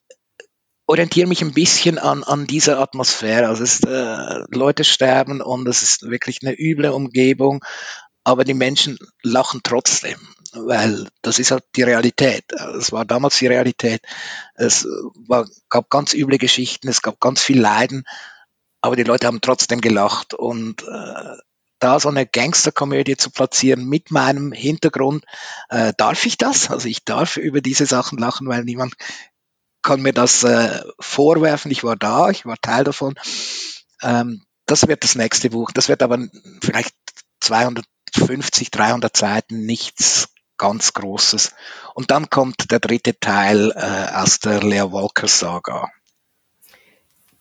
orientiere 0.86 1.28
mich 1.28 1.42
ein 1.42 1.54
bisschen 1.54 1.98
an, 1.98 2.24
an 2.24 2.46
dieser 2.46 2.80
Atmosphäre. 2.80 3.48
Also 3.48 3.64
es 3.64 3.76
ist, 3.76 3.88
äh, 3.88 4.44
Leute 4.52 4.84
sterben 4.84 5.42
und 5.42 5.68
es 5.68 5.82
ist 5.82 6.04
wirklich 6.04 6.40
eine 6.44 6.54
üble 6.60 6.92
Umgebung, 6.92 7.64
aber 8.26 8.44
die 8.44 8.56
Menschen 8.56 8.98
lachen 9.22 9.62
trotzdem, 9.64 10.18
weil 10.52 11.08
das 11.22 11.40
ist 11.40 11.52
halt 11.52 11.64
die 11.76 11.84
Realität. 11.84 12.44
Es 12.78 12.92
war 12.92 13.06
damals 13.06 13.38
die 13.38 13.48
Realität. 13.48 14.02
Es 14.56 14.86
war, 15.28 15.48
gab 15.70 15.90
ganz 15.90 16.14
üble 16.14 16.40
Geschichten, 16.40 16.90
es 16.90 17.04
gab 17.04 17.20
ganz 17.22 17.42
viel 17.42 17.62
Leiden, 17.62 18.04
aber 18.82 18.96
die 18.96 19.04
Leute 19.04 19.28
haben 19.28 19.42
trotzdem 19.42 19.80
gelacht 19.80 20.34
und 20.34 20.84
äh, 20.84 21.38
da 21.80 22.00
so 22.00 22.10
eine 22.10 22.26
Gangsterkomödie 22.26 23.16
zu 23.16 23.30
platzieren 23.30 23.86
mit 23.88 24.10
meinem 24.10 24.52
Hintergrund. 24.52 25.24
Äh, 25.70 25.94
darf 25.98 26.26
ich 26.26 26.38
das? 26.38 26.72
Also 26.72 26.88
ich 26.88 27.06
darf 27.06 27.38
über 27.38 27.62
diese 27.62 27.86
Sachen 27.86 28.18
lachen, 28.18 28.48
weil 28.48 28.64
niemand 28.64 28.96
kann 29.84 30.02
mir 30.02 30.14
das 30.14 30.44
äh, 30.44 30.84
vorwerfen. 31.00 31.70
Ich 31.70 31.84
war 31.84 31.96
da, 31.96 32.32
ich 32.32 32.46
war 32.48 32.58
Teil 32.60 32.86
davon. 32.86 33.14
Ähm, 34.02 34.42
das 34.66 34.88
wird 34.88 35.04
das 35.04 35.14
nächste 35.14 35.52
Buch. 35.52 35.72
Das 35.72 35.90
wird 35.90 36.02
aber 36.02 36.28
vielleicht 36.64 36.96
250, 38.16 38.72
300 38.72 39.16
Seiten, 39.16 39.66
nichts 39.66 40.30
ganz 40.58 40.94
Großes. 40.94 41.54
Und 41.94 42.12
dann 42.12 42.30
kommt 42.30 42.72
der 42.72 42.80
dritte 42.80 43.20
Teil 43.20 43.72
äh, 43.76 44.16
aus 44.16 44.40
der 44.40 44.64
Lea 44.64 44.92
Walker 44.92 45.28
Saga. 45.28 45.90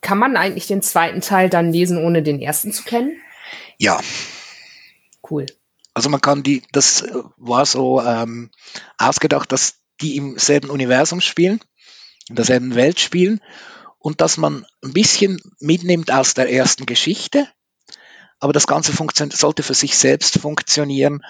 Kann 0.01 0.17
man 0.17 0.37
eigentlich 0.37 0.67
den 0.67 0.81
zweiten 0.81 1.21
Teil 1.21 1.49
dann 1.49 1.71
lesen, 1.71 1.97
ohne 1.97 2.21
den 2.21 2.41
ersten 2.41 2.71
zu 2.71 2.83
kennen? 2.83 3.19
Ja. 3.77 3.99
Cool. 5.29 5.45
Also 5.93 6.09
man 6.09 6.21
kann 6.21 6.43
die, 6.43 6.61
das 6.71 7.05
war 7.37 7.65
so 7.65 8.01
ähm, 8.01 8.51
ausgedacht, 8.97 9.51
dass 9.51 9.75
die 10.01 10.17
im 10.17 10.37
selben 10.37 10.69
Universum 10.69 11.21
spielen, 11.21 11.61
in 12.27 12.35
derselben 12.35 12.75
Welt 12.75 12.99
spielen 12.99 13.39
und 13.97 14.21
dass 14.21 14.37
man 14.37 14.65
ein 14.83 14.93
bisschen 14.93 15.39
mitnimmt 15.59 16.11
aus 16.11 16.33
der 16.33 16.51
ersten 16.51 16.85
Geschichte, 16.85 17.47
aber 18.39 18.53
das 18.53 18.67
Ganze 18.67 18.93
sollte 18.93 19.63
für 19.63 19.73
sich 19.73 19.97
selbst 19.97 20.39
funktionieren 20.39 21.21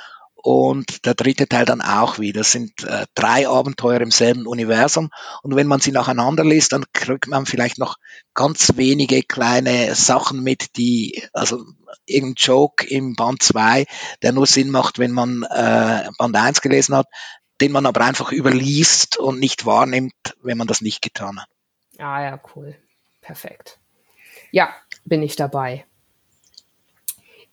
und 0.45 1.05
der 1.07 1.15
dritte 1.15 1.47
Teil 1.47 1.65
dann 1.65 1.81
auch 1.81 2.19
wieder. 2.19 2.41
Das 2.41 2.51
sind 2.51 2.83
äh, 2.83 3.07
drei 3.15 3.47
Abenteuer 3.47 3.99
im 4.01 4.11
selben 4.11 4.45
Universum. 4.45 5.09
Und 5.41 5.55
wenn 5.55 5.65
man 5.65 5.79
sie 5.79 5.91
nacheinander 5.91 6.45
liest, 6.45 6.71
dann 6.71 6.85
kriegt 6.93 7.27
man 7.27 7.47
vielleicht 7.47 7.79
noch 7.79 7.97
ganz 8.35 8.73
wenige 8.75 9.23
kleine 9.23 9.95
Sachen 9.95 10.43
mit, 10.43 10.77
die, 10.77 11.23
also 11.33 11.65
irgendein 12.05 12.35
Joke 12.35 12.85
im 12.85 13.15
Band 13.15 13.41
2, 13.41 13.85
der 14.21 14.33
nur 14.33 14.45
Sinn 14.45 14.69
macht, 14.69 14.99
wenn 14.99 15.13
man 15.13 15.41
äh, 15.49 16.09
Band 16.19 16.35
1 16.35 16.61
gelesen 16.61 16.95
hat, 16.95 17.07
den 17.59 17.71
man 17.71 17.87
aber 17.87 18.01
einfach 18.01 18.31
überliest 18.31 19.17
und 19.17 19.39
nicht 19.39 19.65
wahrnimmt, 19.65 20.13
wenn 20.43 20.59
man 20.59 20.67
das 20.67 20.81
nicht 20.81 21.01
getan 21.01 21.41
hat. 21.41 21.49
Ah 21.97 22.21
ja, 22.21 22.39
cool. 22.55 22.75
Perfekt. 23.19 23.79
Ja, 24.51 24.75
bin 25.05 25.23
ich 25.23 25.35
dabei. 25.35 25.85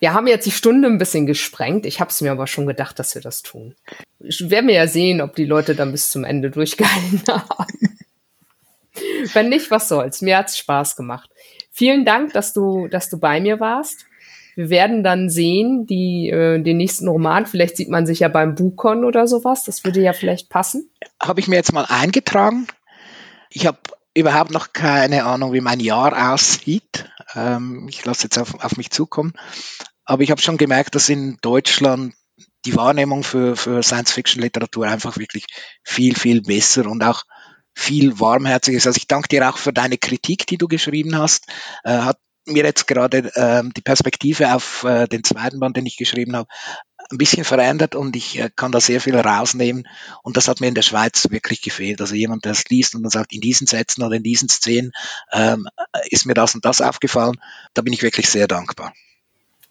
Wir 0.03 0.13
haben 0.13 0.27
jetzt 0.27 0.45
die 0.45 0.51
Stunde 0.51 0.89
ein 0.89 0.97
bisschen 0.97 1.25
gesprengt. 1.27 1.85
Ich 1.85 2.01
habe 2.01 2.09
es 2.09 2.19
mir 2.19 2.33
aber 2.33 2.45
schon 2.45 2.67
gedacht, 2.67 2.99
dass 2.99 3.15
wir 3.15 3.21
das 3.21 3.41
tun. 3.41 3.73
Ich 4.19 4.49
werde 4.49 4.65
mir 4.65 4.75
ja 4.75 4.85
sehen, 4.85 5.21
ob 5.21 5.33
die 5.33 5.45
Leute 5.45 5.75
dann 5.75 5.93
bis 5.93 6.11
zum 6.11 6.25
Ende 6.25 6.51
durchgehalten 6.51 7.21
haben. 7.29 7.97
Wenn 9.31 9.47
nicht, 9.47 9.71
was 9.71 9.87
soll's. 9.87 10.21
Mir 10.21 10.39
hat's 10.39 10.57
Spaß 10.57 10.97
gemacht. 10.97 11.29
Vielen 11.71 12.03
Dank, 12.03 12.33
dass 12.33 12.51
du, 12.51 12.89
dass 12.89 13.09
du 13.09 13.17
bei 13.17 13.39
mir 13.39 13.61
warst. 13.61 14.05
Wir 14.57 14.69
werden 14.69 15.05
dann 15.05 15.29
sehen, 15.29 15.87
die, 15.87 16.29
äh, 16.29 16.61
den 16.61 16.75
nächsten 16.75 17.07
Roman. 17.07 17.45
Vielleicht 17.45 17.77
sieht 17.77 17.87
man 17.87 18.05
sich 18.05 18.19
ja 18.19 18.27
beim 18.27 18.55
Bukon 18.55 19.05
oder 19.05 19.25
sowas. 19.25 19.63
Das 19.63 19.85
würde 19.85 20.01
ja 20.01 20.11
vielleicht 20.11 20.49
passen. 20.49 20.91
Habe 21.21 21.39
ich 21.39 21.47
mir 21.47 21.55
jetzt 21.55 21.71
mal 21.71 21.85
eingetragen. 21.87 22.67
Ich 23.49 23.65
habe 23.65 23.79
überhaupt 24.13 24.51
noch 24.51 24.73
keine 24.73 25.23
Ahnung, 25.23 25.53
wie 25.53 25.61
mein 25.61 25.79
Jahr 25.79 26.33
aussieht. 26.33 27.09
Ähm, 27.35 27.87
ich 27.89 28.03
lasse 28.03 28.23
jetzt 28.23 28.37
auf, 28.37 28.61
auf 28.61 28.75
mich 28.75 28.91
zukommen. 28.91 29.31
Aber 30.05 30.23
ich 30.23 30.31
habe 30.31 30.41
schon 30.41 30.57
gemerkt, 30.57 30.95
dass 30.95 31.09
in 31.09 31.37
Deutschland 31.41 32.13
die 32.65 32.75
Wahrnehmung 32.75 33.23
für, 33.23 33.55
für 33.55 33.83
Science-Fiction-Literatur 33.83 34.87
einfach 34.87 35.17
wirklich 35.17 35.45
viel, 35.83 36.15
viel 36.15 36.41
besser 36.41 36.87
und 36.87 37.03
auch 37.03 37.23
viel 37.75 38.19
warmherziger 38.19 38.77
ist. 38.77 38.87
Also 38.87 38.97
ich 38.97 39.07
danke 39.07 39.27
dir 39.27 39.49
auch 39.49 39.57
für 39.57 39.73
deine 39.73 39.97
Kritik, 39.97 40.47
die 40.47 40.57
du 40.57 40.67
geschrieben 40.67 41.17
hast. 41.17 41.47
Äh, 41.83 41.97
hat 41.97 42.17
mir 42.45 42.63
jetzt 42.63 42.87
gerade 42.87 43.31
äh, 43.35 43.63
die 43.75 43.81
Perspektive 43.81 44.53
auf 44.53 44.83
äh, 44.83 45.07
den 45.07 45.23
zweiten 45.23 45.59
Band, 45.59 45.77
den 45.77 45.85
ich 45.85 45.97
geschrieben 45.97 46.35
habe, 46.35 46.49
ein 47.09 47.17
bisschen 47.17 47.43
verändert 47.43 47.95
und 47.95 48.15
ich 48.15 48.39
äh, 48.39 48.49
kann 48.55 48.71
da 48.71 48.79
sehr 48.79 49.01
viel 49.01 49.15
rausnehmen. 49.15 49.87
Und 50.23 50.37
das 50.37 50.47
hat 50.47 50.61
mir 50.61 50.67
in 50.67 50.75
der 50.75 50.81
Schweiz 50.81 51.27
wirklich 51.29 51.61
gefehlt. 51.61 52.01
Also 52.01 52.15
jemand, 52.15 52.45
der 52.45 52.51
es 52.53 52.65
liest 52.69 52.95
und 52.95 53.03
dann 53.03 53.11
sagt, 53.11 53.33
in 53.33 53.41
diesen 53.41 53.67
Sätzen 53.67 54.03
oder 54.03 54.15
in 54.15 54.23
diesen 54.23 54.49
Szenen 54.49 54.91
ähm, 55.31 55.67
ist 56.09 56.25
mir 56.25 56.33
das 56.33 56.55
und 56.55 56.65
das 56.65 56.81
aufgefallen. 56.81 57.39
Da 57.73 57.81
bin 57.81 57.93
ich 57.93 58.03
wirklich 58.03 58.29
sehr 58.29 58.47
dankbar. 58.47 58.93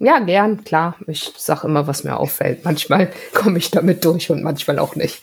Ja, 0.04 0.18
gern, 0.18 0.64
klar. 0.64 0.96
Ich 1.06 1.32
sage 1.36 1.68
immer, 1.68 1.86
was 1.86 2.02
mir 2.02 2.16
auffällt. 2.16 2.64
Manchmal 2.64 3.12
komme 3.34 3.58
ich 3.58 3.70
damit 3.70 4.04
durch 4.04 4.30
und 4.30 4.42
manchmal 4.42 4.80
auch 4.80 4.96
nicht. 4.96 5.22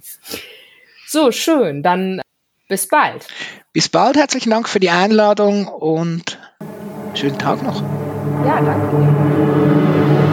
so, 1.06 1.30
schön. 1.30 1.82
Dann 1.82 2.22
bis 2.66 2.88
bald. 2.88 3.28
Bis 3.74 3.90
bald. 3.90 4.16
Herzlichen 4.16 4.48
Dank 4.48 4.70
für 4.70 4.80
die 4.80 4.88
Einladung 4.88 5.68
und 5.68 6.38
schönen 7.12 7.38
Tag 7.38 7.62
noch. 7.62 7.82
Ja, 8.46 8.58
danke. 8.62 10.23